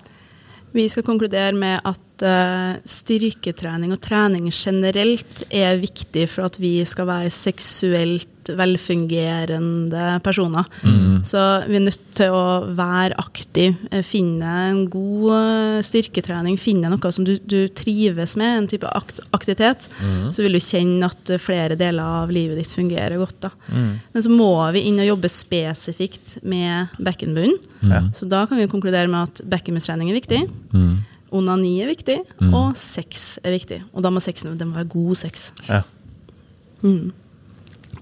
Vi 0.73 0.88
skal 0.89 1.04
konkludere 1.06 1.54
med 1.54 1.82
at 1.86 1.99
eh, 2.25 2.79
styrketrening 2.88 3.93
og 3.95 4.01
trening 4.03 4.49
generelt 4.51 5.45
er 5.49 5.79
viktig 5.82 6.27
for 6.32 6.49
at 6.49 6.60
vi 6.62 6.79
skal 6.88 7.10
være 7.10 7.32
seksuelt 7.34 8.27
velfungerende 8.58 10.19
personer. 10.25 10.65
Så 11.27 11.41
vi 11.67 11.77
er 11.77 11.84
nødt 11.84 12.05
til 12.17 12.34
å 12.34 12.45
være 12.75 13.17
aktiv, 13.21 13.75
eh, 13.91 14.01
finne 14.05 14.53
en 14.69 14.79
god 14.89 15.34
eh, 15.36 15.82
styrketrening, 15.86 16.58
finne 16.58 16.89
noe 16.89 17.12
som 17.13 17.27
du, 17.27 17.36
du 17.43 17.67
trives 17.67 18.36
med, 18.39 18.55
en 18.58 18.69
type 18.71 18.89
akt 18.89 19.21
aktivitet. 19.36 19.89
Så 20.34 20.43
vil 20.45 20.58
du 20.58 20.62
kjenne 20.63 21.10
at 21.12 21.34
flere 21.41 21.77
deler 21.79 22.23
av 22.23 22.34
livet 22.34 22.58
ditt 22.60 22.73
fungerer 22.73 23.19
godt. 23.19 23.38
Da. 23.45 23.51
Men 23.69 24.25
så 24.25 24.32
må 24.34 24.51
vi 24.75 24.88
inn 24.89 24.99
og 25.03 25.12
jobbe 25.12 25.32
spesifikt 25.32 26.39
med 26.41 26.95
bekkenbunnen. 26.97 27.60
Ja. 27.86 28.01
Så 28.15 28.27
da 28.29 28.45
kan 28.49 28.60
vi 28.60 28.69
konkludere 28.71 29.12
med 29.12 29.29
at 29.29 29.43
bekkenbunnstrening 29.49 30.12
er 30.12 30.19
viktig. 30.19 30.41
Mm. 31.30 31.38
Onani 31.38 31.76
er 31.84 31.89
viktig, 31.92 32.18
og 32.50 32.76
sex 32.78 33.38
er 33.44 33.54
viktig. 33.54 33.84
Og 33.94 34.04
da 34.06 34.10
må 34.10 34.22
sexen 34.24 34.58
det 34.58 34.68
må 34.68 34.80
være 34.80 34.89
god 34.89 35.20
sex. 35.22 35.50
Ja. 35.68 35.84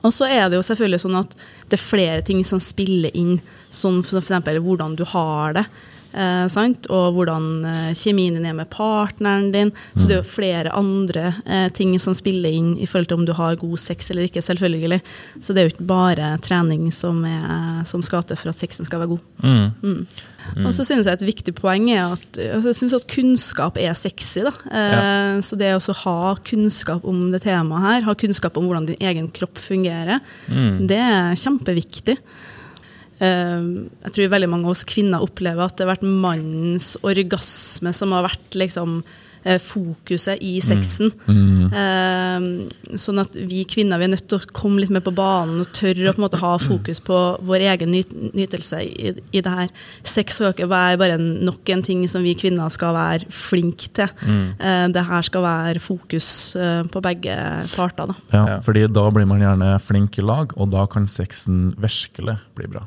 Og 0.06 0.14
så 0.14 0.28
er 0.30 0.48
det 0.48 0.60
jo 0.60 0.66
selvfølgelig 0.66 1.02
sånn 1.04 1.20
at 1.20 1.34
det 1.68 1.78
er 1.78 1.84
flere 1.84 2.24
ting 2.26 2.44
som 2.48 2.62
spiller 2.64 3.14
inn, 3.18 3.38
som 3.70 4.00
f.eks. 4.04 4.32
hvordan 4.64 4.96
du 4.96 5.04
har 5.12 5.58
det. 5.58 5.66
Eh, 6.14 6.46
sant? 6.52 6.88
Og 6.94 7.18
hvordan 7.18 7.50
eh, 7.68 7.90
kjemien 7.98 8.38
din 8.38 8.46
er 8.48 8.56
med 8.58 8.70
partneren 8.74 9.52
din. 9.54 9.72
Så 9.96 10.08
det 10.08 10.18
er 10.18 10.22
jo 10.22 10.30
flere 10.30 10.74
andre 10.78 11.34
eh, 11.46 11.68
ting 11.76 11.94
som 12.02 12.16
spiller 12.18 12.54
inn 12.54 12.72
i 12.80 12.88
forhold 12.88 13.10
til 13.12 13.20
om 13.20 13.28
du 13.28 13.34
har 13.38 13.60
god 13.60 13.78
sex 13.82 14.12
eller 14.12 14.28
ikke. 14.30 14.42
selvfølgelig. 14.46 15.02
Så 15.42 15.54
det 15.54 15.62
er 15.62 15.68
jo 15.68 15.76
ikke 15.76 15.90
bare 15.92 16.32
trening 16.44 16.90
som, 16.96 17.24
er, 17.28 17.84
som 17.90 18.02
skal 18.06 18.24
til 18.24 18.40
for 18.40 18.54
at 18.54 18.60
sexen 18.64 18.88
skal 18.88 19.04
være 19.04 19.14
god. 19.16 19.22
Mm. 19.84 20.02
Og 20.64 20.72
så 20.72 20.86
synes 20.88 21.10
jeg 21.10 21.18
et 21.18 21.28
viktig 21.28 21.54
poeng 21.58 21.90
er 21.92 22.14
at, 22.16 22.28
altså 22.40 22.72
jeg 22.72 22.80
synes 22.80 22.94
at 23.02 23.08
kunnskap 23.12 23.80
er 23.82 23.96
sexy. 24.00 24.46
Da. 24.48 24.54
Eh, 24.72 25.42
Så 25.44 25.60
det 25.60 25.74
å 25.76 25.98
ha 26.06 26.36
kunnskap 26.48 27.06
om 27.08 27.32
det 27.34 27.44
temaet 27.44 27.84
her, 27.84 28.06
ha 28.08 28.16
kunnskap 28.18 28.58
om 28.58 28.70
hvordan 28.70 28.88
din 28.88 29.02
egen 29.04 29.28
kropp 29.34 29.60
fungerer, 29.60 30.22
det 30.88 30.98
er 31.04 31.36
kjempeviktig. 31.36 32.18
Eh, 33.20 33.62
Jeg 34.06 34.14
tror 34.14 34.34
veldig 34.34 34.50
mange 34.52 34.68
av 34.70 34.76
oss 34.76 34.86
kvinner 34.88 35.24
opplever 35.26 35.66
at 35.66 35.78
det 35.78 35.88
har 35.88 35.96
vært 35.96 36.06
mannens 36.08 36.96
orgasme 37.02 37.94
som 37.96 38.14
har 38.16 38.28
vært 38.28 38.58
liksom 38.60 39.00
fokuset 39.64 40.42
i 40.44 40.58
sexen. 40.62 41.12
Eh, 41.28 42.98
Sånn 42.98 43.20
at 43.22 43.36
vi 43.36 43.64
kvinner 43.70 44.00
vi 44.00 44.06
er 44.08 44.12
nødt 44.14 44.28
til 44.30 44.40
å 44.40 44.48
komme 44.56 44.80
litt 44.82 44.92
mer 44.94 45.04
på 45.06 45.12
banen 45.16 45.62
og 45.64 45.72
tørre 45.76 46.10
å 46.10 46.14
på 46.16 46.22
en 46.22 46.26
måte 46.26 46.40
ha 46.42 46.54
fokus 46.62 47.00
på 47.04 47.18
vår 47.48 47.66
egen 47.74 47.92
nyt 47.92 48.12
nytelse 48.38 48.80
i, 48.84 49.12
i 49.36 49.42
det 49.44 49.52
her. 49.54 49.70
Sex 50.08 50.38
skal 50.40 50.54
ikke 50.54 50.70
være 50.72 51.00
bare 51.02 51.18
en, 51.20 51.28
nok 51.48 51.70
en 51.74 51.84
ting 51.86 52.06
som 52.12 52.24
vi 52.26 52.34
kvinner 52.40 52.72
skal 52.74 52.96
være 52.98 53.28
flinke 53.34 53.90
til. 53.98 54.10
Eh, 54.60 54.88
Det 54.94 55.04
her 55.10 55.22
skal 55.28 55.44
være 55.44 55.80
fokus 55.84 56.30
eh, 56.56 56.84
på 56.92 57.02
begge 57.04 57.36
parter. 57.76 58.08
Da. 58.12 58.16
Ja, 58.34 58.60
fordi 58.66 58.88
da 58.92 59.08
blir 59.14 59.28
man 59.30 59.42
gjerne 59.44 59.74
flink 59.84 60.18
i 60.20 60.26
lag, 60.26 60.54
og 60.58 60.72
da 60.74 60.86
kan 60.90 61.08
sexen 61.08 61.74
virkelig 61.78 62.38
bli 62.58 62.68
bra. 62.72 62.86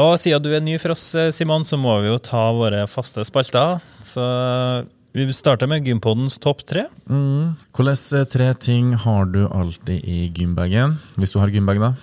Og 0.00 0.14
siden 0.22 0.42
du 0.44 0.52
er 0.54 0.62
ny 0.62 0.76
for 0.78 0.94
oss, 0.94 1.14
eh, 1.18 1.30
Simon, 1.34 1.64
så 1.66 1.76
må 1.80 1.96
vi 2.02 2.08
jo 2.12 2.18
ta 2.22 2.50
våre 2.54 2.84
faste 2.88 3.24
spalter. 3.26 3.80
Så 4.04 4.22
vi 5.12 5.32
starter 5.34 5.66
med 5.70 5.86
Gympodens 5.86 6.38
topp 6.38 6.62
tre. 6.66 6.84
Mm. 7.10 7.54
Hvilke 7.74 8.24
tre 8.30 8.52
ting 8.54 8.92
har 8.94 9.26
du 9.32 9.42
alltid 9.48 10.04
i 10.04 10.28
gymbagen? 10.34 10.98
Hvis 11.18 11.32
du 11.34 11.40
har 11.42 11.50
gymbag, 11.50 11.80
da. 11.82 11.94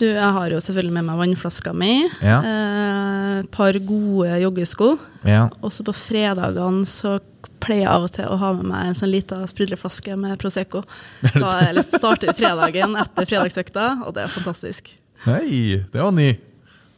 Du, 0.00 0.06
jeg 0.08 0.30
har 0.34 0.50
jo 0.50 0.58
selvfølgelig 0.64 0.94
med 0.96 1.04
meg 1.06 1.18
vannflaska 1.20 1.72
mi. 1.76 2.08
Ja. 2.24 2.38
eh, 2.42 3.38
Et 3.42 3.50
par 3.54 3.76
gode 3.86 4.40
joggesko. 4.42 4.96
Ja. 5.28 5.48
Også 5.62 5.84
på 5.86 5.92
fredagene 5.94 6.86
så 6.88 7.18
pleier 7.62 7.84
jeg 7.84 7.90
av 7.92 8.06
og 8.08 8.10
til 8.14 8.26
å 8.26 8.38
ha 8.40 8.52
med 8.56 8.66
meg 8.72 8.88
en 8.88 8.96
sånn 8.98 9.12
lita 9.12 9.38
sprudleflaske 9.46 10.16
med 10.18 10.38
Prosecco. 10.42 10.82
Da 11.36 11.52
jeg 11.68 11.84
starter 11.86 12.32
fredagen 12.34 12.96
etter 12.98 13.28
fredagsøkta, 13.28 13.86
og 14.06 14.16
det 14.16 14.24
er 14.24 14.32
fantastisk. 14.34 14.94
Nei, 15.28 15.84
det 15.92 16.00
var 16.02 16.10
ny. 16.16 16.32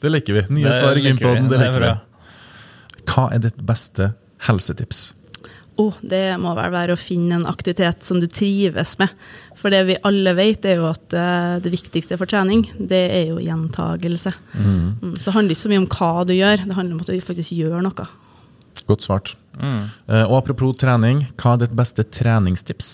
Det 0.00 0.12
liker 0.12 0.38
vi. 0.38 0.46
Nye 0.60 0.72
svar 0.72 0.96
i 0.96 1.04
Gympoden. 1.04 1.44
Gympodden, 1.44 1.52
det 1.52 1.60
er 1.60 1.66
liker 1.68 1.84
vi. 1.84 3.04
Hva 3.12 3.26
er 3.36 3.44
ditt 3.44 3.60
beste 3.68 4.12
helsetips? 4.48 5.02
Oh, 5.82 5.94
det 6.06 6.36
må 6.38 6.52
vel 6.54 6.70
være 6.70 6.94
å 6.94 7.00
finne 7.00 7.34
en 7.40 7.46
aktivitet 7.50 8.04
som 8.06 8.20
du 8.22 8.28
trives 8.30 8.92
med. 9.00 9.10
For 9.58 9.74
det 9.74 9.80
vi 9.88 9.96
alle 10.06 10.34
vet, 10.38 10.66
er 10.70 10.76
jo 10.78 10.84
at 10.86 11.16
eh, 11.18 11.56
det 11.64 11.72
viktigste 11.72 12.18
for 12.20 12.30
trening, 12.30 12.62
det 12.78 13.00
er 13.10 13.24
jo 13.32 13.40
gjentagelse. 13.42 14.30
Mm, 14.54 15.16
så 15.18 15.30
det 15.30 15.34
handler 15.34 15.56
ikke 15.56 15.62
så 15.64 15.72
mye 15.72 15.82
om 15.82 15.88
hva 15.96 16.10
du 16.28 16.34
gjør, 16.36 16.62
det 16.62 16.76
handler 16.78 16.94
om 16.94 17.00
at 17.02 17.10
du 17.10 17.24
faktisk 17.26 17.56
gjør 17.58 17.82
noe. 17.82 18.06
Godt 18.86 19.02
svart. 19.06 19.34
Mm. 19.54 19.84
og 20.26 20.32
apropos 20.40 20.74
trening, 20.82 21.20
hva 21.38 21.52
er 21.54 21.60
ditt 21.62 21.74
beste 21.78 22.02
treningstips? 22.10 22.88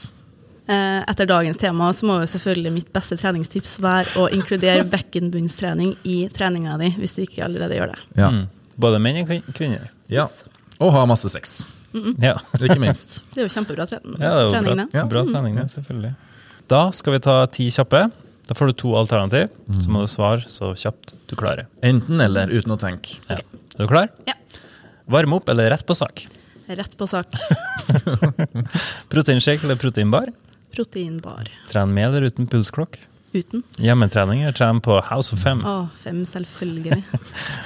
Eh, 0.68 1.00
Etter 1.08 1.26
dagens 1.28 1.56
tema 1.58 1.88
så 1.96 2.06
må 2.06 2.18
jo 2.20 2.28
selvfølgelig 2.28 2.72
mitt 2.74 2.90
beste 2.94 3.16
treningstips 3.20 3.78
være 3.82 4.20
å 4.20 4.26
inkludere 4.36 4.84
bekkenbunnstrening 4.94 5.94
i 6.04 6.22
treninga 6.32 6.76
di, 6.80 6.92
hvis 7.00 7.16
du 7.16 7.22
ikke 7.24 7.44
allerede 7.48 7.76
gjør 7.80 7.92
det. 7.94 8.00
Ja. 8.20 8.28
Mm. 8.36 8.44
Både 8.80 9.00
menn 9.02 9.20
og 9.24 9.32
kvinner. 9.56 9.88
ja. 10.12 10.28
Og 10.80 10.94
ha 10.94 11.02
masse 11.04 11.28
sex. 11.28 11.58
Ja. 12.22 12.36
Ikke 12.64 12.80
minst. 12.82 13.20
Det 13.34 13.42
er 13.42 13.48
jo 13.48 13.52
kjempebra 13.52 13.86
trening. 13.90 14.16
Ja, 14.16 14.30
det 14.30 14.32
er 14.32 14.42
jo 14.44 14.50
trening, 14.54 14.80
bra. 14.80 14.98
Ja. 15.00 15.06
bra 15.10 15.22
trening, 15.28 15.56
det, 15.58 15.68
selvfølgelig. 15.74 16.12
Da 16.70 16.82
skal 16.94 17.16
vi 17.16 17.22
ta 17.24 17.36
ti 17.50 17.68
kjappe. 17.74 18.04
Da 18.50 18.56
får 18.58 18.72
du 18.72 18.78
to 18.82 18.92
alternativ, 18.98 19.50
så 19.78 19.90
må 19.94 20.00
du 20.02 20.10
svare 20.10 20.42
så 20.50 20.72
kjapt 20.74 21.14
du 21.30 21.36
klarer. 21.38 21.68
Enten 21.86 22.18
eller, 22.22 22.50
uten 22.50 22.74
å 22.74 22.78
tenke. 22.82 23.20
Ja. 23.28 23.36
Er 23.38 23.78
du 23.78 23.86
klar? 23.90 24.08
Ja. 24.26 24.34
Varme 25.10 25.38
opp 25.38 25.50
eller 25.52 25.70
rett 25.70 25.84
på 25.86 25.94
sak? 25.94 26.24
Rett 26.66 26.96
på 26.98 27.06
sak. 27.10 27.34
Proteinshake 29.12 29.66
eller 29.66 29.78
proteinbar? 29.78 30.32
Proteinbar. 30.74 31.50
Tren 31.70 31.94
med 31.94 32.08
eller 32.10 32.26
uten 32.30 32.46
pulsklokk? 32.50 32.98
Uten. 33.34 33.62
Hjemmetrening 33.78 34.42
eller 34.42 34.54
tren 34.58 34.82
på 34.82 34.98
House 35.12 35.34
of 35.34 35.42
Fem? 35.42 35.62
Å, 35.66 35.88
fem, 35.98 36.24
selvfølgelig. 36.26 37.00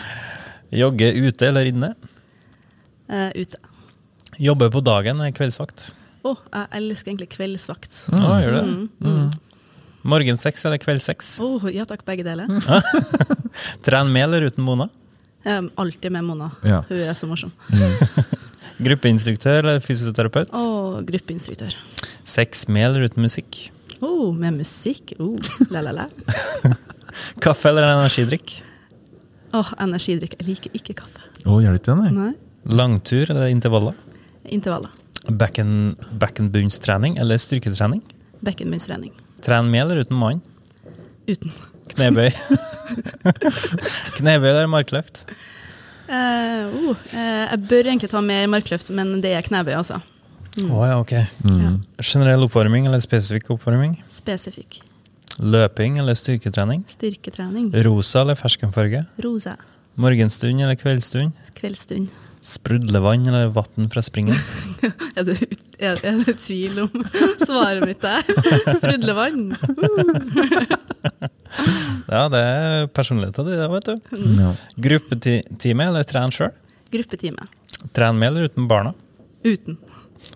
Jogge 0.85 1.11
ute 1.17 1.49
eller 1.49 1.69
inne? 1.73 1.95
Eh, 3.09 3.31
ute. 3.41 3.61
Jobbe 4.41 4.71
på 4.75 4.83
dagen 4.85 5.21
er 5.23 5.33
kveldsvakt? 5.35 5.93
Å, 6.25 6.33
jeg 6.33 6.69
elsker 6.81 7.13
egentlig 7.13 7.31
kveldsvakt. 7.35 7.99
Å, 8.17 8.37
gjør 8.41 8.55
du 8.55 8.57
det? 8.57 8.65
Mm. 9.05 9.27
Morgensex 10.09 10.65
eller 10.69 10.81
kveldssex? 10.83 11.35
Oh, 11.45 11.65
ja 11.73 11.87
takk, 11.89 12.05
begge 12.09 12.25
deler. 12.27 12.49
Tren 13.87 14.11
med 14.13 14.27
eller 14.27 14.49
uten 14.51 14.65
Mona? 14.67 14.89
Um, 15.45 15.71
alltid 15.81 16.13
med 16.13 16.25
Mona. 16.25 16.51
Ja. 16.65 16.83
Hun 16.89 17.03
er 17.05 17.17
så 17.17 17.29
morsom. 17.29 17.53
Gruppeinstruktør 18.85 19.61
eller 19.63 19.81
fysioterapeut? 19.85 20.53
Oh, 20.57 20.99
gruppeinstruktør. 21.07 21.77
Sex 22.27 22.67
med 22.73 22.89
eller 22.89 23.09
uten 23.09 23.25
musikk? 23.25 23.61
Oh, 24.01 24.33
med 24.35 24.57
musikk. 24.59 25.15
Oh, 25.21 25.37
la, 25.71 25.85
la, 25.85 25.93
la. 26.03 26.09
Kaffe 27.45 27.71
eller 27.71 27.87
energidrikk? 27.93 28.57
Åh, 29.55 29.75
energidrikk. 29.85 30.35
Jeg 30.41 30.49
liker 30.49 30.81
ikke 30.81 30.97
kaffe. 31.05 31.29
Oh, 31.45 31.61
gjør 31.63 31.77
du 31.77 31.81
ikke 31.81 31.93
det, 31.93 32.01
nei? 32.01 32.11
Nei. 32.17 32.75
Langtur 32.75 33.29
eller 33.31 33.53
intervaller? 33.53 33.95
Intervaller. 34.53 34.91
Bekken, 35.25 35.97
bekkenbunnstrening 36.21 37.17
eller 37.23 37.41
styrketrening? 37.41 38.03
Bekkenbunnstrening. 38.45 39.13
Tren 39.45 39.71
med 39.71 39.87
eller 39.87 40.05
uten 40.05 40.17
mann? 40.17 40.41
Uten. 41.27 41.53
Knebøy. 41.95 42.31
Knebøy 44.19 44.49
eller 44.51 44.69
markløft? 44.73 45.25
Uh, 46.05 46.91
oh, 46.91 47.05
eh, 47.17 47.47
jeg 47.49 47.61
bør 47.71 47.89
egentlig 47.89 48.11
ta 48.13 48.21
mer 48.21 48.49
markløft, 48.53 48.91
men 48.93 49.17
det 49.25 49.33
er 49.33 49.47
knebøy, 49.47 49.73
altså. 49.79 50.03
Å 50.63 50.83
ja, 50.87 50.99
ok. 51.01 51.15
Ja. 51.17 51.71
Generell 52.05 52.45
oppvarming 52.45 52.85
eller 52.87 53.01
spesifikk 53.03 53.49
oppvarming? 53.57 53.97
Spesifikk. 54.13 54.83
Løping 55.41 55.97
eller 55.99 56.15
styrketrening? 56.15 56.85
Styrketrening. 56.93 57.73
Rosa 57.87 58.21
eller 58.23 58.39
ferskenfarge? 58.39 59.03
Rosa. 59.25 59.57
Morgenstund 59.99 60.63
eller 60.63 60.79
kveldsstund? 60.79 61.35
Kveldsstund. 61.59 62.13
Sprudlevann 62.45 63.27
eller 63.27 63.47
vann 63.57 63.89
fra 63.93 64.03
springen? 64.05 64.37
Er 65.17 65.25
det, 65.25 65.37
er, 65.79 65.97
er 66.05 66.19
det 66.27 66.35
tvil 66.43 66.83
om 66.83 66.91
svaret 67.47 67.87
mitt 67.89 68.03
der? 68.05 68.21
Sprudlevann. 68.79 69.47
Ja, 72.11 72.27
det 72.29 72.41
er 72.43 72.87
personligheten 72.93 73.49
din, 73.49 73.63
vet 73.73 73.89
du. 73.89 73.95
Ja. 74.43 74.51
Gruppetime 74.89 75.87
eller 75.89 76.05
tren 76.09 76.35
sjøl? 76.35 76.53
Gruppetime. 76.93 77.47
Tren 77.97 78.19
med 78.21 78.29
eller 78.33 78.51
uten 78.51 78.69
barna? 78.69 78.93
Uten. 79.47 79.79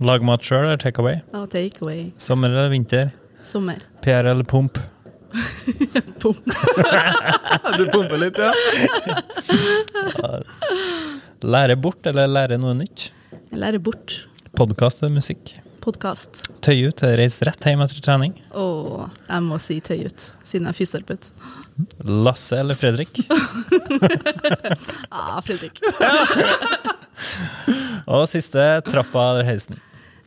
Lag 0.04 0.24
mat 0.24 0.46
sjøl 0.48 0.64
eller 0.64 0.80
take 0.80 1.02
away? 1.02 1.20
Og 1.36 1.48
take 1.52 1.82
away. 1.84 2.06
Sommer 2.22 2.54
eller 2.54 2.72
vinter? 2.72 3.11
Sommer. 3.44 3.82
PR 4.04 4.30
eller 4.32 4.48
pump? 4.48 4.80
pump. 6.22 6.40
Du 7.76 7.84
pumper 7.92 8.16
litt, 8.22 8.38
ja? 8.40 8.52
Lære 11.47 11.76
bort 11.78 12.07
eller 12.11 12.26
lære 12.26 12.57
noe 12.59 12.74
nytt? 12.74 13.11
Lære 13.55 13.78
bort. 13.78 14.24
Podkast 14.59 15.03
eller 15.05 15.14
musikk? 15.20 15.53
Podkast. 15.84 16.41
Tøy 16.66 16.89
ut 16.91 17.03
eller 17.07 17.20
reise 17.22 17.47
rett 17.47 17.62
hjem 17.68 17.84
etter 17.84 18.01
trening? 18.03 18.34
Åh, 18.59 19.05
jeg 19.28 19.45
må 19.47 19.59
si 19.62 19.76
tøy 19.84 20.03
ut, 20.09 20.26
siden 20.43 20.66
jeg 20.66 20.74
er 20.74 20.78
fysioterapeut. 20.80 21.30
Lasse 22.26 22.59
eller 22.59 22.78
Fredrik? 22.78 23.22
Ah, 25.14 25.39
Fredrik. 25.43 25.78
Og 28.09 28.26
siste 28.30 28.64
trappa 28.86 29.24
eller 29.32 29.47
heisen? 29.49 29.78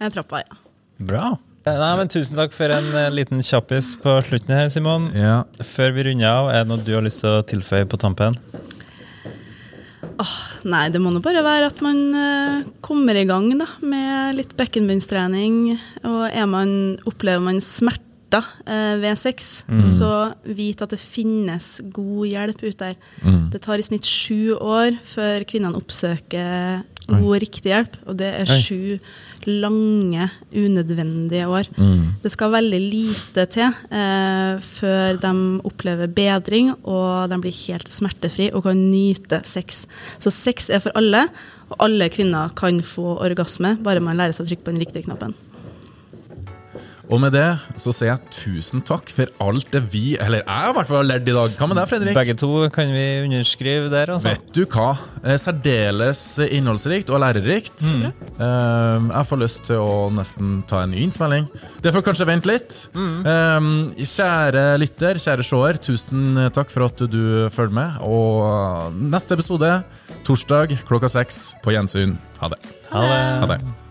En 0.01 0.11
trappa, 0.13 0.41
ja. 0.45 0.57
Bra. 1.01 1.25
Nei, 1.67 1.91
men 1.99 2.09
Tusen 2.09 2.39
takk 2.39 2.55
for 2.55 2.73
en 2.73 2.87
eh, 2.97 3.11
liten 3.13 3.43
kjappis 3.45 3.93
på 4.01 4.15
slutten 4.25 4.55
her, 4.57 4.71
Simon. 4.73 5.09
Ja. 5.13 5.41
Før 5.61 5.93
vi 5.97 6.07
runder 6.09 6.31
av, 6.31 6.49
er 6.49 6.63
det 6.63 6.71
noe 6.71 6.81
du 6.87 6.95
har 6.95 7.05
lyst 7.05 7.21
til 7.21 7.35
å 7.37 7.43
tilføye 7.45 7.85
på 7.89 7.99
tampen? 8.01 8.37
Nei, 10.71 10.85
det 10.93 11.01
må 11.01 11.11
nå 11.13 11.21
bare 11.23 11.43
være 11.45 11.69
at 11.71 11.81
man 11.85 11.99
uh, 12.13 12.67
kommer 12.85 13.17
i 13.17 13.25
gang 13.29 13.49
da, 13.59 13.67
med 13.81 14.37
litt 14.37 14.55
bekkenbunnstrening. 14.59 15.63
Og 16.07 16.25
man, 16.51 16.73
opplever 17.09 17.43
man 17.43 17.61
smerter 18.31 18.45
eh, 18.65 18.99
ved 19.01 19.17
sex, 19.17 19.63
så 19.89 20.33
vit 20.45 20.81
at 20.81 20.91
det 20.91 20.99
finnes 20.99 21.81
god 21.91 22.27
hjelp 22.27 22.63
ute 22.63 22.77
der. 22.77 22.95
Det 23.51 23.61
tar 23.61 23.79
i 23.79 23.83
snitt 23.83 24.05
sju 24.05 24.55
år 24.55 24.97
før 25.03 25.43
kvinnene 25.43 25.77
oppsøker 25.77 26.83
god 27.11 27.27
og 27.27 27.41
riktig 27.41 27.71
hjelp. 27.73 27.97
Og 28.07 28.17
det 28.17 28.29
er 28.39 28.45
sju 28.47 28.97
lange, 29.45 30.29
unødvendige 30.53 31.47
år. 31.49 31.67
Det 32.21 32.31
skal 32.31 32.53
veldig 32.53 32.79
lite 32.79 33.45
til 33.51 33.67
eh, 33.91 34.61
før 34.61 35.17
de 35.19 35.33
opplever 35.65 36.07
bedring 36.07 36.71
og 36.83 37.29
de 37.31 37.39
blir 37.41 37.55
helt 37.67 37.89
smertefri 37.89 38.51
og 38.53 38.63
kan 38.63 38.77
nyte 38.91 39.41
sex. 39.43 39.85
Så 40.19 40.31
sex 40.31 40.69
er 40.69 40.79
for 40.79 40.93
alle, 40.95 41.27
og 41.71 41.79
alle 41.87 42.09
kvinner 42.13 42.53
kan 42.55 42.81
få 42.83 43.17
orgasme, 43.23 43.77
bare 43.81 44.03
man 44.03 44.19
lærer 44.19 44.35
seg 44.35 44.45
å 44.45 44.51
trykke 44.51 44.67
på 44.67 44.75
den 44.75 44.83
riktige 44.85 45.07
knappen. 45.09 45.33
Og 47.11 47.19
med 47.19 47.33
det 47.35 47.47
så 47.81 47.91
sier 47.91 48.13
jeg 48.13 48.31
tusen 48.31 48.83
takk 48.87 49.09
for 49.11 49.31
alt 49.43 49.67
det 49.73 49.81
vi, 49.91 50.15
eller 50.15 50.45
jeg 50.45 50.71
i 50.71 50.75
hvert 50.77 50.87
fall 50.87 51.01
har 51.01 51.07
lært 51.09 51.27
i 51.27 51.35
dag. 51.35 51.55
Hva 51.59 51.67
med 51.67 51.79
deg, 51.81 51.89
Fredrik? 51.89 52.15
Begge 52.15 52.35
to 52.39 52.51
kan 52.71 52.93
vi 52.93 53.03
underskrive 53.25 53.89
der, 53.91 54.13
altså. 54.15 54.31
Vet 54.31 54.53
du 54.55 54.61
hva? 54.71 54.93
Eh, 55.19 55.35
Særdeles 55.41 56.21
innholdsrikt 56.47 57.11
og 57.11 57.19
lærerikt. 57.23 57.83
Mm. 57.91 59.11
jeg 59.11 59.27
får 59.27 59.41
lyst 59.41 59.63
til 59.67 59.81
å 59.83 60.07
nesten 60.15 60.61
ta 60.69 60.85
en 60.85 60.95
ny 60.95 61.03
innspilling. 61.03 61.49
Det 61.83 61.91
får 61.93 62.07
kanskje 62.07 62.29
vente 62.31 62.49
litt. 62.49 62.79
Mm. 62.95 63.91
kjære 63.99 64.65
lytter, 64.79 65.19
kjære 65.21 65.47
seer, 65.51 65.81
tusen 65.83 66.47
takk 66.55 66.71
for 66.71 66.87
at 66.87 67.05
du 67.11 67.21
følger 67.51 67.75
med. 67.75 68.01
Og 68.07 68.95
neste 69.11 69.35
episode, 69.35 69.75
torsdag 70.27 70.79
klokka 70.87 71.11
seks, 71.11 71.43
på 71.61 71.75
gjensyn. 71.75 72.15
Ha 72.39 72.53
det. 72.55 72.61
Ha 72.91 73.07
det. 73.07 73.23
Ha 73.43 73.55
det. 73.55 73.90